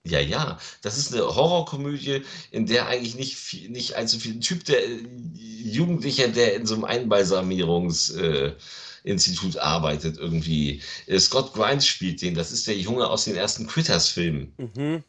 Ja, 0.05 0.19
ja, 0.19 0.59
das 0.81 0.97
ist 0.97 1.13
eine 1.13 1.23
Horrorkomödie, 1.23 2.23
in 2.51 2.65
der 2.65 2.89
eigentlich 2.89 3.17
nicht, 3.17 3.37
viel, 3.37 3.69
nicht 3.69 3.97
allzu 3.97 4.19
viel 4.19 4.33
ein 4.33 4.41
Typ, 4.41 4.65
der 4.65 4.83
äh, 4.83 5.07
Jugendlicher, 5.35 6.29
der 6.29 6.55
in 6.55 6.65
so 6.65 6.75
einem 6.75 6.85
Einbalsamierungsinstitut 6.85 9.57
äh, 9.57 9.59
arbeitet, 9.59 10.17
irgendwie. 10.17 10.81
Äh, 11.07 11.19
Scott 11.19 11.53
Grimes 11.53 11.87
spielt 11.87 12.23
den, 12.23 12.35
das 12.35 12.51
ist 12.51 12.67
der 12.67 12.79
Junge 12.79 13.09
aus 13.09 13.27
den 13.27 13.37
ersten 13.37 13.67
Critters-Filmen. 13.67 14.55
Mhm. 14.57 15.05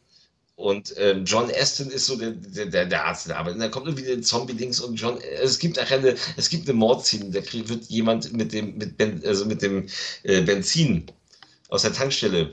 Und 0.62 0.94
ähm, 0.96 1.24
John 1.24 1.50
Aston 1.50 1.90
ist 1.90 2.06
so 2.06 2.14
der, 2.14 2.30
der, 2.30 2.86
der 2.86 3.04
Arzt 3.04 3.26
der 3.26 3.36
Arbeit. 3.36 3.54
Und 3.54 3.60
dann 3.60 3.72
kommt 3.72 3.86
irgendwie 3.86 4.06
der 4.06 4.22
Zombie-Dings 4.22 4.78
und 4.78 4.94
John, 4.94 5.18
es 5.20 5.58
gibt 5.58 5.76
nachher 5.76 5.98
eine, 5.98 6.14
es 6.36 6.48
gibt 6.50 6.68
eine 6.68 6.78
Mordszene, 6.78 7.30
da 7.30 7.40
wird 7.52 7.86
jemand 7.86 8.32
mit 8.32 8.52
dem, 8.52 8.78
mit 8.78 8.96
ben, 8.96 9.20
also 9.26 9.44
mit 9.44 9.60
dem 9.60 9.88
äh, 10.22 10.40
Benzin 10.42 11.10
aus 11.68 11.82
der 11.82 11.92
Tankstelle 11.92 12.52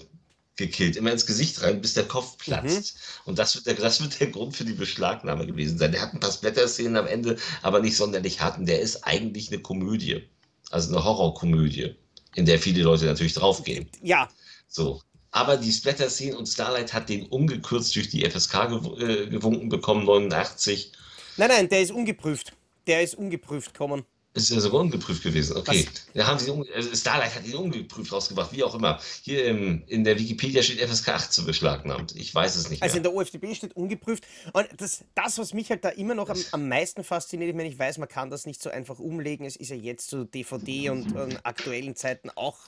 gekillt, 0.56 0.95
immer 0.95 1.12
ins 1.12 1.28
Gesicht 1.28 1.62
rein, 1.62 1.82
bis 1.82 1.93
der 1.93 2.06
Kopf 2.06 2.39
platzt. 2.39 2.95
Mhm. 2.95 3.30
Und 3.30 3.38
das 3.38 3.54
wird, 3.54 3.67
der, 3.67 3.76
das 3.76 4.02
wird 4.02 4.19
der 4.19 4.32
Grund 4.32 4.58
für 4.58 4.65
die 4.65 4.74
Beschlagnahme 4.74 5.45
gewesen 5.45 5.78
sein. 5.78 5.91
Der 5.91 6.02
hat 6.02 6.15
ein 6.15 6.19
paar 6.19 6.32
Splatter-Szenen 6.32 6.98
am 6.98 7.06
Ende, 7.06 7.38
aber 7.62 7.80
nicht 7.80 7.95
sonderlich 7.95 8.41
hart. 8.41 8.58
Und 8.58 8.65
der 8.65 8.82
ist 8.82 9.04
eigentlich 9.04 9.52
eine 9.52 9.62
Komödie. 9.62 10.28
Also 10.72 10.95
eine 10.95 11.04
Horrorkomödie, 11.04 11.95
in 12.34 12.48
der 12.48 12.58
viele 12.58 12.82
Leute 12.82 13.06
natürlich 13.06 13.36
draufgehen. 13.36 13.88
Ja. 14.02 14.30
So. 14.67 15.00
Aber 15.32 15.58
die 15.58 15.72
Splatter-Szene 15.72 16.38
und 16.38 16.48
Starlight 16.48 16.94
hat 16.94 17.10
den 17.10 17.28
umgekürzt 17.28 17.96
durch 17.96 18.10
die 18.10 18.28
FSK 18.30 18.70
gew 18.70 18.98
äh, 19.00 19.28
gewunken 19.28 19.70
bekommen, 19.70 20.06
89. 20.06 20.92
Nein, 21.38 21.50
nein, 21.50 21.70
der 21.70 21.82
ist 21.82 21.92
ungeprüft. 21.92 22.54
Der 22.88 23.04
ist 23.04 23.15
ungeprüft 23.15 23.74
gekommen. 23.74 24.06
Ist 24.34 24.52
ja 24.52 24.60
sogar 24.60 24.82
ungeprüft 24.82 25.24
gewesen. 25.24 25.58
Okay. 25.58 25.88
Da 26.13 26.28
haben 26.28 26.38
sie 26.38 26.52
also 26.52 26.96
Starlight 26.96 27.34
hat 27.34 27.48
ihn 27.48 27.56
ungeprüft 27.56 28.12
rausgebracht, 28.12 28.52
wie 28.54 28.63
auch 28.63 28.76
immer. 28.76 29.00
Hier 29.24 29.46
im, 29.46 29.84
in 29.88 30.04
der 30.04 30.20
Wikipedia 30.20 30.62
steht 30.62 30.80
FSK 30.80 31.10
18 31.10 31.46
beschlagnahmt. 31.46 32.15
Ich 32.15 32.34
weiß 32.34 32.56
es 32.56 32.70
nicht. 32.70 32.84
Also 32.84 33.00
mehr. 33.00 33.10
Also 33.12 33.20
in 33.20 33.32
der 33.32 33.42
OFDB 33.42 33.56
steht 33.56 33.76
ungeprüft. 33.76 34.24
Und 34.54 34.68
das, 34.78 35.04
das, 35.15 35.39
was 35.39 35.54
mich 35.54 35.72
halt 35.72 35.84
da 35.84 35.89
immer 35.89 36.13
noch 36.13 36.30
am, 36.30 36.38
am 36.52 36.70
meisten 36.70 37.04
fasziniert, 37.04 37.50
ich 37.50 37.56
meine, 37.56 37.70
ich 37.70 37.80
weiß, 37.80 37.98
man 37.98 38.08
kann 38.08 38.30
das 38.30 38.46
nicht 38.46 38.62
so 38.62 38.70
einfach 38.70 39.00
umlegen. 39.00 39.46
Es 39.46 39.56
ist 39.56 39.70
ja 39.70 39.76
jetzt 39.76 40.10
zu 40.10 40.20
so 40.20 40.24
DVD 40.26 40.92
und, 40.92 41.15
und 41.15 41.44
aktuellen 41.44 41.96
Zeiten 41.96 42.30
auch 42.30 42.60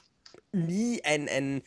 nie 0.52 1.04
ein, 1.04 1.30
ein 1.30 1.62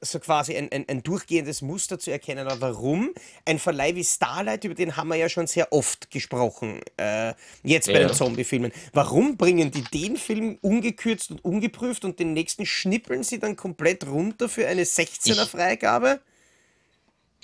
so 0.00 0.18
quasi 0.20 0.56
ein, 0.56 0.70
ein, 0.72 0.88
ein, 0.88 1.02
durchgehendes 1.02 1.62
Muster 1.62 1.98
zu 1.98 2.10
erkennen. 2.10 2.46
Aber 2.46 2.60
warum? 2.60 3.12
Ein 3.44 3.58
Verleih 3.58 3.94
wie 3.94 4.04
Starlight, 4.04 4.64
über 4.64 4.74
den 4.74 4.96
haben 4.96 5.08
wir 5.08 5.16
ja 5.16 5.28
schon 5.28 5.46
sehr 5.46 5.72
oft 5.72 6.10
gesprochen, 6.10 6.80
äh, 6.96 7.34
jetzt 7.62 7.86
bei 7.86 8.00
ja. 8.00 8.08
den 8.08 8.14
Zombie-Filmen. 8.14 8.72
Warum 8.92 9.36
bringen 9.36 9.70
die 9.70 9.82
den 9.82 10.16
Film 10.16 10.58
ungekürzt 10.60 11.30
und 11.30 11.44
ungeprüft 11.44 12.04
und 12.04 12.18
den 12.18 12.32
nächsten 12.32 12.66
schnippeln 12.66 13.22
sie 13.22 13.38
dann 13.38 13.56
komplett 13.56 14.06
runter 14.06 14.48
für 14.48 14.66
eine 14.66 14.84
16er-Freigabe? 14.84 16.20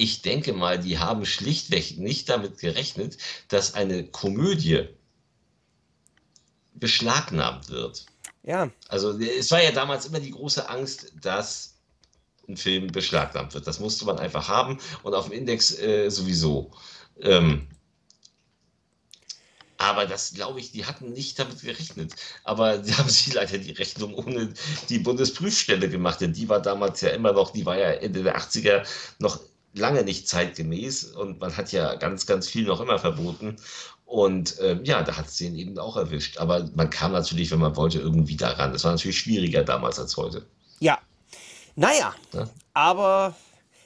ich 0.01 0.23
denke 0.23 0.53
mal, 0.53 0.79
die 0.79 0.99
haben 0.99 1.27
schlichtweg 1.27 1.99
nicht 1.99 2.29
damit 2.29 2.59
gerechnet, 2.59 3.19
dass 3.49 3.75
eine 3.75 4.05
Komödie 4.05 4.88
beschlagnahmt 6.75 7.69
wird. 7.69 8.07
Ja. 8.45 8.71
Also 8.88 9.19
es 9.19 9.51
war 9.51 9.61
ja 9.61 9.73
damals 9.73 10.07
immer 10.07 10.21
die 10.21 10.31
große 10.31 10.69
Angst, 10.69 11.12
dass 11.21 11.78
ein 12.49 12.57
Film 12.57 12.89
beschlagnahmt 12.89 13.55
wird. 13.55 13.67
Das 13.67 13.81
musste 13.81 14.05
man 14.05 14.19
einfach 14.19 14.49
haben 14.49 14.79
und 15.03 15.15
auf 15.15 15.27
dem 15.27 15.35
Index 15.35 15.79
äh, 15.79 16.09
sowieso. 16.11 16.71
Ähm, 17.21 17.69
aber 19.81 20.07
das, 20.07 20.35
glaube 20.35 20.59
ich, 20.59 20.73
die 20.73 20.87
hatten 20.87 21.13
nicht 21.13 21.39
damit 21.39 21.61
gerechnet. 21.63 22.15
Aber 22.45 22.79
die 22.79 22.95
haben 22.95 23.09
sich 23.09 23.33
leider 23.33 23.59
die 23.59 23.73
Rechnung 23.73 24.15
ohne 24.15 24.53
die 24.89 24.99
Bundesprüfstelle 24.99 25.89
gemacht, 25.89 26.21
denn 26.21 26.33
die 26.33 26.49
war 26.49 26.61
damals 26.61 27.01
ja 27.01 27.11
immer 27.11 27.33
noch, 27.33 27.53
die 27.53 27.65
war 27.65 27.79
ja 27.79 27.91
Ende 27.93 28.23
der 28.23 28.39
80er 28.39 28.87
noch 29.19 29.41
lange 29.75 30.03
nicht 30.03 30.29
zeitgemäß 30.29 31.05
und 31.05 31.41
man 31.41 31.57
hat 31.57 31.73
ja 31.73 31.95
ganz, 31.95 32.27
ganz 32.27 32.49
viel 32.49 32.65
noch 32.65 32.81
immer 32.81 32.99
verboten. 32.99 33.57
Und 34.05 34.57
ähm, 34.61 34.85
ja, 34.85 35.03
da 35.03 35.17
hat 35.17 35.27
es 35.27 35.37
den 35.37 35.55
eben 35.55 35.79
auch 35.79 35.97
erwischt. 35.97 36.39
Aber 36.39 36.69
man 36.75 36.89
kam 36.91 37.13
natürlich, 37.13 37.51
wenn 37.51 37.59
man 37.59 37.77
wollte, 37.77 38.01
irgendwie 38.01 38.37
daran. 38.37 38.73
Das 38.73 38.85
war 38.85 38.93
natürlich 38.93 39.19
schwieriger 39.19 39.63
damals 39.65 39.99
als 39.99 40.17
heute. 40.17 40.47
Ja. 41.79 41.88
Naja, 41.88 42.14
ja? 42.33 42.49
aber 42.75 43.35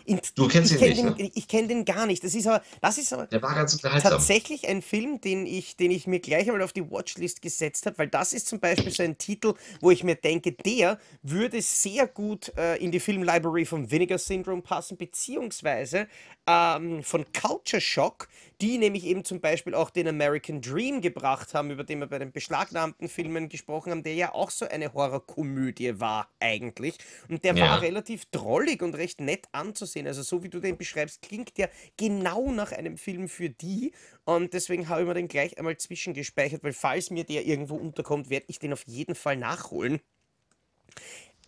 in, 0.04 0.20
du 0.34 0.48
kennst 0.48 0.72
ihn 0.72 0.80
nicht, 0.80 0.98
den, 0.98 1.06
ne? 1.06 1.30
Ich 1.34 1.46
kenne 1.46 1.68
den 1.68 1.84
gar 1.84 2.06
nicht. 2.06 2.24
Das 2.24 2.34
ist 2.34 2.46
aber, 2.46 2.62
das 2.80 2.98
ist 2.98 3.12
aber 3.12 3.26
Der 3.26 3.42
war 3.42 3.54
ganz 3.54 3.74
unterhaltsam. 3.74 4.12
tatsächlich 4.12 4.68
ein 4.68 4.82
Film, 4.82 5.20
den 5.20 5.46
ich, 5.46 5.76
den 5.76 5.90
ich 5.90 6.06
mir 6.06 6.20
gleich 6.20 6.48
einmal 6.48 6.62
auf 6.62 6.72
die 6.72 6.90
Watchlist 6.90 7.42
gesetzt 7.42 7.86
habe, 7.86 7.98
weil 7.98 8.08
das 8.08 8.32
ist 8.32 8.48
zum 8.48 8.60
Beispiel 8.60 8.90
so 8.90 9.02
ein 9.02 9.18
Titel, 9.18 9.54
wo 9.80 9.90
ich 9.90 10.04
mir 10.04 10.16
denke, 10.16 10.52
der 10.52 10.98
würde 11.22 11.62
sehr 11.62 12.06
gut 12.06 12.52
äh, 12.56 12.76
in 12.76 12.90
die 12.90 13.00
Filmlibrary 13.00 13.64
von 13.64 13.90
Vinegar 13.90 14.18
Syndrome 14.18 14.62
passen, 14.62 14.96
beziehungsweise 14.96 16.08
ähm, 16.46 17.02
von 17.02 17.24
Culture 17.32 17.80
Shock, 17.80 18.28
die 18.60 18.78
nämlich 18.78 19.04
eben 19.04 19.24
zum 19.24 19.40
Beispiel 19.40 19.74
auch 19.74 19.90
den 19.90 20.08
American 20.08 20.60
Dream 20.60 21.00
gebracht 21.00 21.54
haben, 21.54 21.70
über 21.70 21.84
den 21.84 22.00
wir 22.00 22.06
bei 22.06 22.18
den 22.18 22.32
beschlagnahmten 22.32 23.08
Filmen 23.08 23.48
gesprochen 23.48 23.90
haben, 23.90 24.02
der 24.02 24.14
ja 24.14 24.34
auch 24.34 24.50
so 24.50 24.66
eine 24.66 24.92
Horrorkomödie 24.92 26.00
war 26.00 26.28
eigentlich. 26.40 26.94
Und 27.28 27.44
der 27.44 27.54
ja. 27.54 27.64
war 27.64 27.82
relativ 27.82 28.24
drollig 28.26 28.82
und 28.82 28.94
recht 28.94 29.20
nett 29.20 29.46
anzusehen. 29.52 30.06
Also 30.06 30.22
so 30.22 30.42
wie 30.42 30.48
du 30.48 30.60
den 30.60 30.76
beschreibst, 30.76 31.22
klingt 31.22 31.56
der 31.58 31.70
genau 31.96 32.50
nach 32.50 32.72
einem 32.72 32.96
Film 32.96 33.28
für 33.28 33.50
die. 33.50 33.92
Und 34.24 34.54
deswegen 34.54 34.88
habe 34.88 35.02
ich 35.02 35.06
mir 35.06 35.14
den 35.14 35.28
gleich 35.28 35.58
einmal 35.58 35.76
zwischengespeichert, 35.76 36.62
weil 36.64 36.72
falls 36.72 37.10
mir 37.10 37.24
der 37.24 37.46
irgendwo 37.46 37.76
unterkommt, 37.76 38.30
werde 38.30 38.46
ich 38.48 38.58
den 38.58 38.72
auf 38.72 38.84
jeden 38.86 39.14
Fall 39.14 39.36
nachholen. 39.36 40.00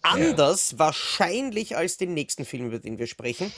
Anders 0.02 0.72
ja. 0.72 0.78
wahrscheinlich 0.80 1.76
als 1.76 1.96
den 1.96 2.14
nächsten 2.14 2.44
Film, 2.44 2.66
über 2.66 2.78
den 2.78 2.98
wir 2.98 3.06
sprechen 3.06 3.52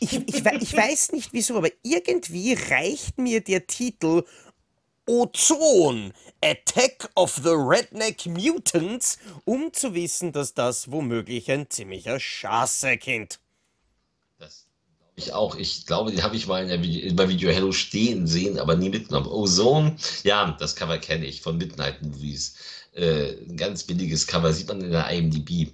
ich, 0.00 0.12
ich, 0.12 0.44
ich 0.44 0.76
weiß 0.76 1.12
nicht 1.12 1.32
wieso, 1.32 1.56
aber 1.56 1.70
irgendwie 1.82 2.54
reicht 2.54 3.18
mir 3.18 3.40
der 3.40 3.66
Titel 3.66 4.24
Ozon, 5.08 6.12
Attack 6.42 7.08
of 7.14 7.36
the 7.36 7.50
Redneck 7.50 8.26
Mutants, 8.26 9.18
um 9.44 9.72
zu 9.72 9.94
wissen, 9.94 10.32
dass 10.32 10.52
das 10.52 10.90
womöglich 10.90 11.50
ein 11.50 11.70
ziemlicher 11.70 12.18
Schaße-Kind. 12.18 13.38
Das 14.38 14.66
glaube 14.98 15.14
ich 15.14 15.32
auch. 15.32 15.56
Ich 15.56 15.86
glaube, 15.86 16.10
die 16.10 16.22
habe 16.24 16.34
ich 16.34 16.48
mal 16.48 16.62
in 16.62 16.68
der 16.68 16.82
Video, 16.82 17.14
bei 17.14 17.28
Video 17.28 17.50
Hello 17.50 17.70
stehen 17.70 18.26
sehen, 18.26 18.58
aber 18.58 18.74
nie 18.74 18.90
mitgenommen. 18.90 19.28
Ozone, 19.28 19.96
ja, 20.24 20.56
das 20.58 20.74
Cover 20.74 20.98
kenne 20.98 21.26
ich 21.26 21.40
von 21.40 21.56
Midnight 21.56 22.02
Movies. 22.02 22.56
Äh, 22.92 23.36
ein 23.48 23.56
ganz 23.56 23.84
billiges 23.84 24.26
Cover, 24.26 24.52
sieht 24.52 24.66
man 24.66 24.80
in 24.80 24.90
der 24.90 25.08
IMDb 25.08 25.70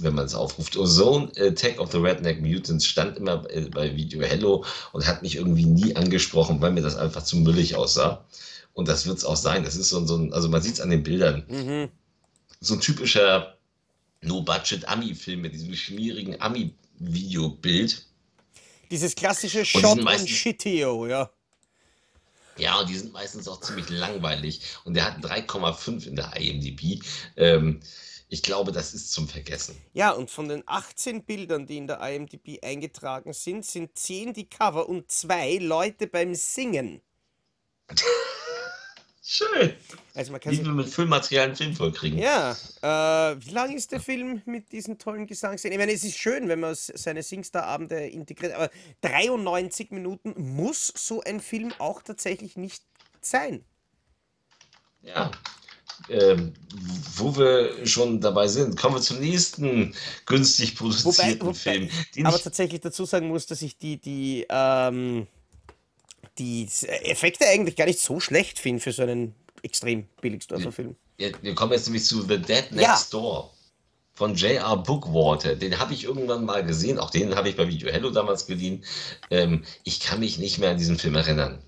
wenn 0.00 0.14
man 0.14 0.26
es 0.26 0.34
aufruft. 0.34 0.76
Ozone 0.76 1.32
Attack 1.36 1.80
of 1.80 1.90
the 1.92 1.98
Redneck 1.98 2.40
Mutants 2.40 2.86
stand 2.86 3.16
immer 3.16 3.38
bei 3.70 3.96
Video 3.96 4.22
Hello 4.22 4.64
und 4.92 5.06
hat 5.06 5.22
mich 5.22 5.36
irgendwie 5.36 5.66
nie 5.66 5.96
angesprochen, 5.96 6.60
weil 6.60 6.72
mir 6.72 6.82
das 6.82 6.96
einfach 6.96 7.24
zu 7.24 7.36
müllig 7.36 7.74
aussah. 7.76 8.24
Und 8.74 8.88
das 8.88 9.06
wird 9.06 9.18
es 9.18 9.24
auch 9.24 9.36
sein. 9.36 9.64
Das 9.64 9.76
ist 9.76 9.90
so, 9.90 10.04
so 10.06 10.16
ein, 10.16 10.32
also 10.32 10.48
man 10.48 10.62
sieht 10.62 10.74
es 10.74 10.80
an 10.80 10.90
den 10.90 11.02
Bildern. 11.02 11.44
Mhm. 11.48 11.88
So 12.60 12.74
ein 12.74 12.80
typischer 12.80 13.58
No-Budget-Ami-Film 14.22 15.40
mit 15.40 15.52
diesem 15.52 15.74
schmierigen 15.74 16.40
Ami-Videobild. 16.40 18.06
Dieses 18.90 19.14
klassische 19.14 19.64
Shot 19.64 19.98
und 19.98 20.28
Shitio, 20.28 21.06
ja. 21.06 21.30
Ja, 22.58 22.78
und 22.80 22.88
die 22.88 22.96
sind 22.96 23.12
meistens 23.12 23.48
auch 23.48 23.60
ziemlich 23.60 23.88
langweilig. 23.88 24.60
Und 24.84 24.94
der 24.94 25.06
hat 25.06 25.24
3,5 25.24 26.06
in 26.06 26.16
der 26.16 26.36
IMDb. 26.36 27.02
Ähm, 27.36 27.80
ich 28.32 28.42
glaube, 28.42 28.72
das 28.72 28.94
ist 28.94 29.12
zum 29.12 29.28
Vergessen. 29.28 29.76
Ja, 29.92 30.10
und 30.12 30.30
von 30.30 30.48
den 30.48 30.62
18 30.64 31.24
Bildern, 31.24 31.66
die 31.66 31.76
in 31.76 31.86
der 31.86 32.00
IMDb 32.00 32.64
eingetragen 32.64 33.34
sind, 33.34 33.66
sind 33.66 33.98
10 33.98 34.32
die 34.32 34.48
Cover 34.48 34.88
und 34.88 35.10
2 35.10 35.58
Leute 35.58 36.06
beim 36.06 36.34
Singen. 36.34 37.02
Schön. 39.22 39.74
Also 40.14 40.32
man 40.32 40.40
kann 40.40 40.52
Wie 40.52 40.64
wir 40.64 40.72
mit 40.72 40.88
Filmmaterial 40.88 41.44
einen 41.44 41.56
Film 41.56 41.76
vollkriegen. 41.76 42.18
Ja. 42.18 42.52
Äh, 42.80 43.36
wie 43.44 43.50
lang 43.50 43.76
ist 43.76 43.92
der 43.92 44.00
Film 44.00 44.40
mit 44.46 44.72
diesen 44.72 44.98
tollen 44.98 45.26
Gesangsszenen? 45.26 45.74
Ich 45.74 45.78
meine, 45.78 45.92
es 45.92 46.02
ist 46.02 46.16
schön, 46.16 46.48
wenn 46.48 46.60
man 46.60 46.74
seine 46.74 47.22
Singstar-Abende 47.22 48.06
integriert, 48.06 48.54
aber 48.54 48.70
93 49.02 49.90
Minuten 49.90 50.34
muss 50.54 50.90
so 50.96 51.20
ein 51.20 51.40
Film 51.40 51.74
auch 51.78 52.00
tatsächlich 52.00 52.56
nicht 52.56 52.82
sein. 53.20 53.62
Ja, 55.02 55.30
ähm, 56.08 56.52
wo 57.16 57.36
wir 57.36 57.86
schon 57.86 58.20
dabei 58.20 58.48
sind, 58.48 58.76
kommen 58.76 58.96
wir 58.96 59.00
zum 59.00 59.20
nächsten 59.20 59.94
günstig 60.26 60.76
produzierten 60.76 61.40
wobei, 61.40 61.46
wobei, 61.46 61.54
Film. 61.54 61.88
aber 62.24 62.38
tatsächlich 62.38 62.80
dazu 62.80 63.04
sagen 63.04 63.28
muss, 63.28 63.46
dass 63.46 63.62
ich 63.62 63.78
die, 63.78 63.98
die, 63.98 64.46
ähm, 64.48 65.26
die 66.38 66.68
Effekte 67.04 67.46
eigentlich 67.46 67.76
gar 67.76 67.86
nicht 67.86 68.00
so 68.00 68.20
schlecht 68.20 68.58
finde 68.58 68.80
für 68.80 68.92
so 68.92 69.02
einen 69.02 69.34
extrem 69.62 70.06
Billigsdorfer-Film. 70.20 70.96
Ja, 71.18 71.28
wir 71.40 71.54
kommen 71.54 71.72
jetzt 71.72 71.86
nämlich 71.86 72.04
zu 72.04 72.22
The 72.22 72.38
Dead 72.38 72.72
Next 72.72 73.12
ja. 73.12 73.18
Door 73.18 73.52
von 74.14 74.34
J.R. 74.34 74.76
Bookwater. 74.76 75.56
Den 75.56 75.78
habe 75.78 75.94
ich 75.94 76.04
irgendwann 76.04 76.44
mal 76.44 76.64
gesehen. 76.64 76.98
Auch 76.98 77.10
den 77.10 77.34
habe 77.34 77.48
ich 77.48 77.56
bei 77.56 77.68
Video 77.68 77.90
Hello 77.90 78.10
damals 78.10 78.46
geliehen. 78.46 78.84
Ähm, 79.30 79.64
ich 79.84 80.00
kann 80.00 80.20
mich 80.20 80.38
nicht 80.38 80.58
mehr 80.58 80.70
an 80.70 80.78
diesen 80.78 80.98
Film 80.98 81.14
erinnern. 81.14 81.62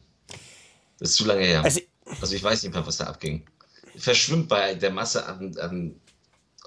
Das 0.99 1.11
ist 1.11 1.17
zu 1.17 1.25
lange 1.25 1.45
her. 1.45 1.63
Also, 1.63 1.81
also 2.21 2.35
ich 2.35 2.43
weiß 2.43 2.63
nicht 2.63 2.73
mehr, 2.73 2.87
was 2.87 2.99
da 2.99 3.05
abging 3.05 3.45
verschwimmt 3.97 4.49
bei 4.49 4.75
der 4.75 4.91
Masse 4.91 5.27
an, 5.27 5.57
an 5.59 6.01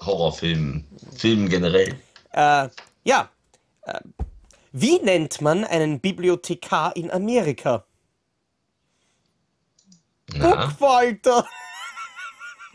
Horrorfilmen, 0.00 0.86
Filmen 1.16 1.48
generell. 1.48 1.94
Äh, 2.32 2.68
ja. 3.04 3.30
Äh, 3.82 4.00
wie 4.72 4.98
nennt 5.00 5.40
man 5.40 5.64
einen 5.64 6.00
Bibliothekar 6.00 6.94
in 6.94 7.10
Amerika? 7.10 7.84
Buchwalter. 10.32 11.46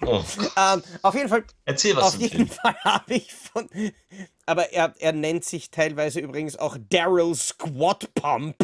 Oh. 0.05 0.23
ähm, 0.57 0.83
auf 1.01 1.15
jeden 1.15 1.29
Fall. 1.29 1.45
Erzähl 1.65 1.95
was. 1.95 2.15
Auf 2.15 2.19
jeden 2.19 2.47
Fall 2.47 2.75
habe 2.83 3.13
ich 3.13 3.33
von. 3.33 3.69
Aber 4.45 4.73
er, 4.73 4.93
er 4.99 5.13
nennt 5.13 5.45
sich 5.45 5.71
teilweise 5.71 6.19
übrigens 6.19 6.57
auch 6.57 6.77
Daryl 6.89 7.33
Squat 7.35 8.13
Pump. 8.13 8.55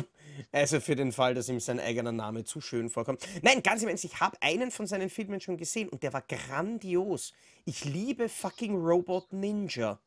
Also 0.51 0.79
für 0.79 0.95
den 0.95 1.12
Fall, 1.12 1.35
dass 1.35 1.47
ihm 1.47 1.59
sein 1.59 1.79
eigener 1.79 2.12
Name 2.12 2.43
zu 2.43 2.59
schön 2.59 2.89
vorkommt. 2.89 3.21
Nein, 3.43 3.62
ganz 3.62 3.83
im 3.83 3.89
Ernst, 3.89 4.05
ich 4.05 4.19
habe 4.19 4.38
einen 4.41 4.71
von 4.71 4.88
seinen 4.88 5.09
Filmen 5.09 5.39
schon 5.41 5.57
gesehen 5.57 5.89
und 5.89 6.01
der 6.01 6.12
war 6.12 6.23
grandios. 6.23 7.33
Ich 7.65 7.85
liebe 7.85 8.29
fucking 8.29 8.75
Robot 8.75 9.31
Ninja. 9.31 9.99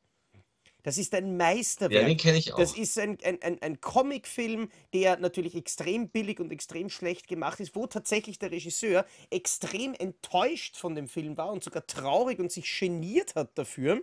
Das 0.83 0.98
ist 0.98 1.14
ein 1.14 1.37
Meisterwerk. 1.37 2.02
Ja, 2.02 2.09
den 2.09 2.16
kenne 2.16 2.38
ich 2.38 2.52
auch. 2.52 2.59
Das 2.59 2.76
ist 2.76 2.98
ein, 2.98 3.16
ein, 3.22 3.40
ein, 3.40 3.62
ein 3.62 3.81
Comicfilm, 3.81 4.68
der 4.92 5.16
natürlich 5.16 5.55
extrem 5.55 6.09
billig 6.09 6.40
und 6.40 6.50
extrem 6.50 6.90
schlecht 6.90 7.28
gemacht 7.28 7.61
ist, 7.61 7.76
wo 7.76 7.87
tatsächlich 7.87 8.40
der 8.40 8.50
Regisseur 8.50 9.07
extrem 9.31 9.94
enttäuscht 9.94 10.76
von 10.76 10.96
dem 10.96 11.07
Film 11.07 11.37
war 11.37 11.52
und 11.52 11.62
sogar 11.62 11.87
traurig 11.87 12.40
und 12.40 12.50
sich 12.50 12.78
geniert 12.81 13.37
hat 13.37 13.57
dafür. 13.57 14.02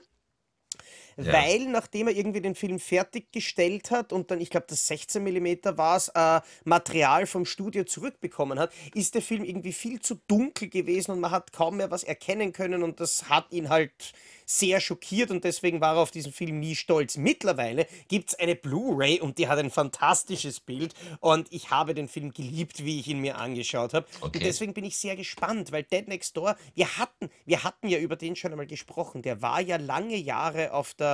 Ja. 1.20 1.34
Weil, 1.34 1.66
nachdem 1.66 2.08
er 2.08 2.16
irgendwie 2.16 2.42
den 2.42 2.56
Film 2.56 2.80
fertiggestellt 2.80 3.92
hat 3.92 4.14
und 4.14 4.32
dann, 4.32 4.40
ich 4.40 4.50
glaube, 4.50 4.68
das 4.70 4.88
16 4.88 5.22
mm 5.22 5.78
war 5.78 5.98
es, 5.98 6.08
äh, 6.10 6.40
Material 6.64 7.28
vom 7.28 7.46
Studio 7.46 7.84
zurückbekommen 7.84 8.58
hat, 8.58 8.72
ist 8.94 9.16
der 9.16 9.22
Film 9.22 9.44
irgendwie 9.44 9.74
viel 9.74 10.00
zu 10.00 10.16
dunkel 10.28 10.70
gewesen 10.70 11.12
und 11.12 11.20
man 11.20 11.32
hat 11.32 11.52
kaum 11.52 11.78
mehr 11.78 11.92
was 11.92 12.04
erkennen 12.04 12.54
können 12.54 12.84
und 12.84 13.00
das 13.02 13.30
hat 13.30 13.52
ihn 13.52 13.70
halt 13.70 14.14
sehr 14.46 14.80
schockiert 14.80 15.30
und 15.30 15.44
deswegen 15.44 15.80
war 15.80 15.96
er 15.96 16.02
auf 16.02 16.10
diesen 16.10 16.34
Film 16.34 16.60
nie 16.60 16.76
stolz. 16.76 17.18
Mittlerweile 17.18 17.86
gibt 18.08 18.30
es 18.30 18.40
eine 18.40 18.56
Blu-ray 18.56 19.20
und 19.20 19.38
die 19.38 19.48
hat 19.48 19.60
ein 19.60 19.70
fantastisches 19.70 20.60
Bild 20.60 20.96
und 21.20 21.52
ich 21.52 21.70
habe 21.70 21.94
den 21.94 22.08
Film 22.08 22.32
geliebt, 22.32 22.84
wie 22.84 23.00
ich 23.00 23.08
ihn 23.08 23.20
mir 23.20 23.38
angeschaut 23.38 23.94
habe. 23.94 24.08
Okay. 24.22 24.40
Und 24.40 24.46
deswegen 24.46 24.74
bin 24.74 24.86
ich 24.86 24.98
sehr 24.98 25.16
gespannt, 25.16 25.72
weil 25.72 25.84
Dead 25.84 26.08
Next 26.08 26.36
Door, 26.36 26.56
wir 26.74 26.98
hatten, 26.98 27.30
wir 27.46 27.64
hatten 27.64 27.90
ja 27.90 28.00
über 28.00 28.16
den 28.16 28.36
schon 28.36 28.52
einmal 28.52 28.66
gesprochen, 28.66 29.22
der 29.22 29.44
war 29.44 29.62
ja 29.62 29.78
lange 29.78 30.16
Jahre 30.16 30.74
auf 30.74 30.96
der 30.96 31.09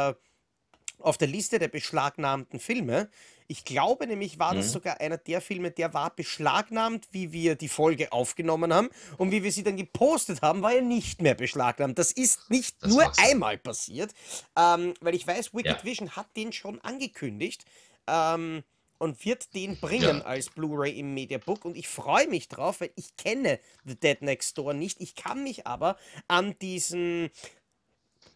auf 1.00 1.18
der 1.18 1.28
Liste 1.28 1.60
der 1.60 1.68
beschlagnahmten 1.68 2.60
Filme. 2.60 3.10
Ich 3.48 3.64
glaube 3.64 4.08
nämlich, 4.08 4.40
war 4.40 4.56
das 4.56 4.68
mhm. 4.68 4.72
sogar 4.72 5.02
einer 5.02 5.18
der 5.18 5.40
Filme, 5.40 5.70
der 5.70 5.94
war 5.94 6.16
beschlagnahmt, 6.16 7.08
wie 7.12 7.32
wir 7.32 7.56
die 7.56 7.68
Folge 7.68 8.12
aufgenommen 8.12 8.74
haben. 8.74 8.90
Und 9.18 9.32
wie 9.32 9.44
wir 9.44 9.52
sie 9.52 9.64
dann 9.64 9.78
gepostet 9.78 10.42
haben, 10.42 10.64
war 10.64 10.74
er 10.74 10.82
nicht 10.82 11.22
mehr 11.22 11.36
beschlagnahmt. 11.36 12.00
Das 12.00 12.12
ist 12.12 12.50
nicht 12.50 12.82
das 12.82 12.90
nur 12.92 13.12
einmal 13.20 13.58
passiert, 13.58 14.14
ähm, 14.58 14.96
weil 15.00 15.14
ich 15.14 15.28
weiß, 15.28 15.54
Wicked 15.54 15.78
ja. 15.78 15.84
Vision 15.84 16.16
hat 16.16 16.28
den 16.36 16.52
schon 16.52 16.82
angekündigt. 16.82 17.66
ähm, 18.08 18.64
und 18.98 19.26
wird 19.26 19.54
den 19.54 19.78
bringen 19.80 20.20
Ja. 20.20 20.26
als 20.26 20.50
Blu-ray 20.50 20.98
im 20.98 21.14
Mediabook 21.14 21.66
und 21.66 21.76
ich 21.76 21.88
freue 21.88 22.28
mich 22.30 22.48
drauf, 22.48 22.80
weil 22.80 22.92
ich 22.96 23.16
kenne 23.18 23.60
The 23.84 24.00
Dead 24.00 24.22
Next 24.22 24.58
Door 24.58 24.74
nicht. 24.74 25.02
Ich 25.02 25.16
kann 25.16 25.44
mich 25.44 25.68
aber 25.68 25.98
an 26.28 26.58
diesen, 26.60 27.30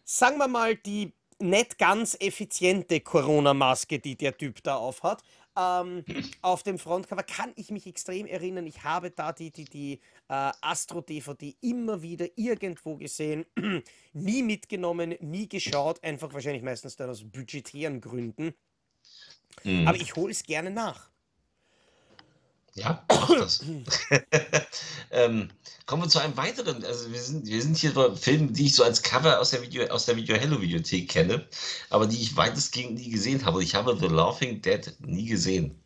sagen 0.04 0.36
wir 0.38 0.48
mal, 0.48 0.76
die 0.76 1.12
nicht 1.40 1.78
ganz 1.78 2.16
effiziente 2.20 3.00
Corona-Maske, 3.00 3.98
die 3.98 4.16
der 4.16 4.36
Typ 4.36 4.62
da 4.62 4.76
aufhat, 4.76 5.22
ähm, 5.56 6.04
auf 6.42 6.62
dem 6.62 6.78
Frontcover 6.78 7.22
kann 7.22 7.52
ich 7.56 7.70
mich 7.70 7.86
extrem 7.86 8.26
erinnern. 8.26 8.66
Ich 8.66 8.84
habe 8.84 9.10
da 9.10 9.32
die, 9.32 9.50
die, 9.50 9.64
die 9.64 9.94
äh, 10.28 10.52
Astro-DVD 10.60 11.56
immer 11.60 12.02
wieder 12.02 12.26
irgendwo 12.36 12.96
gesehen, 12.96 13.44
nie 14.12 14.42
mitgenommen, 14.42 15.16
nie 15.20 15.48
geschaut, 15.48 16.02
einfach 16.02 16.32
wahrscheinlich 16.32 16.62
meistens 16.62 16.96
dann 16.96 17.10
aus 17.10 17.24
budgetären 17.24 18.00
Gründen. 18.00 18.54
Mhm. 19.64 19.86
Aber 19.86 19.96
ich 19.96 20.14
hole 20.16 20.30
es 20.30 20.42
gerne 20.42 20.70
nach. 20.70 21.09
Ja, 22.74 23.04
mach 23.08 23.28
das. 23.30 23.64
ähm, 25.10 25.50
kommen 25.86 26.02
wir 26.04 26.08
zu 26.08 26.20
einem 26.20 26.36
weiteren. 26.36 26.84
Also 26.84 27.12
wir 27.12 27.20
sind, 27.20 27.46
wir 27.46 27.60
sind 27.62 27.76
hier 27.76 27.92
bei 27.92 28.14
Filmen, 28.14 28.52
die 28.52 28.66
ich 28.66 28.74
so 28.74 28.84
als 28.84 29.02
Cover 29.02 29.40
aus 29.40 29.50
der 29.50 29.62
Video, 29.62 29.86
aus 29.88 30.06
der 30.06 30.16
Video 30.16 30.36
Hello 30.36 30.60
Videothek 30.60 31.08
kenne, 31.08 31.46
aber 31.90 32.06
die 32.06 32.20
ich 32.20 32.36
weitestgehend 32.36 32.94
nie 32.94 33.10
gesehen 33.10 33.44
habe. 33.44 33.62
Ich 33.62 33.74
habe 33.74 33.96
The 33.98 34.06
Laughing 34.06 34.62
Dead 34.62 34.94
nie 35.00 35.26
gesehen. 35.26 35.80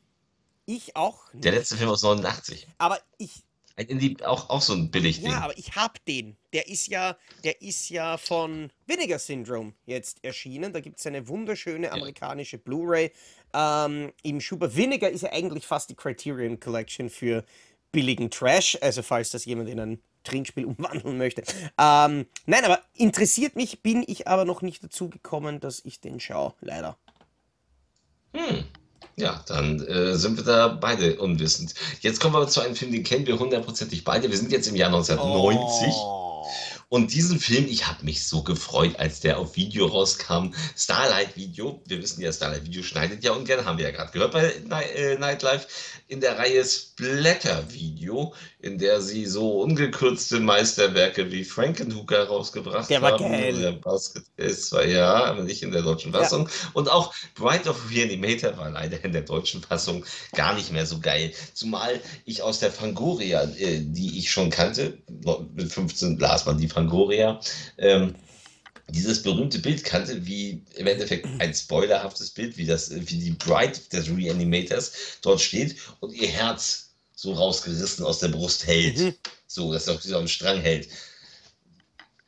Ich 0.66 0.96
auch 0.96 1.24
Der 1.32 1.52
nicht. 1.52 1.58
letzte 1.60 1.76
Film 1.76 1.90
aus 1.90 2.02
89. 2.02 2.66
Aber 2.78 2.98
ich, 3.18 3.42
Ein 3.76 3.86
Indie, 3.86 4.16
auch, 4.24 4.50
auch 4.50 4.62
so 4.62 4.72
ein 4.72 4.90
Billigding. 4.90 5.32
ja, 5.32 5.40
aber 5.40 5.58
ich 5.58 5.74
hab 5.74 6.04
den. 6.04 6.36
Der 6.52 6.68
ist 6.68 6.86
ja, 6.86 7.16
der 7.42 7.60
ist 7.60 7.88
ja 7.88 8.16
von 8.16 8.70
Vinegar 8.86 9.18
Syndrome 9.18 9.72
jetzt 9.86 10.22
erschienen. 10.22 10.72
Da 10.72 10.78
gibt 10.78 11.00
es 11.00 11.06
eine 11.06 11.26
wunderschöne 11.26 11.90
amerikanische 11.90 12.58
Blu-ray. 12.58 13.10
Ähm, 13.52 14.12
Im 14.22 14.40
Schubert 14.40 14.76
Vinegar 14.76 15.10
ist 15.10 15.22
ja 15.22 15.32
eigentlich 15.32 15.66
fast 15.66 15.90
die 15.90 15.96
Criterion 15.96 16.60
Collection 16.60 17.10
für 17.10 17.44
billigen 17.90 18.30
Trash. 18.30 18.78
Also 18.80 19.02
falls 19.02 19.30
das 19.30 19.44
jemand 19.44 19.68
in 19.68 19.80
ein 19.80 20.02
Trinkspiel 20.22 20.64
umwandeln 20.66 21.18
möchte. 21.18 21.42
Ähm, 21.76 22.26
nein, 22.46 22.64
aber 22.64 22.80
interessiert 22.94 23.56
mich, 23.56 23.82
bin 23.82 24.04
ich 24.06 24.28
aber 24.28 24.44
noch 24.44 24.62
nicht 24.62 24.84
dazu 24.84 25.10
gekommen, 25.10 25.58
dass 25.58 25.84
ich 25.84 26.00
den 26.00 26.20
schaue, 26.20 26.54
leider. 26.60 26.96
Hm. 28.34 28.64
Ja, 29.16 29.40
dann 29.46 29.80
äh, 29.86 30.16
sind 30.16 30.36
wir 30.36 30.44
da 30.44 30.68
beide 30.68 31.16
unwissend. 31.20 31.74
Jetzt 32.00 32.20
kommen 32.20 32.34
wir 32.34 32.48
zu 32.48 32.60
einem 32.60 32.74
Film, 32.74 32.90
den 32.90 33.04
kennen 33.04 33.26
wir 33.26 33.38
hundertprozentig 33.38 34.02
beide. 34.02 34.30
Wir 34.30 34.36
sind 34.36 34.50
jetzt 34.50 34.66
im 34.66 34.74
Jahr 34.74 34.88
1990. 34.88 35.94
Oh. 35.94 36.23
Und 36.94 37.12
diesen 37.12 37.40
Film, 37.40 37.66
ich 37.66 37.88
habe 37.88 38.04
mich 38.04 38.24
so 38.24 38.44
gefreut, 38.44 39.00
als 39.00 39.18
der 39.18 39.40
auf 39.40 39.56
Video 39.56 39.86
rauskam. 39.86 40.54
Starlight 40.76 41.36
Video, 41.36 41.82
wir 41.88 42.00
wissen 42.00 42.20
ja, 42.20 42.32
Starlight 42.32 42.64
Video 42.66 42.84
schneidet 42.84 43.24
ja 43.24 43.32
ungern, 43.32 43.64
haben 43.64 43.78
wir 43.78 43.86
ja 43.86 43.90
gerade 43.90 44.12
gehört 44.12 44.30
bei 44.30 44.52
äh, 44.94 45.18
Nightlife, 45.18 45.66
in 46.06 46.20
der 46.20 46.38
Reihe 46.38 46.64
Splatter 46.64 47.64
Video, 47.72 48.32
in 48.60 48.78
der 48.78 49.00
sie 49.00 49.26
so 49.26 49.62
ungekürzte 49.62 50.38
Meisterwerke 50.38 51.32
wie 51.32 51.44
Frankenhooker 51.44 52.28
rausgebracht 52.28 52.88
Der 52.88 53.02
war 53.02 53.12
haben. 53.12 53.32
geil. 53.32 53.58
Der 53.58 53.72
Basket 53.72 54.22
ist 54.36 54.68
zwar 54.68 54.84
ja, 54.84 55.24
aber 55.24 55.42
nicht 55.42 55.64
in 55.64 55.72
der 55.72 55.82
deutschen 55.82 56.12
Ja. 56.12 56.20
Fassung. 56.20 56.48
Und 56.74 56.88
auch 56.88 57.12
Bride 57.34 57.68
of 57.70 57.90
Reanimator 57.90 58.56
war 58.56 58.70
leider 58.70 59.02
in 59.04 59.12
der 59.12 59.22
deutschen 59.22 59.62
Fassung 59.62 60.04
gar 60.36 60.54
nicht 60.54 60.70
mehr 60.70 60.86
so 60.86 61.00
geil. 61.00 61.32
Zumal 61.54 62.00
ich 62.24 62.42
aus 62.42 62.60
der 62.60 62.70
Fangoria, 62.70 63.42
äh, 63.58 63.80
die 63.80 64.18
ich 64.18 64.30
schon 64.30 64.50
kannte, 64.50 64.98
mit 65.54 65.72
15 65.72 66.18
las 66.18 66.46
man 66.46 66.58
die 66.58 66.68
Fangoria, 66.68 66.83
ähm, 67.78 68.14
dieses 68.88 69.22
berühmte 69.22 69.58
Bild 69.58 69.84
kannte, 69.84 70.26
wie 70.26 70.62
im 70.76 70.86
Endeffekt 70.86 71.26
ein 71.38 71.54
spoilerhaftes 71.54 72.30
Bild, 72.30 72.56
wie, 72.56 72.66
das, 72.66 72.90
wie 72.90 73.18
die 73.18 73.30
Bride 73.30 73.78
des 73.92 74.08
Reanimators 74.08 74.92
dort 75.22 75.40
steht 75.40 75.76
und 76.00 76.12
ihr 76.12 76.28
Herz 76.28 76.90
so 77.14 77.32
rausgerissen 77.32 78.04
aus 78.04 78.18
der 78.18 78.28
Brust 78.28 78.66
hält. 78.66 78.98
Mhm. 78.98 79.14
So, 79.46 79.72
dass 79.72 79.86
er 79.86 79.94
auf 79.94 80.00
diesem 80.00 80.28
Strang 80.28 80.60
hält. 80.60 80.88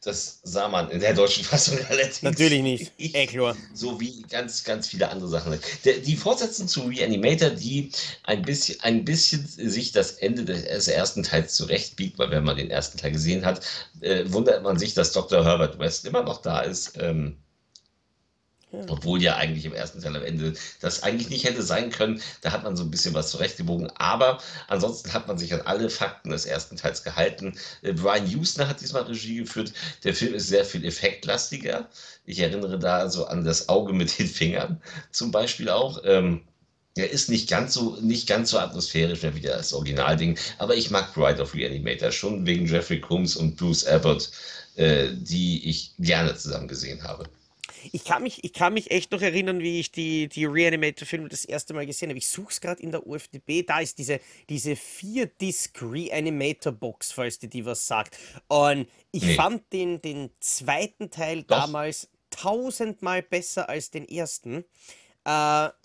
Das 0.07 0.39
sah 0.45 0.69
man 0.69 0.89
in 0.93 1.01
der 1.01 1.15
deutschen 1.15 1.43
Fassung 1.43 1.79
allerdings. 1.89 2.23
Natürlich 2.23 2.63
nicht. 2.63 2.93
Ich, 2.97 3.13
Eh 3.13 3.27
klar. 3.27 3.57
so 3.75 4.01
wie 4.01 4.23
ganz, 4.23 4.63
ganz 4.63 4.87
viele 4.87 5.09
andere 5.09 5.29
Sachen. 5.29 5.59
Die 5.85 6.17
Fortsetzung 6.17 6.69
zu 6.69 6.83
Reanimator, 6.83 7.51
die 7.51 7.91
ein 8.23 8.43
bisschen, 8.43 8.81
ein 8.83 9.05
bisschen 9.05 9.45
sich 9.49 9.91
das 9.91 10.13
Ende 10.13 10.45
des 10.45 10.87
ersten 10.87 11.25
Teils 11.25 11.57
zurechtbiegt, 11.57 12.21
weil 12.21 12.31
wenn 12.31 12.45
man 12.45 12.57
den 12.57 12.71
ersten 12.71 12.99
Teil 12.99 13.11
gesehen 13.11 13.45
hat, 13.45 13.67
äh, 14.01 14.23
wundert 14.29 14.63
man 14.63 14.79
sich, 14.79 14.95
dass 14.95 15.11
Dr. 15.11 15.45
Herbert 15.45 15.81
West 15.81 16.05
immer 16.07 16.23
noch 16.23 16.41
da 16.41 16.61
ist. 16.61 16.93
Ähm, 17.01 17.39
Ja. 18.73 18.81
obwohl 18.89 19.23
ja 19.23 19.37
eigentlich 19.37 19.65
im 19.65 19.75
ersten 19.75 20.01
Teil 20.03 20.17
am 20.17 20.25
Ende 20.25 20.53
das 20.81 21.05
eigentlich 21.05 21.31
nicht 21.31 21.45
hätte 21.45 21.63
sein 21.63 21.91
können. 21.91 22.21
Da 22.41 22.51
hat 22.51 22.65
man 22.65 22.77
so 22.77 22.83
ein 22.83 22.91
bisschen 22.91 23.15
was 23.15 23.31
zurechtgebogen. 23.31 23.91
Aber 23.97 24.39
ansonsten 24.67 25.13
hat 25.13 25.29
man 25.29 25.39
sich 25.39 25.55
an 25.55 25.61
alle 25.63 25.89
Fakten 25.89 26.31
des 26.31 26.47
ersten 26.47 26.77
Teils 26.77 27.05
gehalten. 27.05 27.57
Äh, 27.83 27.93
Brian 27.93 28.27
Houston 28.27 28.67
hat 28.67 28.81
diesmal 28.81 29.03
Regie 29.03 29.37
geführt. 29.37 29.73
Der 30.03 30.15
Film 30.15 30.35
ist 30.35 30.49
sehr 30.49 30.65
viel 30.65 30.85
effektlastiger. 30.85 31.89
Ich 32.25 32.41
erinnere 32.41 32.79
da 32.79 33.09
so 33.09 33.27
an 33.27 33.45
das 33.45 33.69
Auge 33.69 33.93
mit 33.93 34.19
den 34.19 34.27
Fingern 34.27 34.81
zum 35.13 35.31
Beispiel 35.31 35.69
auch. 35.69 36.01
Ähm, 36.05 36.43
er 36.97 37.11
ist 37.11 37.29
nicht 37.29 37.49
ganz 37.49 37.75
so, 37.75 37.97
nicht 38.01 38.27
ganz 38.27 38.51
so 38.51 38.59
atmosphärisch 38.59 39.23
mehr 39.23 39.35
wie 39.35 39.41
das 39.41 39.75
Originalding, 39.75 40.39
aber 40.59 40.75
ich 40.77 40.91
mag 40.91 41.13
Bride 41.15 41.43
of 41.43 41.55
Reanimator 41.55 42.11
schon 42.11 42.47
wegen 42.47 42.67
Jeffrey 42.67 43.01
Combs 43.01 43.37
und 43.37 43.57
Bruce 43.57 43.87
Abbott, 43.87 44.31
äh, 44.77 45.09
die 45.13 45.69
ich 45.69 45.93
gerne 45.99 46.35
zusammen 46.37 46.69
gesehen 46.69 47.05
habe. 47.05 47.29
Ich 47.93 48.05
kann, 48.05 48.23
mich, 48.23 48.43
ich 48.45 48.53
kann 48.53 48.75
mich 48.75 48.91
echt 48.91 49.11
noch 49.13 49.21
erinnern, 49.23 49.61
wie 49.61 49.81
ich 49.81 49.93
die, 49.93 50.29
die 50.29 50.45
Reanimator-Filme 50.47 51.29
das 51.29 51.45
erste 51.45 51.75
Mal 51.75 51.87
gesehen 51.87 52.09
habe. 52.11 52.19
Ich 52.19 52.29
suche 52.29 52.51
es 52.53 52.61
gerade 52.61 52.83
in 52.83 52.91
der 52.91 53.07
UFDB. 53.07 53.63
Da 53.67 53.81
ist 53.81 53.99
diese, 53.99 54.21
diese 54.49 54.73
4-Disc 54.73 55.81
Reanimator-Box, 55.83 57.13
falls 57.13 57.39
dir 57.39 57.49
die 57.49 57.65
was 57.65 57.87
sagt. 57.87 58.19
Und 58.49 58.89
ich 59.13 59.23
Nee. 59.25 59.35
fand 59.35 59.73
den, 59.73 60.01
den 60.03 60.31
zweiten 60.41 61.11
Teil 61.11 61.43
Doch. 61.43 61.61
damals 61.61 62.09
tausendmal 62.31 63.23
besser 63.23 63.69
als 63.69 63.91
den 63.91 64.09
ersten. 64.09 64.65
Äh, 65.25 65.29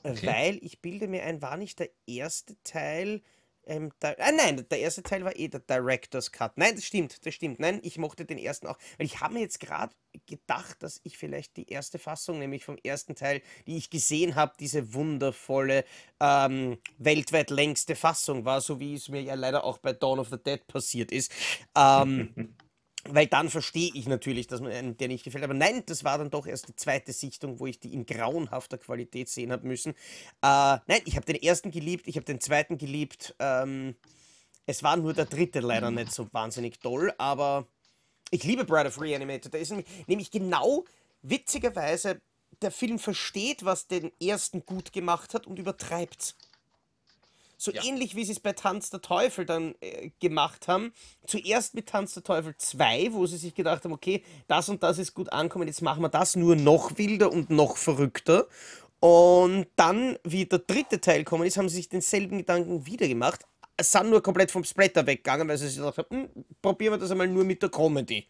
Weil 0.04 0.60
ich 0.62 0.82
bilde 0.82 1.08
mir 1.08 1.24
ein, 1.24 1.42
war 1.42 1.58
nicht 1.58 1.80
der 1.80 1.90
erste 2.06 2.56
Teil. 2.64 3.22
Ähm, 3.66 3.92
da, 4.00 4.16
ah, 4.18 4.32
nein, 4.32 4.66
der 4.70 4.80
erste 4.80 5.04
Teil 5.04 5.24
war 5.24 5.36
eh 5.38 5.48
der 5.48 5.60
Director's 5.60 6.32
Cut. 6.32 6.58
Nein, 6.58 6.76
das 6.76 6.86
stimmt, 6.86 7.26
das 7.26 7.34
stimmt. 7.34 7.60
Nein, 7.60 7.80
ich 7.84 7.98
mochte 7.98 8.26
den 8.26 8.38
ersten 8.38 8.68
auch. 8.68 8.78
Weil 8.98 9.06
ich 9.06 9.20
habe 9.22 9.36
mir 9.36 9.42
jetzt 9.42 9.60
gerade 9.60 9.94
gedacht, 10.26 10.82
dass 10.84 11.00
ich 11.04 11.18
vielleicht 11.18 11.58
die 11.58 11.70
erste 11.70 12.00
Fassung, 12.00 12.40
nämlich 12.40 12.66
vom 12.66 12.78
ersten 12.84 13.16
Teil, 13.16 13.42
die 13.68 13.78
ich 13.78 13.90
gesehen 13.90 14.36
habe, 14.36 14.54
diese 14.60 14.94
wundervolle, 14.94 15.86
ähm, 16.20 16.80
weltweit 16.98 17.50
längste 17.50 17.96
Fassung 17.96 18.46
war, 18.46 18.62
so 18.62 18.80
wie 18.80 18.96
es 18.96 19.10
mir 19.10 19.22
ja 19.22 19.36
leider 19.36 19.64
auch 19.64 19.78
bei 19.78 19.94
Dawn 19.94 20.20
of 20.20 20.30
the 20.30 20.38
Dead 20.42 20.66
passiert 20.68 21.12
ist. 21.12 21.32
Ähm, 21.76 22.56
weil 23.10 23.28
dann 23.28 23.50
verstehe 23.50 23.92
ich 23.94 24.08
natürlich, 24.08 24.48
dass 24.48 24.62
man 24.62 24.72
einem 24.72 24.98
der 24.98 25.08
nicht 25.08 25.24
gefällt. 25.24 25.44
Aber 25.44 25.54
nein, 25.54 25.84
das 25.86 26.04
war 26.04 26.18
dann 26.18 26.30
doch 26.30 26.46
erst 26.46 26.68
die 26.68 26.76
zweite 26.76 27.14
Sichtung, 27.14 27.60
wo 27.60 27.66
ich 27.66 27.80
die 27.80 27.94
in 27.94 28.06
grauenhafter 28.06 28.78
Qualität 28.78 29.30
sehen 29.30 29.52
habe 29.52 29.68
müssen. 29.68 29.92
Äh, 30.42 30.78
nein, 30.88 31.02
ich 31.06 31.16
habe 31.16 31.26
den 31.26 31.42
ersten 31.42 31.72
geliebt, 31.72 32.08
ich 32.08 32.16
habe 32.16 32.26
den 32.26 32.40
zweiten 32.40 32.78
geliebt. 32.78 33.36
Ähm, 33.40 33.96
es 34.66 34.84
war 34.84 34.98
nur 34.98 35.14
der 35.14 35.26
dritte 35.26 35.60
leider 35.60 35.92
nicht 35.92 36.12
so 36.12 36.28
wahnsinnig 36.32 36.80
toll, 36.80 37.14
aber 37.18 37.68
ich 38.30 38.44
liebe 38.44 38.66
Bride 38.66 38.88
of 38.88 39.02
Reanimator. 39.02 39.52
Da 39.52 39.58
ist 39.58 39.72
nämlich, 39.72 39.88
nämlich 40.08 40.32
genau, 40.32 40.86
witzigerweise, 41.22 42.22
der 42.62 42.72
Film 42.72 43.00
versteht, 43.00 43.66
was 43.66 43.88
den 43.88 44.12
ersten 44.22 44.66
gut 44.66 44.94
gemacht 44.94 45.34
hat 45.34 45.48
und 45.48 45.58
übertreibt's. 45.58 46.36
So 47.62 47.72
Ja. 47.72 47.84
ähnlich 47.84 48.16
wie 48.16 48.26
sie 48.26 48.32
es 48.32 48.40
bei 48.40 48.54
Tanz 48.54 48.90
der 48.90 49.04
Teufel 49.04 49.46
dann 49.46 49.76
äh, 49.82 50.10
gemacht 50.20 50.68
haben. 50.68 50.94
Zuerst 51.28 51.76
mit 51.76 51.86
Tanz 51.88 52.16
der 52.16 52.24
Teufel 52.24 52.56
2, 52.58 53.10
wo 53.12 53.28
sie 53.28 53.38
sich 53.38 53.54
gedacht 53.54 53.84
haben, 53.84 53.92
okay, 53.92 54.24
das 54.48 54.68
und 54.68 54.82
das 54.82 54.98
ist 54.98 55.14
gut 55.14 55.32
ankommen, 55.32 55.68
jetzt 55.68 55.84
machen 55.84 56.02
wir 56.02 56.10
das 56.10 56.36
nur 56.36 56.56
noch 56.56 56.98
wilder 56.98 57.32
und 57.32 57.52
noch 57.52 57.78
verrückter. 57.78 58.48
Und 59.00 59.68
dann, 59.76 60.18
wie 60.24 60.46
der 60.46 60.58
dritte 60.58 61.00
Teil 61.02 61.24
kommen 61.24 61.46
ist, 61.46 61.56
haben 61.58 61.70
sie 61.70 61.76
sich 61.76 61.88
denselben 61.90 62.40
Gedanken 62.40 62.88
wieder 62.88 63.08
gemacht. 63.08 63.46
Sind 63.80 64.10
nur 64.10 64.24
komplett 64.24 64.50
vom 64.50 64.64
Splatter 64.64 65.06
weggegangen, 65.06 65.48
weil 65.48 65.58
sie 65.60 65.68
sich 65.68 65.78
gedacht 65.78 66.00
haben, 66.00 66.10
hm, 66.10 66.46
probieren 66.64 66.94
wir 66.94 66.98
das 66.98 67.12
einmal 67.12 67.28
nur 67.28 67.44
mit 67.44 67.62
der 67.62 67.70
Comedy. 67.70 68.26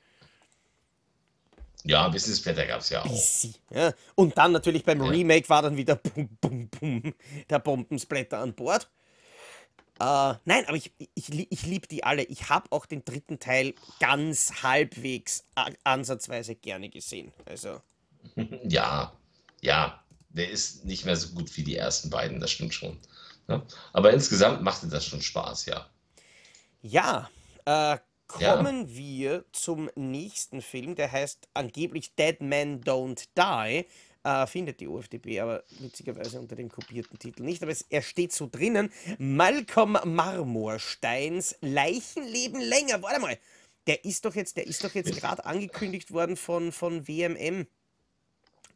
Ja, 1.85 2.05
ein 2.05 2.11
bisschen 2.11 2.35
Splatter 2.35 2.65
gab 2.67 2.81
es 2.81 2.89
ja 2.89 3.01
auch. 3.01 3.05
Easy. 3.05 3.53
Ja. 3.69 3.93
Und 4.15 4.37
dann 4.37 4.51
natürlich 4.51 4.83
beim 4.83 5.01
Ja. 5.01 5.09
Remake 5.09 5.47
war 5.47 5.61
dann 5.61 5.77
wieder 5.77 5.95
bum, 5.95 6.27
bum, 6.41 6.67
bum, 6.67 7.13
der 7.49 7.59
Bombensplatter 7.59 8.39
an 8.39 8.53
Bord. 8.53 8.89
Äh, 10.01 10.33
nein, 10.45 10.65
aber 10.67 10.77
ich, 10.77 10.91
ich, 10.97 11.29
ich 11.51 11.63
liebe 11.67 11.87
die 11.87 12.03
alle. 12.03 12.23
Ich 12.23 12.49
habe 12.49 12.71
auch 12.71 12.87
den 12.87 13.05
dritten 13.05 13.39
Teil 13.39 13.75
ganz 13.99 14.63
halbwegs 14.63 15.45
ansatzweise 15.83 16.55
gerne 16.55 16.89
gesehen. 16.89 17.31
Also, 17.45 17.81
Ja, 18.67 19.13
ja, 19.61 20.03
der 20.29 20.49
ist 20.49 20.85
nicht 20.85 21.05
mehr 21.05 21.15
so 21.15 21.35
gut 21.35 21.55
wie 21.55 21.63
die 21.63 21.75
ersten 21.75 22.09
beiden, 22.09 22.39
das 22.39 22.51
stimmt 22.51 22.73
schon. 22.73 22.97
Ja? 23.47 23.63
Aber 23.93 24.11
insgesamt 24.11 24.63
machte 24.63 24.87
das 24.87 25.05
schon 25.05 25.21
Spaß, 25.21 25.67
ja. 25.67 25.87
ja, 26.81 27.29
äh, 27.65 27.97
Ja. 28.39 28.55
kommen 28.55 28.89
wir 28.95 29.45
zum 29.51 29.89
nächsten 29.95 30.61
Film, 30.61 30.95
der 30.95 31.11
heißt 31.11 31.49
angeblich 31.53 32.15
Dead 32.15 32.39
Men 32.41 32.81
Don't 32.83 33.27
Die. 33.37 33.85
Äh, 34.23 34.47
findet 34.47 34.79
die 34.79 34.87
UFDB 34.87 35.39
aber 35.39 35.63
witzigerweise 35.79 36.39
unter 36.39 36.55
dem 36.55 36.69
kopierten 36.69 37.17
Titel 37.17 37.43
nicht. 37.43 37.63
Aber 37.63 37.71
es, 37.71 37.85
er 37.89 38.01
steht 38.01 38.31
so 38.31 38.47
drinnen: 38.51 38.91
Malcolm 39.17 39.97
Marmorsteins 40.03 41.55
Leichen 41.61 42.27
leben 42.27 42.61
länger. 42.61 43.01
Warte 43.01 43.19
mal, 43.19 43.37
der 43.87 44.05
ist 44.05 44.25
doch 44.25 44.35
jetzt, 44.35 44.57
der 44.57 44.67
ist 44.67 44.83
doch 44.83 44.93
jetzt 44.93 45.15
gerade 45.15 45.45
angekündigt 45.45 46.11
worden 46.11 46.37
von, 46.37 46.71
von 46.71 47.07
WMM 47.07 47.67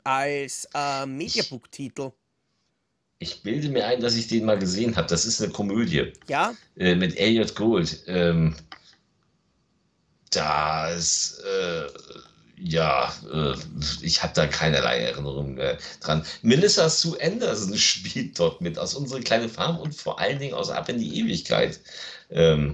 als 0.03 0.67
äh, 0.73 1.05
Mediabook-Titel. 1.05 2.11
Ich 3.19 3.41
bilde 3.43 3.69
mir 3.69 3.87
ein, 3.87 4.01
dass 4.01 4.15
ich 4.15 4.27
den 4.27 4.45
mal 4.45 4.59
gesehen 4.59 4.95
habe. 4.95 5.07
Das 5.07 5.25
ist 5.25 5.41
eine 5.41 5.51
Komödie. 5.51 6.11
Ja? 6.27 6.53
Äh, 6.75 6.95
mit 6.95 7.17
Elliot 7.17 7.55
Gould. 7.55 8.03
Ähm, 8.07 8.55
das, 10.31 11.39
äh, 11.39 11.87
ja, 12.57 13.13
äh, 13.31 13.55
ich 14.01 14.23
habe 14.23 14.33
da 14.33 14.47
keinerlei 14.47 14.99
Erinnerung 14.99 15.57
äh, 15.57 15.77
dran. 16.01 16.25
Melissa 16.41 16.89
Sue 16.89 17.17
Anderson 17.21 17.77
spielt 17.77 18.39
dort 18.39 18.61
mit 18.61 18.77
aus 18.77 18.93
Unsere 18.95 19.21
kleine 19.21 19.49
Farm 19.49 19.77
und 19.79 19.93
vor 19.93 20.19
allen 20.19 20.39
Dingen 20.39 20.53
aus 20.53 20.69
Ab 20.69 20.89
in 20.89 20.97
die 20.97 21.19
Ewigkeit. 21.19 21.79
Ähm, 22.29 22.73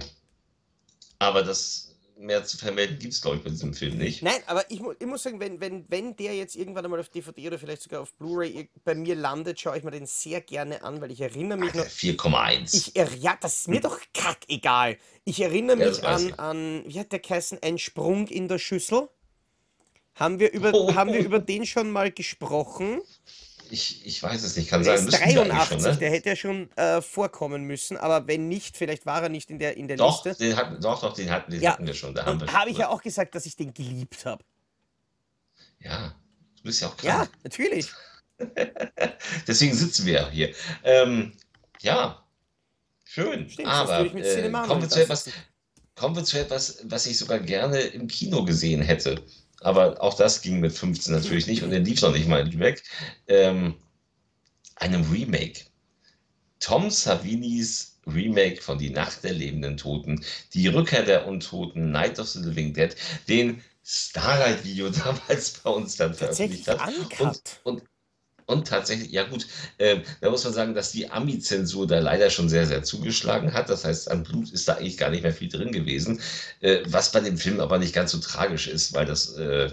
aber 1.18 1.42
das 1.42 1.92
mehr 2.22 2.44
zu 2.44 2.56
vermelden 2.56 2.98
gibt 2.98 3.12
es, 3.12 3.20
glaube 3.20 3.38
ich, 3.38 3.42
bei 3.42 3.50
diesem 3.50 3.74
Film 3.74 3.98
nicht. 3.98 4.22
Nein, 4.22 4.40
aber 4.46 4.70
ich, 4.70 4.80
ich 4.98 5.06
muss 5.06 5.24
sagen, 5.24 5.40
wenn, 5.40 5.60
wenn, 5.60 5.84
wenn 5.88 6.16
der 6.16 6.34
jetzt 6.34 6.54
irgendwann 6.54 6.84
einmal 6.84 7.00
auf 7.00 7.08
DVD 7.08 7.48
oder 7.48 7.58
vielleicht 7.58 7.82
sogar 7.82 8.00
auf 8.00 8.14
Blu-ray 8.14 8.70
bei 8.84 8.94
mir 8.94 9.16
landet, 9.16 9.60
schaue 9.60 9.76
ich 9.76 9.84
mir 9.84 9.90
den 9.90 10.06
sehr 10.06 10.40
gerne 10.40 10.82
an, 10.84 11.00
weil 11.00 11.10
ich 11.10 11.20
erinnere 11.20 11.58
mich 11.58 11.74
noch. 11.74 11.84
4,1. 11.84 13.18
Ja, 13.18 13.36
das 13.40 13.60
ist 13.60 13.68
mir 13.68 13.80
doch 13.80 13.98
kackegal. 14.14 14.98
Ich 15.24 15.40
erinnere 15.40 15.76
mich 15.76 15.98
ja, 15.98 16.04
an, 16.04 16.32
an, 16.34 16.84
wie 16.86 17.00
hat 17.00 17.12
der 17.12 17.18
geheißen, 17.18 17.58
ein 17.62 17.78
Sprung 17.78 18.28
in 18.28 18.48
der 18.48 18.58
Schüssel. 18.58 19.08
Haben 20.14 20.38
wir 20.38 20.52
über, 20.52 20.72
oh. 20.74 20.94
haben 20.94 21.12
wir 21.12 21.20
über 21.20 21.38
den 21.38 21.66
schon 21.66 21.90
mal 21.90 22.10
gesprochen? 22.10 23.00
Ich, 23.70 24.04
ich 24.04 24.22
weiß 24.22 24.42
es 24.42 24.56
nicht, 24.56 24.68
kann 24.68 24.82
der 24.82 24.98
sein. 24.98 25.08
Ist 25.08 25.18
83, 25.18 25.80
schon, 25.80 25.90
ne? 25.92 25.96
der 25.96 26.10
hätte 26.10 26.28
ja 26.28 26.36
schon 26.36 26.70
äh, 26.76 27.00
vorkommen 27.00 27.64
müssen, 27.64 27.96
aber 27.96 28.26
wenn 28.26 28.46
nicht, 28.46 28.76
vielleicht 28.76 29.06
war 29.06 29.22
er 29.22 29.28
nicht 29.30 29.50
in 29.50 29.58
der, 29.58 29.78
in 29.78 29.88
der 29.88 29.96
doch, 29.96 30.22
Liste. 30.24 30.44
Den 30.44 30.56
hatten, 30.56 30.78
doch, 30.80 31.00
doch, 31.00 31.14
den 31.14 31.30
hatten, 31.30 31.50
den 31.50 31.62
ja. 31.62 31.72
hatten 31.72 31.86
wir 31.86 31.94
schon. 31.94 32.14
Da 32.14 32.26
haben 32.26 32.52
habe 32.52 32.70
ich 32.70 32.76
ja 32.76 32.88
auch 32.88 33.00
gesagt, 33.00 33.34
dass 33.34 33.46
ich 33.46 33.56
den 33.56 33.72
geliebt 33.72 34.26
habe. 34.26 34.44
Ja, 35.80 36.14
du 36.56 36.62
bist 36.64 36.82
ja 36.82 36.88
auch 36.88 36.96
klar. 36.98 37.24
Ja, 37.24 37.28
natürlich. 37.42 37.88
Deswegen 39.46 39.74
sitzen 39.74 40.04
wir 40.04 40.12
ja 40.14 40.28
hier. 40.28 40.54
Ähm, 40.84 41.32
ja, 41.80 42.22
schön. 43.04 43.48
Stimmt, 43.48 43.68
aber 43.68 44.04
äh, 44.04 44.50
kommen, 44.50 44.82
wir 44.82 44.88
zu 44.90 45.00
etwas, 45.00 45.30
kommen 45.94 46.14
wir 46.14 46.24
zu 46.24 46.38
etwas, 46.38 46.80
was 46.84 47.06
ich 47.06 47.16
sogar 47.16 47.38
gerne 47.38 47.80
im 47.80 48.06
Kino 48.06 48.44
gesehen 48.44 48.82
hätte 48.82 49.22
aber 49.62 50.02
auch 50.02 50.14
das 50.14 50.42
ging 50.42 50.60
mit 50.60 50.72
15 50.72 51.14
natürlich 51.14 51.46
nicht 51.46 51.62
und 51.62 51.72
er 51.72 51.80
lief 51.80 52.02
noch 52.02 52.12
nicht 52.12 52.28
mal 52.28 52.58
weg. 52.58 52.82
Ähm, 53.26 53.74
einem 54.76 55.02
Remake. 55.10 55.60
Tom 56.60 56.90
Savinis 56.90 57.92
Remake 58.06 58.60
von 58.60 58.78
Die 58.78 58.90
Nacht 58.90 59.22
der 59.24 59.32
lebenden 59.32 59.76
Toten, 59.76 60.24
Die 60.54 60.68
Rückkehr 60.68 61.04
der 61.04 61.26
Untoten, 61.26 61.90
Night 61.90 62.18
of 62.18 62.28
the 62.28 62.40
Living 62.40 62.72
Dead, 62.74 62.94
den 63.28 63.62
Starlight-Video 63.84 64.90
damals 64.90 65.50
bei 65.60 65.70
uns 65.70 65.96
dann 65.96 66.14
veröffentlicht 66.14 66.68
hat. 66.68 66.80
Und, 67.18 67.60
und, 67.64 67.82
und 68.46 68.68
tatsächlich, 68.68 69.10
ja 69.10 69.24
gut, 69.24 69.46
äh, 69.78 70.00
da 70.20 70.30
muss 70.30 70.44
man 70.44 70.52
sagen, 70.52 70.74
dass 70.74 70.92
die 70.92 71.10
Ami-Zensur 71.10 71.86
da 71.86 71.98
leider 71.98 72.30
schon 72.30 72.48
sehr, 72.48 72.66
sehr 72.66 72.82
zugeschlagen 72.82 73.52
hat. 73.52 73.68
Das 73.68 73.84
heißt, 73.84 74.10
an 74.10 74.24
Blut 74.24 74.50
ist 74.50 74.68
da 74.68 74.74
eigentlich 74.74 74.98
gar 74.98 75.10
nicht 75.10 75.22
mehr 75.22 75.32
viel 75.32 75.48
drin 75.48 75.72
gewesen. 75.72 76.20
Äh, 76.60 76.80
was 76.86 77.12
bei 77.12 77.20
dem 77.20 77.38
Film 77.38 77.60
aber 77.60 77.78
nicht 77.78 77.94
ganz 77.94 78.12
so 78.12 78.18
tragisch 78.18 78.68
ist, 78.68 78.92
weil 78.94 79.06
das. 79.06 79.36
Äh, 79.36 79.66
äh 79.66 79.70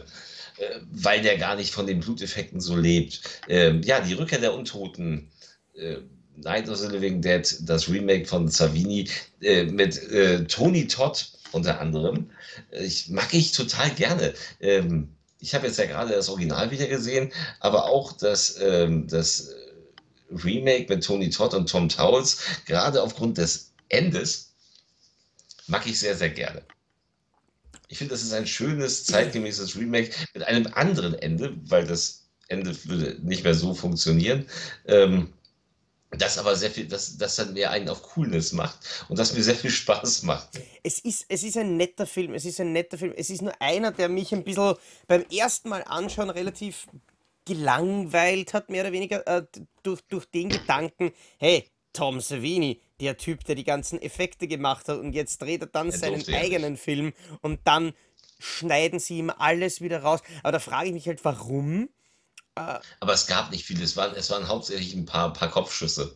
weil 0.91 1.21
der 1.21 1.37
gar 1.37 1.55
nicht 1.55 1.73
von 1.73 1.87
den 1.87 1.99
Bluteffekten 1.99 2.59
so 2.59 2.75
lebt. 2.75 3.21
Ähm, 3.47 3.81
ja, 3.83 4.01
die 4.01 4.13
Rückkehr 4.13 4.39
der 4.39 4.53
Untoten, 4.53 5.31
äh, 5.75 5.97
Night 6.35 6.69
of 6.69 6.77
the 6.77 6.87
Living 6.87 7.21
Dead, 7.21 7.57
das 7.61 7.89
Remake 7.89 8.25
von 8.25 8.47
Savini 8.47 9.09
äh, 9.41 9.63
mit 9.65 9.99
Tony 10.47 10.87
Todd 10.87 11.33
unter 11.51 11.81
anderem. 11.81 12.29
Ich 12.71 13.09
mag 13.09 13.33
ich 13.33 13.51
total 13.51 13.89
gerne. 13.91 14.33
Ähm, 14.61 15.09
ich 15.39 15.55
habe 15.55 15.67
jetzt 15.67 15.79
ja 15.79 15.85
gerade 15.85 16.13
das 16.13 16.29
Original 16.29 16.69
wieder 16.71 16.87
gesehen, 16.87 17.31
aber 17.59 17.85
auch 17.85 18.13
das, 18.13 18.57
ähm, 18.61 19.07
das 19.07 19.53
Remake 20.31 20.93
mit 20.93 21.03
Tony 21.03 21.29
Todd 21.29 21.53
und 21.53 21.69
Tom 21.69 21.89
Towles, 21.89 22.41
gerade 22.65 23.01
aufgrund 23.01 23.37
des 23.37 23.73
Endes, 23.89 24.53
mag 25.67 25.87
ich 25.87 25.99
sehr, 25.99 26.15
sehr 26.15 26.29
gerne. 26.29 26.61
Ich 27.87 27.97
finde, 27.97 28.13
das 28.13 28.21
ist 28.21 28.33
ein 28.33 28.45
schönes, 28.45 29.05
zeitgemäßes 29.05 29.75
Remake 29.75 30.11
mit 30.33 30.43
einem 30.43 30.67
anderen 30.73 31.15
Ende, 31.15 31.55
weil 31.65 31.87
das 31.87 32.27
Ende 32.47 32.75
würde 32.85 33.17
nicht 33.21 33.43
mehr 33.43 33.55
so 33.55 33.73
funktionieren. 33.73 34.45
Ähm, 34.85 35.33
das 36.11 36.37
aber 36.37 36.55
sehr 36.55 36.71
viel, 36.71 36.87
das, 36.87 37.17
das 37.17 37.35
dann 37.35 37.53
mehr 37.53 37.71
einen 37.71 37.89
auf 37.89 38.01
Coolness 38.01 38.51
macht 38.51 39.05
und 39.09 39.19
das 39.19 39.33
mir 39.33 39.43
sehr 39.43 39.55
viel 39.55 39.69
Spaß 39.69 40.23
macht. 40.23 40.49
Es 40.81 40.99
ist, 40.99 41.25
es 41.29 41.43
ist 41.43 41.57
ein 41.57 41.77
netter 41.77 42.07
Film, 42.07 42.33
es 42.33 42.45
ist 42.45 42.59
ein 42.59 42.73
netter 42.73 42.97
Film. 42.97 43.13
Es 43.15 43.29
ist 43.29 43.41
nur 43.41 43.53
einer, 43.61 43.91
der 43.91 44.09
mich 44.09 44.33
ein 44.33 44.43
bisschen 44.43 44.75
beim 45.07 45.23
ersten 45.31 45.69
Mal 45.69 45.83
anschauen 45.83 46.29
relativ 46.29 46.87
gelangweilt 47.45 48.53
hat, 48.53 48.69
mehr 48.69 48.83
oder 48.83 48.91
weniger, 48.91 49.25
äh, 49.27 49.43
durch, 49.83 50.01
durch 50.01 50.25
den 50.25 50.49
Gedanken, 50.49 51.11
hey, 51.37 51.65
Tom 51.93 52.19
Savini, 52.19 52.79
der 52.99 53.17
Typ, 53.17 53.43
der 53.45 53.55
die 53.55 53.63
ganzen 53.63 54.01
Effekte 54.01 54.47
gemacht 54.47 54.87
hat 54.87 54.99
und 54.99 55.13
jetzt 55.13 55.41
dreht 55.41 55.61
er 55.61 55.67
dann 55.67 55.89
er 55.89 55.97
seinen 55.97 56.27
eigenen 56.33 56.73
nicht. 56.73 56.83
Film 56.83 57.13
und 57.41 57.59
dann 57.65 57.93
schneiden 58.39 58.99
sie 58.99 59.17
ihm 59.17 59.29
alles 59.29 59.81
wieder 59.81 60.01
raus. 60.01 60.21
Aber 60.43 60.53
da 60.53 60.59
frage 60.59 60.87
ich 60.87 60.93
mich 60.93 61.07
halt, 61.07 61.23
warum? 61.25 61.89
Aber 62.99 63.13
es 63.13 63.27
gab 63.27 63.51
nicht 63.51 63.65
viele, 63.65 63.83
es 63.83 63.95
waren, 63.95 64.15
es 64.15 64.29
waren 64.29 64.47
hauptsächlich 64.47 64.93
ein 64.93 65.05
paar, 65.05 65.33
paar 65.33 65.49
Kopfschüsse. 65.49 66.15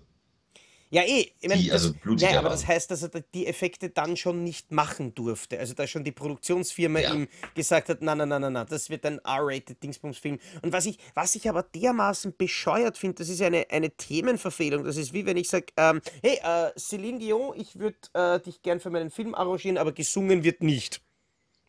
Ja, 0.94 1.02
eh. 1.02 1.32
Ich 1.40 1.50
mein, 1.50 1.58
die, 1.58 1.70
das, 1.70 1.86
also 1.86 2.16
ja, 2.18 2.38
aber 2.38 2.50
das 2.50 2.68
heißt, 2.68 2.92
dass 2.92 3.02
er 3.02 3.10
die 3.34 3.48
Effekte 3.48 3.90
dann 3.90 4.16
schon 4.16 4.44
nicht 4.44 4.72
machen 4.72 5.16
durfte. 5.16 5.58
Also, 5.58 5.74
da 5.74 5.88
schon 5.88 6.04
die 6.04 6.12
Produktionsfirma 6.12 7.00
ja. 7.00 7.14
ihm 7.16 7.28
gesagt 7.56 7.90
hat: 7.90 8.04
Nein, 8.04 8.20
nein, 8.20 8.30
nein, 8.30 8.54
nein, 8.54 8.66
das 8.70 8.92
wird 8.92 9.04
ein 9.08 9.18
R-rated 9.18 9.82
Dingsbums-Film. 9.82 10.38
Und 10.62 10.72
was 10.72 10.86
ich, 10.86 11.00
was 11.16 11.34
ich 11.34 11.50
aber 11.50 11.64
dermaßen 11.64 12.38
bescheuert 12.38 13.00
finde, 13.00 13.16
das 13.16 13.30
ist 13.30 13.42
eine, 13.42 13.66
eine 13.72 13.90
Themenverfehlung. 13.90 14.84
Das 14.84 14.98
ist 14.98 15.14
wie 15.14 15.26
wenn 15.26 15.36
ich 15.36 15.50
sage: 15.50 15.66
ähm, 15.78 16.00
Hey, 16.22 16.40
äh, 16.44 16.72
Celine 16.78 17.18
Dion, 17.18 17.60
ich 17.60 17.80
würde 17.80 17.98
äh, 18.14 18.40
dich 18.40 18.62
gern 18.62 18.80
für 18.80 18.92
meinen 18.92 19.10
Film 19.10 19.34
arrangieren, 19.34 19.80
aber 19.80 19.94
gesungen 19.94 20.44
wird 20.44 20.62
nicht. 20.62 21.02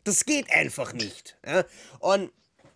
Das 0.05 0.27
geht 0.27 0.53
einfach 0.53 0.93
nicht. 0.93 1.39
Ja? 1.47 1.65
Und 1.99 2.31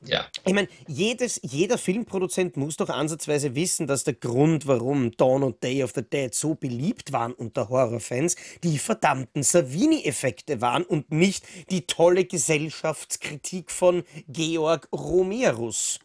ja. 0.04 0.26
Ich 0.44 0.52
meine, 0.52 0.68
jeder 0.86 1.78
Filmproduzent 1.78 2.56
muss 2.56 2.76
doch 2.76 2.88
ansatzweise 2.88 3.54
wissen, 3.54 3.86
dass 3.86 4.04
der 4.04 4.14
Grund, 4.14 4.66
warum 4.66 5.10
Dawn 5.12 5.42
und 5.42 5.62
Day 5.62 5.82
of 5.82 5.92
the 5.94 6.02
Dead 6.02 6.32
so 6.32 6.54
beliebt 6.54 7.12
waren 7.12 7.32
unter 7.32 7.68
Horrorfans, 7.68 8.36
die 8.62 8.78
verdammten 8.78 9.42
Savini-Effekte 9.42 10.60
waren 10.60 10.84
und 10.84 11.10
nicht 11.10 11.44
die 11.70 11.82
tolle 11.82 12.24
Gesellschaftskritik 12.24 13.72
von 13.72 14.04
Georg 14.28 14.88
Romerus. 14.92 15.98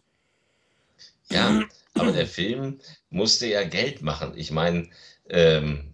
Ja, 1.30 1.64
aber 1.94 2.12
der 2.12 2.28
Film 2.28 2.80
musste 3.12 3.48
ja 3.48 3.64
Geld 3.64 4.02
machen. 4.02 4.34
Ich 4.36 4.52
meine, 4.52 4.90
ähm, 5.30 5.94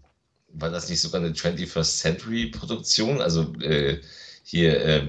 war 0.54 0.70
das 0.70 0.90
nicht 0.90 1.02
sogar 1.02 1.22
eine 1.22 1.34
21st 1.34 2.00
Century 2.00 2.48
Produktion? 2.48 3.22
Also 3.22 3.54
äh, 3.62 4.00
hier 4.50 4.84
äh, 4.84 5.00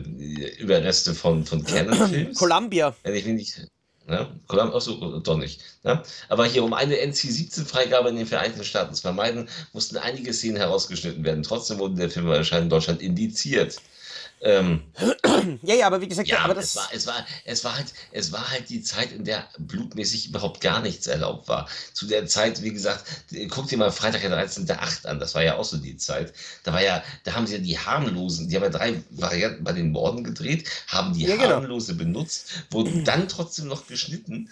Überreste 0.58 1.14
von, 1.14 1.46
von 1.46 1.64
Canon-Films. 1.64 2.38
Columbia. 2.38 2.94
Wenn 3.02 3.14
ich 3.14 3.24
mich 3.24 3.34
nicht. 3.34 3.68
Ne? 4.06 4.28
Columbia, 4.46 4.76
achso, 4.76 5.18
doch 5.20 5.38
nicht. 5.38 5.62
Ne? 5.82 6.02
Aber 6.28 6.44
hier, 6.44 6.62
um 6.62 6.74
eine 6.74 6.96
NC-17-Freigabe 6.96 8.10
in 8.10 8.16
den 8.16 8.26
Vereinigten 8.26 8.64
Staaten 8.64 8.94
zu 8.94 9.00
vermeiden, 9.00 9.48
mussten 9.72 9.96
einige 9.96 10.34
Szenen 10.34 10.56
herausgeschnitten 10.56 11.24
werden. 11.24 11.42
Trotzdem 11.42 11.78
wurde 11.78 11.94
der 11.94 12.10
Film 12.10 12.26
wahrscheinlich 12.26 12.64
in 12.64 12.70
Deutschland 12.70 13.00
indiziert. 13.00 13.80
Ähm, 14.42 14.84
ja, 15.62 15.74
ja, 15.74 15.86
aber 15.86 16.00
wie 16.00 16.08
gesagt, 16.08 16.28
ja, 16.28 16.38
aber 16.40 16.54
das 16.54 16.70
es 16.70 16.76
war, 16.76 16.88
es 16.92 17.06
war, 17.06 17.26
es 17.44 17.64
war 17.64 17.76
halt, 17.76 17.92
es 18.12 18.32
war 18.32 18.50
halt 18.50 18.70
die 18.70 18.82
Zeit, 18.82 19.12
in 19.12 19.24
der 19.24 19.46
blutmäßig 19.58 20.28
überhaupt 20.28 20.62
gar 20.62 20.80
nichts 20.80 21.06
erlaubt 21.06 21.48
war. 21.48 21.68
Zu 21.92 22.06
der 22.06 22.26
Zeit, 22.26 22.62
wie 22.62 22.72
gesagt, 22.72 23.04
guck 23.50 23.68
dir 23.68 23.76
mal 23.76 23.90
Freitag 23.90 24.22
der 24.22 24.30
13.8 24.30 25.06
an, 25.06 25.20
das 25.20 25.34
war 25.34 25.42
ja 25.42 25.56
auch 25.56 25.64
so 25.64 25.76
die 25.76 25.98
Zeit. 25.98 26.32
Da 26.64 26.72
war 26.72 26.82
ja, 26.82 27.02
da 27.24 27.34
haben 27.34 27.46
sie 27.46 27.56
ja 27.56 27.60
die 27.60 27.78
harmlosen, 27.78 28.48
die 28.48 28.56
haben 28.56 28.62
ja 28.62 28.70
drei 28.70 29.02
Varianten 29.10 29.62
bei 29.62 29.72
den 29.72 29.92
Morden 29.92 30.24
gedreht, 30.24 30.68
haben 30.86 31.12
die 31.12 31.24
ja, 31.24 31.36
genau. 31.36 31.56
harmlose 31.56 31.94
benutzt, 31.94 32.64
wurden 32.70 33.04
dann 33.04 33.28
trotzdem 33.28 33.68
noch 33.68 33.86
geschnitten 33.88 34.48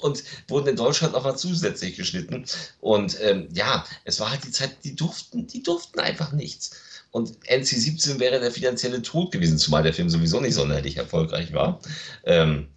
und 0.00 0.24
wurden 0.48 0.68
in 0.68 0.76
Deutschland 0.76 1.14
auch 1.14 1.24
mal 1.24 1.36
zusätzlich 1.36 1.96
geschnitten. 1.96 2.46
Und 2.80 3.20
ähm, 3.20 3.48
ja, 3.52 3.84
es 4.04 4.18
war 4.18 4.30
halt 4.30 4.44
die 4.44 4.50
Zeit, 4.50 4.76
die 4.84 4.96
durften, 4.96 5.46
die 5.46 5.62
durften 5.62 6.00
einfach 6.00 6.32
nichts. 6.32 6.70
Und 7.10 7.38
NC17 7.46 8.18
wäre 8.18 8.40
der 8.40 8.50
finanzielle 8.50 9.02
Tod 9.02 9.32
gewesen, 9.32 9.58
zumal 9.58 9.82
der 9.82 9.94
Film 9.94 10.10
sowieso 10.10 10.40
nicht 10.40 10.54
sonderlich 10.54 10.96
erfolgreich 10.96 11.52
war. 11.52 11.80
Ähm, 12.24 12.68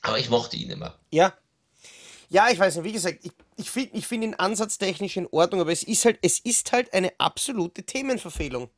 aber 0.00 0.18
ich 0.18 0.30
mochte 0.30 0.56
ihn 0.56 0.70
immer. 0.70 0.98
Ja. 1.10 1.34
Ja, 2.28 2.48
ich 2.50 2.58
weiß 2.58 2.76
nicht, 2.76 2.84
wie 2.84 2.92
gesagt, 2.92 3.18
ich, 3.22 3.32
ich 3.56 3.70
finde 3.70 3.90
ich 3.96 4.06
find 4.06 4.24
ihn 4.24 4.34
ansatztechnisch 4.34 5.18
in 5.18 5.28
Ordnung, 5.30 5.60
aber 5.60 5.72
es 5.72 5.82
ist 5.82 6.06
halt, 6.06 6.18
es 6.22 6.38
ist 6.38 6.72
halt 6.72 6.92
eine 6.94 7.12
absolute 7.18 7.82
Themenverfehlung. 7.82 8.70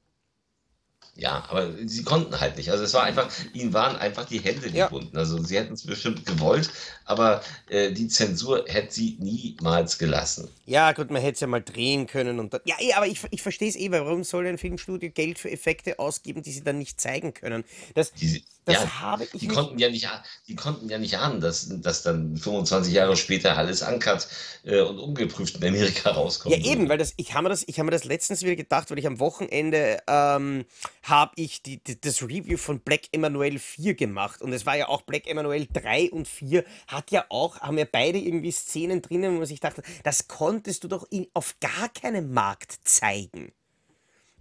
Ja, 1.16 1.44
aber 1.48 1.70
sie 1.86 2.02
konnten 2.02 2.40
halt 2.40 2.56
nicht. 2.56 2.70
Also 2.70 2.82
es 2.82 2.92
war 2.92 3.04
einfach, 3.04 3.30
ihnen 3.52 3.72
waren 3.72 3.96
einfach 3.96 4.24
die 4.24 4.40
Hände 4.40 4.68
Ja. 4.70 4.86
gebunden. 4.86 5.16
Also 5.16 5.40
sie 5.42 5.56
hätten 5.56 5.74
es 5.74 5.84
bestimmt 5.84 6.26
gewollt, 6.26 6.70
aber 7.04 7.40
äh, 7.68 7.92
die 7.92 8.08
Zensur 8.08 8.64
hätte 8.66 8.92
sie 8.92 9.16
niemals 9.20 9.98
gelassen. 9.98 10.48
Ja, 10.66 10.92
gut, 10.92 11.10
man 11.10 11.22
hätte 11.22 11.34
es 11.34 11.40
ja 11.40 11.46
mal 11.46 11.62
drehen 11.62 12.06
können 12.08 12.40
und 12.40 12.52
dann. 12.52 12.60
Ja, 12.64 12.76
aber 12.96 13.06
ich, 13.06 13.20
ich 13.30 13.42
verstehe 13.42 13.68
es 13.68 13.76
eh, 13.76 13.90
warum 13.92 14.24
soll 14.24 14.46
ein 14.46 14.58
Filmstudio 14.58 15.10
Geld 15.10 15.38
für 15.38 15.50
Effekte 15.50 15.98
ausgeben, 16.00 16.42
die 16.42 16.50
sie 16.52 16.64
dann 16.64 16.78
nicht 16.78 17.00
zeigen 17.00 17.32
können? 17.32 17.64
Das, 17.94 18.12
Die, 18.12 18.42
das 18.64 18.82
ja, 18.82 19.00
habe 19.00 19.28
ich 19.32 19.40
die 19.40 19.48
mich. 19.48 19.56
konnten 19.56 19.78
ja 19.78 19.90
nicht, 19.90 20.08
die 20.48 20.56
konnten 20.56 20.88
ja 20.88 20.98
nicht 20.98 21.18
ahnen, 21.18 21.40
dass, 21.40 21.68
dass 21.80 22.02
dann 22.02 22.36
25 22.36 22.92
Jahre 22.94 23.16
später 23.16 23.56
alles 23.58 23.82
uncut 23.82 24.28
äh, 24.64 24.80
und 24.80 24.98
ungeprüft 24.98 25.56
in 25.56 25.64
Amerika 25.68 26.10
Ja, 26.48 26.58
rauskommen 26.58 26.60
eben, 26.62 26.82
würde. 26.82 26.88
weil 26.88 26.98
das, 26.98 27.14
ich 27.16 27.34
habe 27.34 27.44
mir 27.44 27.48
das, 27.50 27.64
ich 27.68 27.78
habe 27.78 27.86
mir 27.86 27.90
das 27.92 28.04
letztens 28.04 28.42
wieder 28.42 28.56
gedacht, 28.56 28.90
weil 28.90 28.98
ich 28.98 29.06
am 29.06 29.20
Wochenende 29.20 29.98
ähm, 30.08 30.64
habe 31.02 31.32
ich 31.36 31.62
die, 31.62 31.82
die, 31.84 32.00
das 32.00 32.22
Review 32.22 32.56
von 32.58 32.80
Black 32.80 33.02
Emanuel 33.12 33.58
4 33.58 33.94
gemacht 33.94 34.42
und 34.42 34.52
es 34.52 34.66
war 34.66 34.76
ja 34.76 34.88
auch 34.88 35.02
Black 35.02 35.26
Emanuel 35.28 35.66
3 35.72 36.10
und 36.12 36.28
4 36.28 36.64
hat 36.88 37.10
ja 37.10 37.26
auch, 37.30 37.60
haben 37.60 37.78
ja 37.78 37.86
beide 37.90 38.18
irgendwie 38.18 38.52
Szenen 38.52 39.02
drinnen, 39.02 39.34
wo 39.34 39.38
man 39.38 39.46
sich 39.46 39.60
dachte, 39.60 39.82
das 40.04 40.28
konntest 40.28 40.84
du 40.84 40.88
doch 40.88 41.06
in, 41.10 41.26
auf 41.34 41.56
gar 41.60 41.88
keinem 41.90 42.32
Markt 42.32 42.78
zeigen. 42.84 43.52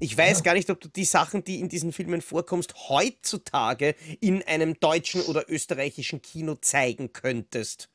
Ich 0.03 0.17
weiß 0.17 0.39
Ja, 0.39 0.43
gar 0.43 0.53
nicht, 0.55 0.69
ob 0.69 0.81
du 0.81 0.89
die 0.89 1.05
Sachen, 1.05 1.45
die 1.45 1.61
in 1.61 1.69
diesen 1.69 1.93
Filmen 1.93 2.21
vorkommst, 2.21 2.89
heutzutage 2.89 3.95
in 4.19 4.43
einem 4.43 4.77
deutschen 4.77 5.21
oder 5.21 5.49
österreichischen 5.49 6.21
Kino 6.21 6.55
zeigen 6.55 7.13
könntest. 7.13 7.87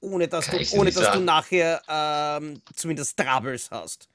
Ohne 0.00 0.28
dass 0.28 0.48
kann 0.48 0.62
du, 0.62 0.76
ohne 0.76 0.92
dass 0.92 1.12
du 1.12 1.20
nachher 1.20 1.80
ähm, 1.88 2.60
zumindest 2.74 3.16
Troubles 3.16 3.70
hast. 3.70 4.10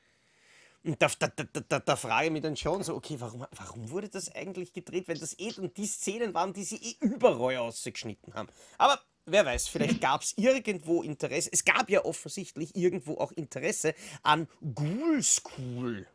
Und 0.84 1.02
da, 1.02 1.10
da, 1.18 1.30
da, 1.68 1.80
da, 1.80 1.96
frage 1.96 2.28
ich 2.28 2.32
mich 2.32 2.44
dann 2.44 2.56
schon 2.56 2.84
so, 2.84 2.94
okay, 2.94 3.16
warum, 3.18 3.44
warum 3.50 3.90
wurde 3.90 4.08
das 4.08 4.32
eigentlich 4.36 4.72
gedreht, 4.72 5.08
wenn 5.08 5.20
das 5.20 5.36
eh 5.40 5.52
und 5.58 5.76
die 5.78 5.88
Szenen 5.88 6.36
waren, 6.36 6.54
die 6.54 6.64
sie 6.64 6.76
eh 6.76 6.96
überall 7.00 7.58
ausgeschnitten 7.58 8.36
haben. 8.36 8.50
Aber 8.78 9.02
wer 9.26 9.44
weiß, 9.44 9.68
vielleicht 9.68 10.00
gab 10.00 10.22
es 10.22 10.36
irgendwo 10.38 11.02
Interesse. 11.02 11.50
Es 11.52 11.66
gab 11.66 11.90
ja 11.90 12.06
offensichtlich 12.06 12.76
irgendwo 12.76 13.16
auch 13.18 13.32
Interesse 13.32 13.96
an 14.22 14.48
Ghoul 14.76 15.24
School. 15.24 16.06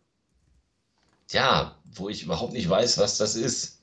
Ja, 1.31 1.76
wo 1.95 2.09
ich 2.09 2.22
überhaupt 2.22 2.53
nicht 2.53 2.68
weiß, 2.68 2.99
was 2.99 3.18
das 3.18 3.37
ist. 3.37 3.78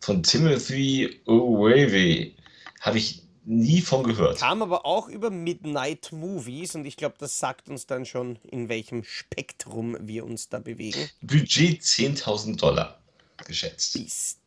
Von 0.00 0.22
Timothy 0.22 1.20
O'Reilly 1.26 2.34
habe 2.80 2.98
ich 2.98 3.22
nie 3.44 3.80
von 3.80 4.04
gehört. 4.04 4.38
Kam 4.38 4.62
aber 4.62 4.86
auch 4.86 5.08
über 5.08 5.30
Midnight 5.30 6.12
Movies 6.12 6.74
und 6.74 6.84
ich 6.84 6.96
glaube, 6.96 7.16
das 7.18 7.38
sagt 7.38 7.68
uns 7.68 7.86
dann 7.86 8.06
schon, 8.06 8.38
in 8.50 8.68
welchem 8.68 9.04
Spektrum 9.04 9.96
wir 10.00 10.24
uns 10.24 10.48
da 10.48 10.58
bewegen. 10.58 11.08
Budget 11.22 11.82
10.000 11.82 12.56
Dollar 12.56 13.00
geschätzt. 13.46 13.94
Bis. 13.94 14.38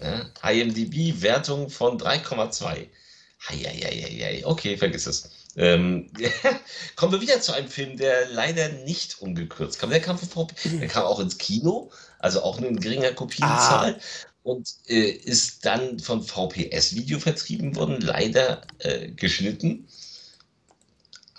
Ja, 0.00 0.30
IMDb-Wertung 0.50 1.70
von 1.70 1.98
3,2. 1.98 2.88
Heieieiei. 3.48 4.46
Okay, 4.46 4.76
vergiss 4.76 5.06
es. 5.06 5.30
Ähm, 5.56 6.10
kommen 6.96 7.12
wir 7.12 7.20
wieder 7.20 7.40
zu 7.40 7.52
einem 7.52 7.68
Film, 7.68 7.96
der 7.96 8.28
leider 8.28 8.68
nicht 8.68 9.20
ungekürzt 9.20 9.78
kam. 9.78 9.90
Der 9.90 10.00
kam, 10.00 10.18
von 10.18 10.28
VP, 10.28 10.78
der 10.78 10.88
kam 10.88 11.04
auch 11.04 11.20
ins 11.20 11.38
Kino, 11.38 11.90
also 12.18 12.42
auch 12.42 12.60
nur 12.60 12.68
in 12.68 12.80
geringer 12.80 13.08
Ah, 13.08 13.14
Kopienzahl 13.14 13.98
und 14.42 14.68
äh, 14.86 15.10
ist 15.10 15.64
dann 15.64 15.98
von 15.98 16.22
VPS-Video 16.22 17.18
vertrieben 17.18 17.74
worden, 17.74 18.00
leider 18.00 18.62
äh, 18.78 19.08
geschnitten. 19.08 19.88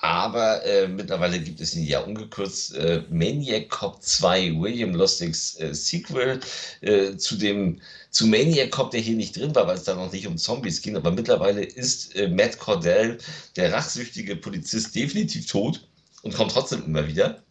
Aber 0.07 0.63
äh, 0.63 0.87
mittlerweile 0.87 1.37
gibt 1.37 1.59
es 1.59 1.75
ihn 1.75 1.85
ja 1.85 1.99
ungekürzt. 1.99 2.73
Äh, 2.75 3.03
Maniac 3.09 3.67
Cop 3.67 4.01
2, 4.01 4.57
William 4.57 4.95
Lustigs 4.95 5.59
äh, 5.59 5.75
Sequel 5.75 6.39
äh, 6.79 7.17
zu 7.17 7.35
dem 7.35 7.81
zu 8.09 8.25
Maniac 8.25 8.71
Cop, 8.71 8.91
der 8.91 9.01
hier 9.01 9.17
nicht 9.17 9.35
drin 9.35 9.53
war, 9.53 9.67
weil 9.67 9.75
es 9.75 9.83
da 9.83 9.95
noch 9.95 10.09
nicht 10.13 10.25
um 10.25 10.37
Zombies 10.37 10.81
ging. 10.81 10.95
Aber 10.95 11.11
mittlerweile 11.11 11.61
ist 11.61 12.15
äh, 12.15 12.29
Matt 12.29 12.57
Cordell, 12.57 13.17
der 13.57 13.73
rachsüchtige 13.73 14.37
Polizist, 14.37 14.95
definitiv 14.95 15.45
tot 15.45 15.85
und 16.21 16.33
kommt 16.33 16.53
trotzdem 16.53 16.85
immer 16.85 17.05
wieder. 17.05 17.43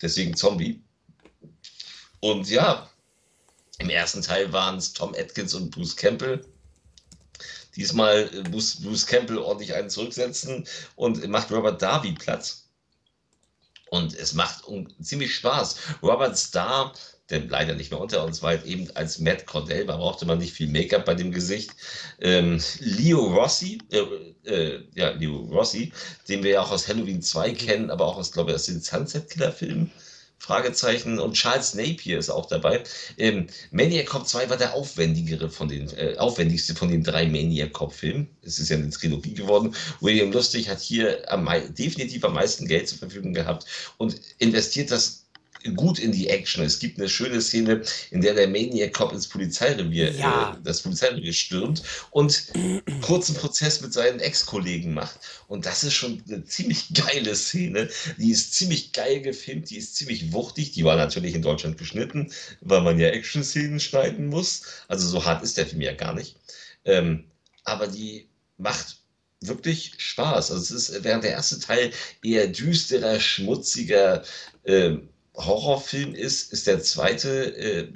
Deswegen 0.00 0.36
Zombie. 0.36 0.80
Und 2.20 2.48
ja, 2.48 2.88
im 3.80 3.90
ersten 3.90 4.22
Teil 4.22 4.52
waren 4.52 4.76
es 4.76 4.92
Tom 4.92 5.16
Atkins 5.18 5.52
und 5.52 5.72
Bruce 5.72 5.96
Campbell. 5.96 6.44
Diesmal 7.76 8.30
äh, 8.32 8.48
muss 8.50 8.80
Bruce 8.80 9.06
Campbell 9.06 9.38
ordentlich 9.38 9.74
einen 9.74 9.90
zurücksetzen 9.90 10.66
und 10.96 11.26
macht 11.28 11.50
Robert 11.50 11.80
Darby 11.82 12.12
Platz. 12.12 12.68
Und 13.90 14.14
es 14.14 14.34
macht 14.34 14.64
ziemlich 15.00 15.34
Spaß. 15.36 15.76
Robert 16.02 16.36
Starr, 16.36 16.92
der 17.30 17.44
leider 17.44 17.74
nicht 17.74 17.90
mehr 17.90 18.00
unter 18.00 18.24
uns 18.24 18.42
war, 18.42 18.50
halt 18.50 18.64
eben 18.66 18.90
als 18.94 19.18
Matt 19.18 19.46
Cordell, 19.46 19.86
da 19.86 19.96
brauchte 19.96 20.26
man 20.26 20.38
nicht 20.38 20.52
viel 20.52 20.68
Make-up 20.68 21.04
bei 21.04 21.14
dem 21.14 21.32
Gesicht. 21.32 21.70
Ähm, 22.20 22.60
Leo 22.80 23.20
Rossi, 23.20 23.78
äh, 23.90 24.00
äh, 24.50 24.84
ja, 24.94 25.10
Leo 25.10 25.36
Rossi, 25.36 25.92
den 26.28 26.42
wir 26.42 26.50
ja 26.52 26.62
auch 26.62 26.72
aus 26.72 26.88
Halloween 26.88 27.22
2 27.22 27.52
kennen, 27.52 27.90
aber 27.90 28.06
auch 28.06 28.16
aus, 28.16 28.32
glaube 28.32 28.50
ich, 28.50 28.56
aus 28.56 28.66
den 28.66 28.80
Sunset 28.80 29.30
Killer-Filmen. 29.30 29.90
Fragezeichen 30.38 31.18
und 31.18 31.34
Charles 31.34 31.74
Napier 31.74 32.18
ist 32.18 32.28
auch 32.28 32.46
dabei. 32.46 32.82
Ähm, 33.16 33.46
Maniac 33.70 34.06
Cop 34.06 34.28
2 34.28 34.50
war 34.50 34.56
der 34.56 34.74
aufwendigere 34.74 35.48
von 35.48 35.68
den, 35.68 35.88
äh, 35.96 36.16
aufwendigste 36.18 36.74
von 36.74 36.90
den 36.90 37.02
drei 37.02 37.26
Maniac 37.26 37.72
Cop-Filmen. 37.72 38.28
Es 38.42 38.58
ist 38.58 38.68
ja 38.68 38.76
eine 38.76 38.90
Trilogie 38.90 39.34
geworden. 39.34 39.74
William 40.00 40.32
Lustig 40.32 40.68
hat 40.68 40.80
hier 40.80 41.30
am, 41.32 41.48
definitiv 41.74 42.24
am 42.24 42.34
meisten 42.34 42.66
Geld 42.66 42.88
zur 42.88 42.98
Verfügung 42.98 43.32
gehabt 43.32 43.64
und 43.96 44.20
investiert 44.38 44.90
das 44.90 45.23
gut 45.74 45.98
in 45.98 46.12
die 46.12 46.28
Action. 46.28 46.64
Es 46.64 46.78
gibt 46.78 46.98
eine 46.98 47.08
schöne 47.08 47.40
Szene, 47.40 47.82
in 48.10 48.20
der 48.20 48.34
der 48.34 48.48
Maniac 48.48 48.92
Cop 48.92 49.12
ins 49.12 49.26
Polizeirevier, 49.28 50.12
Ja. 50.12 50.54
äh, 50.54 50.62
das 50.62 50.82
Polizeirevier 50.82 51.32
stürmt 51.32 51.82
und 52.10 52.48
kurzen 53.00 53.34
Prozess 53.34 53.80
mit 53.80 53.92
seinen 53.92 54.20
Ex-Kollegen 54.20 54.92
macht. 54.92 55.18
Und 55.48 55.66
das 55.66 55.84
ist 55.84 55.94
schon 55.94 56.22
eine 56.28 56.44
ziemlich 56.44 56.92
geile 56.92 57.34
Szene. 57.34 57.88
Die 58.18 58.30
ist 58.30 58.54
ziemlich 58.54 58.92
geil 58.92 59.20
gefilmt, 59.22 59.70
die 59.70 59.78
ist 59.78 59.96
ziemlich 59.96 60.32
wuchtig. 60.32 60.72
Die 60.72 60.84
war 60.84 60.96
natürlich 60.96 61.34
in 61.34 61.42
Deutschland 61.42 61.78
geschnitten, 61.78 62.30
weil 62.60 62.82
man 62.82 62.98
ja 62.98 63.08
Action-Szenen 63.08 63.80
schneiden 63.80 64.26
muss. 64.26 64.62
Also 64.88 65.08
so 65.08 65.24
hart 65.24 65.42
ist 65.42 65.56
der 65.56 65.66
Film 65.66 65.80
ja 65.80 65.92
gar 65.94 66.14
nicht. 66.14 66.36
Ähm, 66.84 67.24
aber 67.64 67.86
die 67.86 68.28
macht 68.58 68.98
wirklich 69.40 69.92
Spaß. 69.98 70.50
Also 70.50 70.76
es 70.76 70.90
ist 70.90 71.04
während 71.04 71.24
der 71.24 71.32
erste 71.32 71.58
Teil 71.58 71.90
eher 72.22 72.48
düsterer, 72.48 73.20
schmutziger 73.20 74.22
ähm, 74.64 75.08
Horrorfilm 75.34 76.14
ist, 76.14 76.52
ist 76.52 76.66
der 76.66 76.80
zweite 76.80 77.56
äh, 77.56 77.90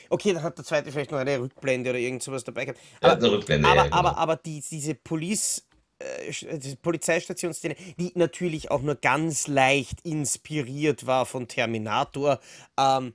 Okay, 0.09 0.33
dann 0.33 0.43
hat 0.43 0.57
der 0.57 0.65
zweite 0.65 0.91
vielleicht 0.91 1.11
noch 1.11 1.19
eine 1.19 1.39
Rückblende 1.39 1.89
oder 1.89 1.99
irgend 1.99 2.23
sowas 2.23 2.43
dabei 2.43 2.65
gehabt. 2.65 2.79
Er 3.01 3.11
Aber, 3.11 3.21
eine 3.21 3.31
Rückblende, 3.31 3.67
aber, 3.67 3.75
ja, 3.75 3.83
genau. 3.83 3.95
aber, 3.95 4.17
aber 4.17 4.35
die, 4.35 4.63
diese 4.69 4.95
Police, 4.95 5.65
äh, 5.99 6.75
Polizeistationsszene, 6.81 7.75
die 7.97 8.11
natürlich 8.15 8.71
auch 8.71 8.81
nur 8.81 8.95
ganz 8.95 9.47
leicht 9.47 10.01
inspiriert 10.01 11.05
war 11.07 11.25
von 11.25 11.47
Terminator, 11.47 12.39
ähm, 12.77 13.13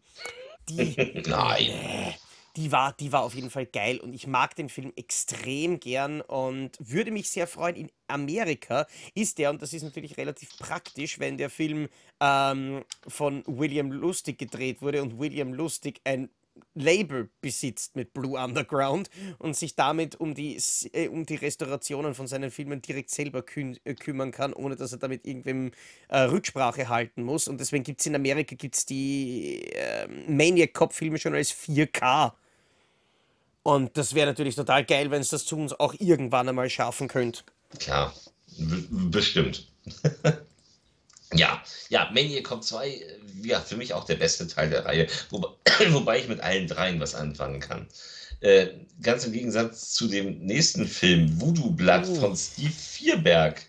die, 0.68 1.22
Nein. 1.26 2.14
Die, 2.56 2.72
war, 2.72 2.92
die 2.92 3.12
war 3.12 3.22
auf 3.22 3.34
jeden 3.34 3.50
Fall 3.50 3.66
geil 3.66 3.98
und 3.98 4.14
ich 4.14 4.26
mag 4.26 4.54
den 4.54 4.68
Film 4.68 4.92
extrem 4.96 5.80
gern 5.80 6.20
und 6.20 6.72
würde 6.78 7.10
mich 7.10 7.30
sehr 7.30 7.46
freuen. 7.46 7.76
In 7.76 7.90
Amerika 8.06 8.86
ist 9.14 9.38
der, 9.38 9.50
und 9.50 9.62
das 9.62 9.72
ist 9.72 9.82
natürlich 9.82 10.16
relativ 10.16 10.56
praktisch, 10.58 11.18
wenn 11.18 11.36
der 11.36 11.50
Film 11.50 11.88
ähm, 12.20 12.84
von 13.06 13.42
William 13.46 13.90
Lustig 13.90 14.38
gedreht 14.38 14.82
wurde 14.82 15.02
und 15.02 15.18
William 15.18 15.52
Lustig 15.52 16.00
ein 16.04 16.30
Label 16.74 17.30
besitzt 17.40 17.96
mit 17.96 18.14
Blue 18.14 18.38
Underground 18.38 19.10
und 19.38 19.56
sich 19.56 19.74
damit 19.74 20.20
um 20.20 20.34
die, 20.34 20.60
äh, 20.92 21.08
um 21.08 21.26
die 21.26 21.34
Restaurationen 21.34 22.14
von 22.14 22.26
seinen 22.26 22.50
Filmen 22.50 22.80
direkt 22.80 23.10
selber 23.10 23.42
kü 23.42 23.74
äh, 23.84 23.94
kümmern 23.94 24.30
kann, 24.30 24.52
ohne 24.52 24.76
dass 24.76 24.92
er 24.92 24.98
damit 24.98 25.26
irgendwem 25.26 25.72
äh, 26.08 26.20
Rücksprache 26.20 26.88
halten 26.88 27.22
muss. 27.24 27.48
Und 27.48 27.60
deswegen 27.60 27.84
gibt 27.84 28.00
es 28.00 28.06
in 28.06 28.14
Amerika 28.14 28.54
gibt's 28.54 28.86
die 28.86 29.64
ähm, 29.72 30.36
Maniac 30.36 30.74
Cop-Filme 30.74 31.18
schon 31.18 31.34
als 31.34 31.52
4K. 31.52 32.32
Und 33.64 33.96
das 33.96 34.14
wäre 34.14 34.26
natürlich 34.26 34.56
total 34.56 34.84
geil, 34.84 35.10
wenn 35.10 35.22
es 35.22 35.30
das 35.30 35.46
zu 35.46 35.56
uns 35.56 35.72
auch 35.72 35.94
irgendwann 35.98 36.48
einmal 36.48 36.68
schaffen 36.68 37.08
könnt. 37.08 37.44
Klar, 37.78 38.14
bestimmt. 38.90 39.66
ja, 41.32 41.62
ja, 41.88 42.10
Maniac 42.12 42.62
2, 42.62 42.88
äh, 42.88 43.00
ja, 43.42 43.60
für 43.60 43.76
mich 43.76 43.94
auch 43.94 44.04
der 44.04 44.16
beste 44.16 44.46
Teil 44.46 44.68
der 44.68 44.84
Reihe, 44.84 45.06
wobei, 45.30 45.48
wobei 45.92 46.20
ich 46.20 46.28
mit 46.28 46.40
allen 46.40 46.68
dreien 46.68 47.00
was 47.00 47.14
anfangen 47.14 47.58
kann. 47.58 47.88
Äh, 48.40 48.68
ganz 49.00 49.24
im 49.24 49.32
Gegensatz 49.32 49.92
zu 49.92 50.08
dem 50.08 50.40
nächsten 50.40 50.86
Film, 50.86 51.40
Voodoo 51.40 51.70
Blood 51.70 52.04
oh. 52.06 52.14
von 52.16 52.36
Steve 52.36 52.70
Vierberg. 52.70 53.62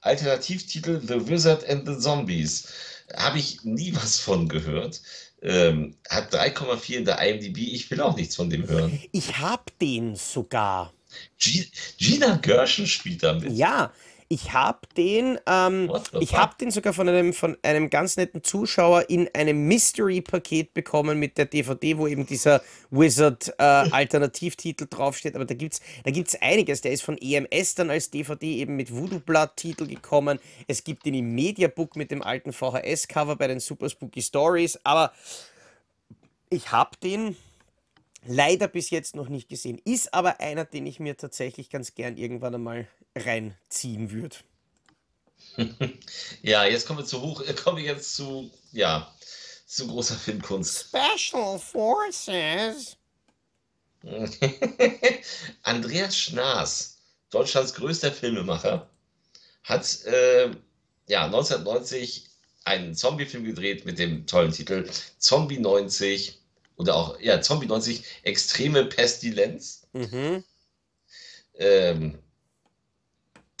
Alternativtitel 0.00 1.00
The 1.06 1.28
Wizard 1.28 1.68
and 1.68 1.86
the 1.86 1.98
Zombies. 1.98 2.68
Habe 3.14 3.38
ich 3.38 3.64
nie 3.64 3.94
was 3.94 4.18
von 4.18 4.48
gehört. 4.48 5.02
Ähm, 5.46 5.94
hat 6.08 6.34
3,4 6.34 6.96
in 6.96 7.04
der 7.04 7.20
IMDb. 7.20 7.58
Ich 7.58 7.88
will 7.90 8.00
auch 8.00 8.16
nichts 8.16 8.34
von 8.34 8.50
dem 8.50 8.68
hören. 8.68 9.00
Ich 9.12 9.38
habe 9.38 9.62
den 9.80 10.16
sogar. 10.16 10.92
Gina 11.38 12.36
Gershon 12.36 12.86
spielt 12.86 13.22
damit. 13.22 13.52
Ja, 13.52 13.92
ich 14.28 14.52
habe 14.52 14.80
den, 14.96 15.38
ähm, 15.46 15.92
ich 16.20 16.36
habe 16.36 16.54
den 16.60 16.70
sogar 16.70 16.92
von 16.92 17.08
einem, 17.08 17.32
von 17.32 17.56
einem 17.62 17.90
ganz 17.90 18.16
netten 18.16 18.42
Zuschauer 18.42 19.08
in 19.08 19.28
einem 19.34 19.68
Mystery-Paket 19.68 20.74
bekommen 20.74 21.18
mit 21.18 21.38
der 21.38 21.46
DVD, 21.46 21.96
wo 21.96 22.06
eben 22.08 22.26
dieser 22.26 22.60
Wizard-Alternativtitel 22.90 24.84
äh, 24.84 24.86
draufsteht. 24.90 25.36
Aber 25.36 25.44
da 25.44 25.54
gibt 25.54 25.74
es 25.74 25.80
da 26.04 26.10
gibt's 26.10 26.36
einiges. 26.40 26.80
Der 26.80 26.92
ist 26.92 27.02
von 27.02 27.16
EMS 27.18 27.76
dann 27.76 27.90
als 27.90 28.10
DVD 28.10 28.56
eben 28.56 28.76
mit 28.76 28.92
Voodoo-Blood-Titel 28.92 29.86
gekommen. 29.86 30.40
Es 30.66 30.82
gibt 30.82 31.06
ihn 31.06 31.14
im 31.14 31.34
Mediabook 31.34 31.94
mit 31.94 32.10
dem 32.10 32.22
alten 32.22 32.52
VHS-Cover 32.52 33.36
bei 33.36 33.46
den 33.46 33.60
Super 33.60 33.88
Spooky 33.88 34.22
Stories. 34.22 34.80
Aber 34.82 35.12
ich 36.50 36.72
habe 36.72 36.96
den 37.02 37.36
leider 38.26 38.66
bis 38.66 38.90
jetzt 38.90 39.14
noch 39.14 39.28
nicht 39.28 39.48
gesehen. 39.48 39.80
Ist 39.84 40.12
aber 40.12 40.40
einer, 40.40 40.64
den 40.64 40.86
ich 40.86 40.98
mir 40.98 41.16
tatsächlich 41.16 41.70
ganz 41.70 41.94
gern 41.94 42.16
irgendwann 42.16 42.56
einmal 42.56 42.88
reinziehen 43.16 44.10
würde. 44.10 44.36
ja, 46.42 46.64
jetzt 46.64 46.86
kommen 46.86 46.98
wir 47.00 47.06
zu 47.06 47.20
hoch, 47.20 47.40
äh, 47.40 47.54
kommen 47.54 47.78
wir 47.78 47.84
jetzt 47.84 48.14
zu, 48.14 48.50
ja, 48.72 49.12
zu 49.66 49.86
großer 49.86 50.16
Filmkunst. 50.16 50.88
Special 50.88 51.58
Forces. 51.58 52.96
Andreas 55.62 56.16
Schnaas, 56.16 56.98
Deutschlands 57.30 57.74
größter 57.74 58.12
Filmemacher, 58.12 58.88
hat 59.64 60.04
äh, 60.04 60.50
ja, 61.08 61.24
1990 61.24 62.28
einen 62.64 62.94
Zombie-Film 62.94 63.44
gedreht 63.44 63.84
mit 63.84 63.98
dem 63.98 64.26
tollen 64.26 64.52
Titel 64.52 64.88
Zombie 65.18 65.58
90 65.58 66.38
oder 66.76 66.94
auch, 66.94 67.20
ja, 67.20 67.40
Zombie 67.40 67.66
90, 67.66 68.04
extreme 68.22 68.84
Pestilenz. 68.84 69.86
Mhm. 69.92 70.44
Ähm, 71.54 72.18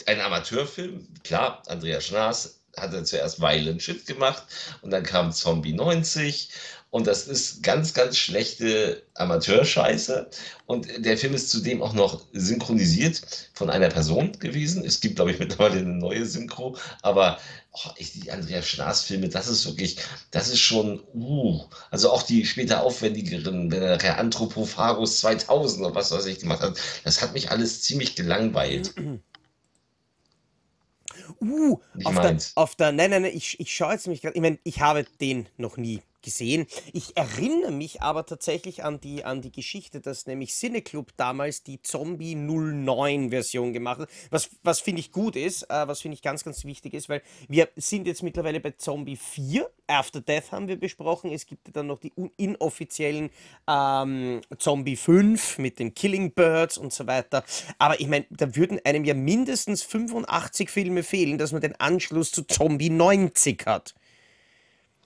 ein 0.06 0.20
Amateurfilm, 0.20 1.06
klar, 1.24 1.62
Andreas 1.66 2.06
Schnaas 2.06 2.60
hatte 2.76 3.04
zuerst 3.04 3.40
Violent 3.40 3.82
Shit 3.82 4.06
gemacht 4.06 4.44
und 4.82 4.90
dann 4.90 5.02
kam 5.02 5.32
Zombie 5.32 5.72
90 5.72 6.50
und 6.90 7.06
das 7.06 7.26
ist 7.26 7.62
ganz, 7.62 7.92
ganz 7.94 8.16
schlechte 8.16 9.02
Amateurscheiße. 9.14 10.30
Und 10.66 10.88
der 11.04 11.18
Film 11.18 11.34
ist 11.34 11.50
zudem 11.50 11.82
auch 11.82 11.92
noch 11.92 12.24
synchronisiert 12.32 13.20
von 13.52 13.68
einer 13.68 13.88
Person 13.88 14.32
gewesen. 14.38 14.82
Es 14.84 15.00
gibt, 15.00 15.16
glaube 15.16 15.32
ich, 15.32 15.38
mittlerweile 15.38 15.80
eine 15.80 15.92
neue 15.92 16.24
Synchro. 16.24 16.76
Aber 17.02 17.38
oh, 17.72 17.90
ich, 17.96 18.12
die 18.12 18.30
Andreas 18.30 18.68
Schnaas-Filme, 18.68 19.28
das 19.28 19.48
ist 19.48 19.66
wirklich, 19.66 19.98
das 20.30 20.48
ist 20.48 20.60
schon, 20.60 21.02
uh, 21.12 21.64
also 21.90 22.10
auch 22.10 22.22
die 22.22 22.46
später 22.46 22.82
aufwendigeren, 22.82 23.70
wenn 23.70 23.82
er 23.82 24.18
Anthropophagus 24.18 25.20
2000 25.20 25.84
oder 25.84 25.94
was 25.94 26.12
weiß 26.12 26.24
ich 26.24 26.38
gemacht 26.38 26.62
hat, 26.62 26.78
das 27.04 27.20
hat 27.20 27.34
mich 27.34 27.50
alles 27.50 27.82
ziemlich 27.82 28.14
gelangweilt. 28.14 28.94
Uh, 31.40 31.80
auf 32.04 32.20
der, 32.20 32.36
auf 32.54 32.74
der, 32.74 32.92
nein, 32.92 33.10
nein, 33.10 33.22
nein, 33.22 33.32
ich, 33.34 33.58
ich 33.60 33.74
schaue 33.74 33.92
jetzt 33.92 34.06
mich 34.08 34.22
gerade, 34.22 34.34
ich 34.34 34.42
meine, 34.42 34.58
ich 34.64 34.80
habe 34.80 35.04
den 35.20 35.48
noch 35.56 35.76
nie 35.76 36.02
gesehen. 36.26 36.66
Ich 36.92 37.16
erinnere 37.16 37.70
mich 37.70 38.02
aber 38.02 38.26
tatsächlich 38.26 38.82
an 38.82 39.00
die, 39.00 39.24
an 39.24 39.42
die 39.42 39.52
Geschichte, 39.52 40.00
dass 40.00 40.26
nämlich 40.26 40.52
Cineclub 40.52 41.16
damals 41.16 41.62
die 41.62 41.80
Zombie 41.80 42.34
09 42.34 43.30
Version 43.30 43.72
gemacht 43.72 44.00
hat. 44.00 44.08
Was, 44.30 44.50
was 44.64 44.80
finde 44.80 45.00
ich 45.00 45.12
gut 45.12 45.36
ist, 45.36 45.62
äh, 45.70 45.86
was 45.86 46.00
finde 46.00 46.16
ich 46.16 46.22
ganz, 46.22 46.42
ganz 46.42 46.64
wichtig 46.64 46.94
ist, 46.94 47.08
weil 47.08 47.22
wir 47.48 47.68
sind 47.76 48.08
jetzt 48.08 48.24
mittlerweile 48.24 48.58
bei 48.58 48.72
Zombie 48.72 49.16
4. 49.16 49.70
After 49.86 50.20
Death 50.20 50.50
haben 50.50 50.66
wir 50.66 50.80
besprochen. 50.80 51.30
Es 51.30 51.46
gibt 51.46 51.74
dann 51.76 51.86
noch 51.86 52.00
die 52.00 52.12
inoffiziellen 52.36 53.30
ähm, 53.68 54.40
Zombie 54.58 54.96
5 54.96 55.58
mit 55.58 55.78
den 55.78 55.94
Killing 55.94 56.32
Birds 56.32 56.76
und 56.76 56.92
so 56.92 57.06
weiter. 57.06 57.44
Aber 57.78 58.00
ich 58.00 58.08
meine, 58.08 58.26
da 58.30 58.56
würden 58.56 58.80
einem 58.84 59.04
ja 59.04 59.14
mindestens 59.14 59.84
85 59.84 60.70
Filme 60.70 61.04
fehlen, 61.04 61.38
dass 61.38 61.52
man 61.52 61.60
den 61.60 61.78
Anschluss 61.78 62.32
zu 62.32 62.42
Zombie 62.42 62.90
90 62.90 63.64
hat. 63.66 63.94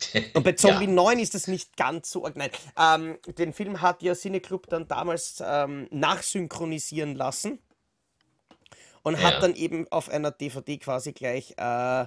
Und 0.34 0.42
bei 0.42 0.52
Zombie 0.52 0.86
ja. 0.86 0.90
9 0.90 1.18
ist 1.18 1.34
das 1.34 1.46
nicht 1.46 1.76
ganz 1.76 2.10
so. 2.10 2.26
Nein, 2.34 2.50
ähm, 2.78 3.18
den 3.26 3.52
Film 3.52 3.80
hat 3.80 4.02
ja 4.02 4.14
Cineclub 4.14 4.68
dann 4.68 4.88
damals 4.88 5.42
ähm, 5.44 5.88
nachsynchronisieren 5.90 7.14
lassen 7.14 7.58
und 9.02 9.14
ja. 9.14 9.22
hat 9.22 9.42
dann 9.42 9.54
eben 9.54 9.86
auf 9.90 10.08
einer 10.08 10.30
DVD 10.30 10.78
quasi 10.78 11.12
gleich 11.12 11.54
äh, 11.56 12.06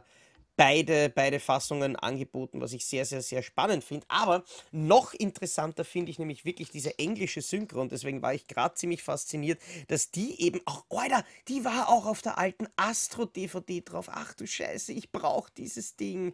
beide, 0.55 1.09
beide 1.09 1.39
Fassungen 1.39 1.95
angeboten, 1.95 2.61
was 2.61 2.73
ich 2.73 2.85
sehr, 2.85 3.05
sehr, 3.05 3.21
sehr 3.21 3.41
spannend 3.41 3.83
finde. 3.83 4.05
Aber 4.09 4.43
noch 4.71 5.13
interessanter 5.13 5.83
finde 5.83 6.11
ich 6.11 6.19
nämlich 6.19 6.45
wirklich 6.45 6.69
diese 6.69 6.97
englische 6.99 7.41
Synchro 7.41 7.81
und 7.81 7.91
deswegen 7.91 8.21
war 8.21 8.33
ich 8.33 8.47
gerade 8.47 8.75
ziemlich 8.75 9.03
fasziniert, 9.03 9.59
dass 9.87 10.11
die 10.11 10.41
eben 10.41 10.61
auch, 10.65 10.85
Alter, 10.89 11.25
die 11.47 11.65
war 11.65 11.89
auch 11.89 12.05
auf 12.05 12.21
der 12.21 12.37
alten 12.37 12.67
Astro-DVD 12.75 13.81
drauf. 13.81 14.07
Ach 14.09 14.33
du 14.33 14.45
Scheiße, 14.45 14.93
ich 14.93 15.11
brauche 15.11 15.51
dieses 15.57 15.95
Ding. 15.95 16.33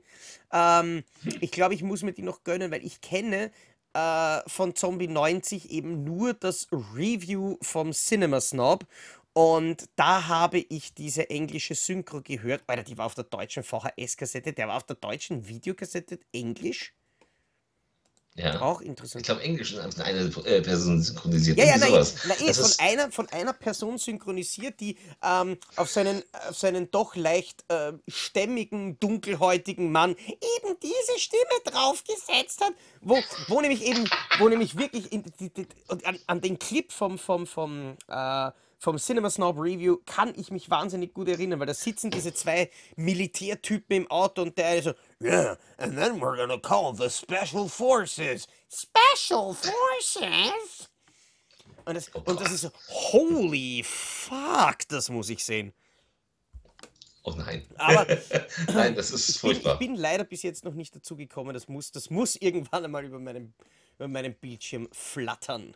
Ähm, 0.52 1.04
ich 1.42 1.52
glaube, 1.52 1.74
ich 1.74 1.84
muss 1.84 2.04
mir 2.04 2.14
die 2.14 2.22
noch 2.22 2.44
gönnen, 2.44 2.72
weil 2.72 2.86
ich 2.86 3.02
kenne 3.02 3.52
äh, 3.94 4.42
von 4.48 4.76
Zombie 4.76 5.08
90 5.08 5.72
eben 5.72 6.04
nur 6.04 6.34
das 6.34 6.68
Review 6.72 7.58
vom 7.62 7.92
Cinema 7.92 8.40
Snob 8.42 8.86
und 9.40 9.88
da 9.96 10.28
habe 10.28 10.60
ich 10.60 10.94
diese 10.94 11.30
englische 11.30 11.74
Synchro 11.74 12.22
gehört. 12.22 12.62
Alter, 12.68 12.84
die 12.84 12.98
war 12.98 13.06
auf 13.06 13.16
der 13.16 13.24
deutschen 13.24 13.64
VHS-Kassette, 13.64 14.52
der 14.52 14.68
war 14.68 14.76
auf 14.76 14.84
der 14.84 14.98
deutschen 14.98 15.48
Videokassette 15.48 16.20
Englisch. 16.34 16.94
Ja. 18.36 18.60
Auch 18.60 18.82
interessant. 18.82 19.22
Ich 19.22 19.28
glaube, 19.28 19.42
Englisch 19.42 19.72
ist 19.72 20.02
eine 20.02 20.30
äh, 20.44 20.62
Person 20.62 21.02
synchronisiert. 21.02 21.58
Ja, 21.58 21.64
ja, 21.68 21.78
nein, 21.78 22.06
na, 22.28 22.36
eh, 22.36 22.54
von, 22.54 22.72
einer, 22.80 23.12
von 23.14 23.30
einer 23.30 23.54
Person 23.54 23.98
synchronisiert, 23.98 24.78
die 24.82 24.98
ähm, 25.24 25.58
auf, 25.78 25.90
seinen, 25.90 26.22
auf 26.50 26.58
seinen 26.58 26.92
doch 26.92 27.16
leicht 27.16 27.64
äh, 27.70 27.94
stämmigen, 28.10 29.00
dunkelhäutigen 29.00 29.90
Mann 29.94 30.18
eben 30.18 30.78
diese 30.84 31.18
Stimme 31.18 31.44
draufgesetzt 31.64 32.60
hat, 32.60 32.74
wo, 33.00 33.18
wo 33.48 33.62
nämlich 33.62 33.86
eben, 33.86 34.04
wo 34.38 34.50
nämlich 34.50 34.78
wirklich 34.78 35.14
in, 35.14 35.24
die, 35.40 35.50
die, 35.50 35.66
an, 35.88 36.20
an, 36.28 36.42
den 36.42 36.60
Clip 36.60 36.92
vom, 36.92 37.18
vom, 37.18 37.48
vom 37.48 37.96
äh, 38.10 38.52
vom 38.80 38.98
Cinema 38.98 39.30
Snob 39.30 39.58
Review 39.58 39.98
kann 40.06 40.34
ich 40.36 40.52
mich 40.52 40.70
wahnsinnig 40.70 41.14
gut 41.14 41.28
erinnern, 41.28 41.60
weil 41.60 41.68
da 41.68 41.74
sitzen 41.74 42.10
diese 42.12 42.34
zwei 42.34 42.72
Militärtypen 42.96 43.98
im 43.98 44.10
Auto 44.10 44.42
und 44.42 44.58
der 44.58 44.68
eine 44.68 44.82
so, 44.82 44.94
yeah, 45.22 45.58
and 45.78 45.96
then 45.98 46.22
we're 46.22 46.38
gonna 46.38 46.58
call 46.58 46.96
the 46.96 47.10
Special 47.10 47.68
Forces. 47.68 48.48
Special 48.70 49.54
Forces? 49.54 50.90
Und 51.86 51.96
das, 51.96 52.08
und 52.10 52.40
das 52.40 52.52
ist 52.54 52.62
so, 52.62 52.72
holy 52.88 53.84
fuck, 53.84 54.88
das 54.88 55.10
muss 55.10 55.30
ich 55.30 55.44
sehen. 55.44 55.74
Oh 57.24 57.32
nein. 57.32 57.66
Aber 57.78 58.08
nein, 58.74 58.96
das 58.96 59.12
ist 59.12 59.30
ich 59.30 59.40
furchtbar. 59.40 59.78
Bin, 59.78 59.90
ich 59.90 59.96
bin 59.96 60.02
leider 60.02 60.24
bis 60.24 60.42
jetzt 60.42 60.64
noch 60.64 60.74
nicht 60.74 60.96
dazu 60.96 61.18
gekommen. 61.18 61.54
Das 61.54 61.68
muss, 61.68 61.92
das 61.92 62.10
muss 62.10 62.38
irgendwann 62.38 62.86
einmal 62.86 63.04
über 63.04 63.20
meinem, 63.20 63.54
über 63.98 64.08
meinem 64.08 64.34
Bildschirm 64.36 64.88
flattern. 64.94 65.76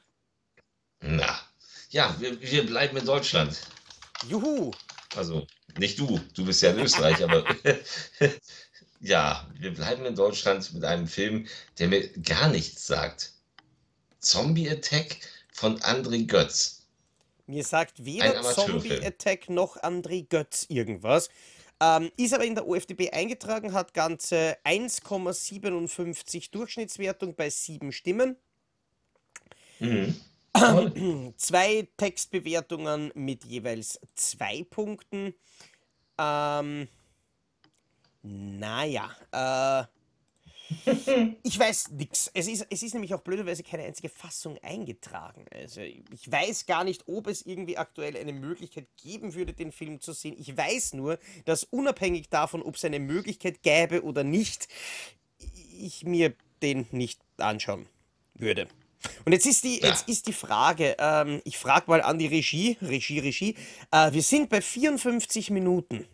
Na, 1.01 1.41
ja, 1.93 2.15
wir, 2.19 2.41
wir 2.41 2.65
bleiben 2.65 2.97
in 2.97 3.05
Deutschland. 3.05 3.61
Juhu! 4.27 4.71
Also, 5.15 5.45
nicht 5.77 5.99
du, 5.99 6.19
du 6.33 6.43
bist 6.43 6.61
ja 6.63 6.71
in 6.71 6.79
Österreich, 6.79 7.23
aber 7.23 7.45
ja, 8.99 9.47
wir 9.59 9.73
bleiben 9.73 10.03
in 10.05 10.15
Deutschland 10.15 10.73
mit 10.73 10.83
einem 10.83 11.07
Film, 11.07 11.47
der 11.77 11.87
mir 11.87 12.09
gar 12.09 12.49
nichts 12.49 12.87
sagt. 12.87 13.33
Zombie 14.19 14.69
Attack 14.69 15.17
von 15.51 15.79
André 15.81 16.25
Götz. 16.25 16.81
Mir 17.45 17.63
sagt 17.63 18.03
weder 18.03 18.41
Zombie 18.41 19.05
Attack 19.05 19.49
noch 19.49 19.77
André 19.77 20.27
Götz 20.27 20.65
irgendwas. 20.69 21.29
Ähm, 21.79 22.11
ist 22.17 22.33
aber 22.33 22.45
in 22.45 22.55
der 22.55 22.67
OFDB 22.67 23.11
eingetragen, 23.11 23.73
hat 23.73 23.93
ganze 23.93 24.57
1,57 24.63 26.49
Durchschnittswertung 26.49 27.35
bei 27.35 27.51
sieben 27.51 27.91
Stimmen. 27.91 28.35
Mhm. 29.79 30.19
Zwei 31.38 31.88
Textbewertungen 31.97 33.12
mit 33.16 33.43
jeweils 33.45 33.99
zwei 34.16 34.64
Punkten. 34.70 35.34
Ähm, 36.18 36.88
naja, 38.22 39.10
äh, 39.32 39.86
Ich 41.43 41.60
weiß 41.60 41.91
nichts. 41.91 42.32
Es 42.34 42.47
ist, 42.47 42.66
es 42.70 42.84
ist 42.84 42.93
nämlich 42.93 43.14
auch 43.14 43.22
blöderweise 43.22 43.64
keine 43.64 43.84
einzige 43.84 44.10
Fassung 44.10 44.58
eingetragen. 44.62 45.45
Also 45.51 45.82
ich 45.82 46.32
weiß 46.32 46.66
gar 46.66 46.84
nicht, 46.84 47.08
ob 47.08 47.28
es 47.28 47.45
irgendwie 47.45 47.78
aktuell 47.78 48.18
eine 48.18 48.34
Möglichkeit 48.34 48.88
geben 49.01 49.34
würde, 49.34 49.54
den 49.54 49.72
Film 49.72 49.99
zu 49.99 50.14
sehen. 50.14 50.36
Ich 50.38 50.56
weiß 50.56 50.93
nur, 50.93 51.20
dass 51.45 51.64
unabhängig 51.64 52.30
davon, 52.30 52.62
ob 52.62 52.76
es 52.76 52.86
eine 52.86 52.99
Möglichkeit 52.99 53.62
gäbe 53.64 54.04
oder 54.04 54.24
nicht, 54.24 54.68
ich 55.80 56.04
mir 56.06 56.34
den 56.62 56.88
nicht 56.91 57.20
anschauen 57.38 57.88
würde. 58.36 58.68
Und 59.26 59.32
jetzt 59.34 59.45
ist 59.45 59.64
die, 59.64 59.80
Ja. 59.82 59.89
jetzt 59.89 60.08
ist 60.08 60.28
die 60.28 60.34
Frage, 60.34 60.95
ähm, 60.99 61.41
ich 61.45 61.58
frage 61.58 61.86
mal 61.88 62.01
an 62.01 62.20
die 62.20 62.28
Regie, 62.28 62.78
Regie, 62.82 63.20
Regie. 63.20 63.56
Äh, 63.91 64.12
wir 64.12 64.22
sind 64.22 64.49
bei 64.49 64.62
54 64.62 65.49
Minuten. 65.49 66.06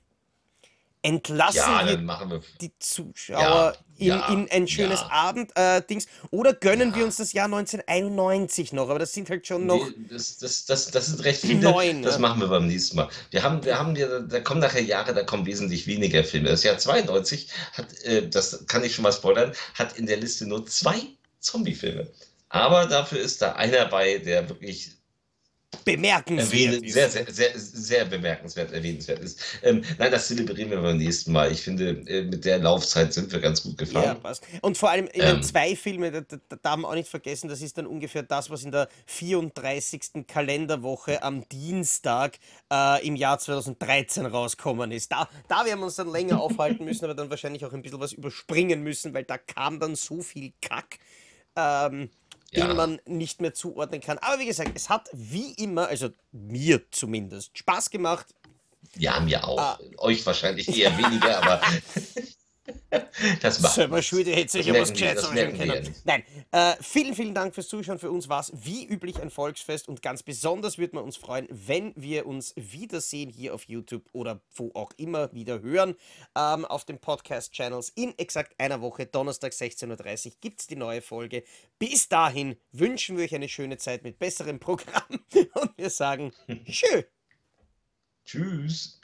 Entlassen 1.02 1.60
Ja, 1.60 1.88
wir 1.88 1.98
wir. 2.02 2.42
die 2.60 2.74
Zuschauer 2.78 3.74
in, 3.98 4.08
ja, 4.08 4.28
in 4.34 4.52
ein 4.52 4.68
schönes. 4.68 5.00
Abend-Dings 5.00 6.08
oder 6.30 6.54
gönnen 6.54 6.94
wir 6.94 7.06
uns 7.06 7.16
das 7.16 7.32
Jahr 7.32 7.46
1991 7.46 8.74
noch? 8.74 8.90
Aber 8.90 9.00
das 9.00 9.14
sind 9.14 9.30
halt 9.30 9.48
schon 9.48 9.66
noch. 9.66 9.82
Nee, 9.88 10.08
das, 10.10 10.40
das, 10.40 10.66
das, 10.66 10.92
das 10.92 11.06
sind 11.06 11.24
recht 11.24 11.40
viele. 11.40 11.62
Neun, 11.62 12.02
das 12.02 12.20
machen 12.20 12.42
wir 12.42 12.50
beim 12.50 12.68
nächsten 12.68 12.98
Mal. 12.98 13.08
Wir 13.32 13.44
haben, 13.44 13.64
wir 13.64 13.80
haben 13.80 13.96
ja, 13.96 14.20
da 14.20 14.42
kommen 14.42 14.60
nachher 14.60 14.82
Jahre, 14.84 15.14
da 15.14 15.24
kommen 15.24 15.46
wesentlich 15.46 15.88
weniger 15.88 16.22
Filme. 16.26 16.50
Das 16.50 16.64
Jahr 16.64 16.78
92 16.78 17.48
hat, 17.74 17.94
äh, 18.04 18.28
das 18.28 18.66
kann 18.68 18.84
ich 18.84 18.94
schon 18.94 19.04
mal 19.04 19.14
spoilern, 19.14 19.54
hat 19.76 19.98
in 19.98 20.06
der 20.06 20.18
Liste 20.18 20.48
nur 20.48 20.66
zwei 20.66 21.00
Zombie-Filme. 21.40 22.10
Aber 22.50 22.86
dafür 22.88 23.20
ist 23.20 23.42
da 23.42 23.54
einer 23.54 23.86
bei, 23.88 24.18
der 24.20 24.48
wirklich 24.50 24.92
bemerkenswert 25.86 26.82
ist. 26.84 26.94
sehr, 26.94 27.10
sehr, 27.10 27.26
sehr, 27.32 27.52
sehr 27.60 28.06
bemerkenswert, 28.06 28.72
erwähnenswert 28.72 29.20
ist. 29.20 29.42
Ähm, 29.64 29.84
nein, 29.98 30.12
das 30.12 30.28
zelebrieren 30.28 30.72
wir 30.72 30.82
beim 30.82 30.98
nächsten 30.98 31.32
Mal. 31.32 31.52
Ich 31.52 31.62
finde, 31.62 31.90
äh, 32.08 32.24
mit 32.24 32.46
der 32.46 32.60
Laufzeit 32.60 33.14
sind 33.14 33.32
wir 33.32 33.40
ganz 33.40 33.64
gut 33.64 33.78
Ja, 33.92 34.14
gefahren. 34.14 34.22
passt. 34.22 34.44
Und 34.62 34.78
vor 34.78 34.90
allem 34.92 35.08
in 35.08 35.26
den 35.26 35.38
Ähm. 35.38 35.42
zwei 35.42 35.76
Filmen, 35.76 36.14
da, 36.14 36.22
da, 36.22 36.38
da 36.48 36.56
darf 36.58 36.78
man 36.78 36.92
auch 36.92 36.96
nicht 36.96 37.10
vergessen, 37.10 37.50
das 37.50 37.62
ist 37.62 37.78
dann 37.78 37.88
ungefähr 37.88 38.22
das, 38.24 38.50
was 38.52 38.64
in 38.64 38.72
der 38.72 38.88
34. 39.08 40.28
Kalenderwoche 40.28 41.24
am 41.24 41.48
Dienstag 41.50 42.38
äh, 42.72 43.06
im 43.08 43.16
Jahr 43.16 43.40
2013 43.40 44.26
rauskommen 44.28 44.92
ist. 44.92 45.12
Da, 45.12 45.28
da 45.48 45.66
werden 45.66 45.80
wir 45.80 45.86
uns 45.86 45.96
dann 45.96 46.10
länger 46.12 46.38
aufhalten 46.40 46.84
müssen, 46.86 47.06
aber 47.06 47.16
dann 47.16 47.30
wahrscheinlich 47.32 47.66
auch 47.66 47.74
ein 47.74 47.82
bisschen 47.82 48.00
was 48.00 48.14
überspringen 48.14 48.84
müssen, 48.84 49.14
weil 49.14 49.24
da 49.24 49.38
kam 49.40 49.80
dann 49.80 49.96
so 49.96 50.22
viel 50.22 50.54
Kack. 50.62 51.00
Ähm, 51.56 52.10
Ja. 52.52 52.68
den 52.68 52.76
man 52.76 53.02
nicht 53.06 53.42
mehr 53.42 53.54
zuordnen 53.54 54.02
kann. 54.02 54.18
Aber 54.20 54.40
wie 54.40 54.46
gesagt, 54.46 54.72
es 54.76 54.90
hat 54.90 55.10
wie 55.14 55.54
immer, 55.54 55.88
also 55.88 56.10
mir 56.32 56.90
zumindest, 56.92 57.58
Spaß 57.58 57.90
gemacht. 57.90 58.28
Ja, 58.96 59.20
mir 59.20 59.48
auch. 59.48 59.60
Ah. 59.60 59.80
Euch 59.98 60.26
wahrscheinlich 60.26 60.68
eher 60.76 60.98
weniger, 60.98 61.44
aber 61.44 61.62
das 63.42 63.60
macht 63.60 63.74
Selber 63.74 64.02
anschauen 65.28 65.34
merken 65.36 65.60
wir 65.60 65.66
ja 65.66 65.74
können. 65.74 65.88
nicht. 65.88 66.06
Nein, 66.06 66.24
äh, 66.52 66.76
vielen, 66.82 67.16
vielen 67.16 67.34
Dank 67.34 67.56
fürs 67.56 67.68
Zuschauen. 67.68 68.00
Für 68.00 68.12
uns 68.12 68.30
war 68.30 68.42
es 68.42 68.52
wie 68.56 68.86
üblich 68.86 69.22
ein 69.22 69.30
Volksfest 69.30 69.88
und 69.88 70.02
ganz 70.02 70.24
besonders 70.24 70.78
würde 70.78 70.96
man 70.96 71.04
uns 71.04 71.18
freuen, 71.18 71.48
wenn 71.50 71.94
wir 71.96 72.26
uns 72.26 72.54
wiedersehen 72.56 73.30
hier 73.30 73.54
auf 73.54 73.64
YouTube 73.64 74.04
oder 74.12 74.42
wo 74.56 74.72
auch 74.74 74.92
immer 74.98 75.34
wieder 75.34 75.62
hören 75.62 75.96
ähm, 76.36 76.66
auf 76.66 76.86
den 76.86 77.00
Podcast-Channels. 77.00 77.90
In 77.96 78.18
exakt 78.18 78.60
einer 78.60 78.82
Woche, 78.82 79.06
Donnerstag 79.06 79.54
16.30 79.54 80.28
Uhr, 80.28 80.34
gibt 80.42 80.62
es 80.62 80.68
die 80.68 80.76
neue 80.76 81.02
Folge. 81.02 81.44
Bis 81.78 82.10
dahin 82.10 82.56
wünschen 82.72 83.18
wir 83.18 83.26
euch 83.26 83.36
eine 83.36 83.50
schöne 83.50 83.78
Zeit 83.78 84.04
mit 84.04 84.20
besserem 84.20 84.60
Programm 84.60 85.04
und 85.54 85.78
wir 85.78 85.90
sagen 85.90 86.32
Tschö. 86.66 87.04
Tschüss. 88.26 88.99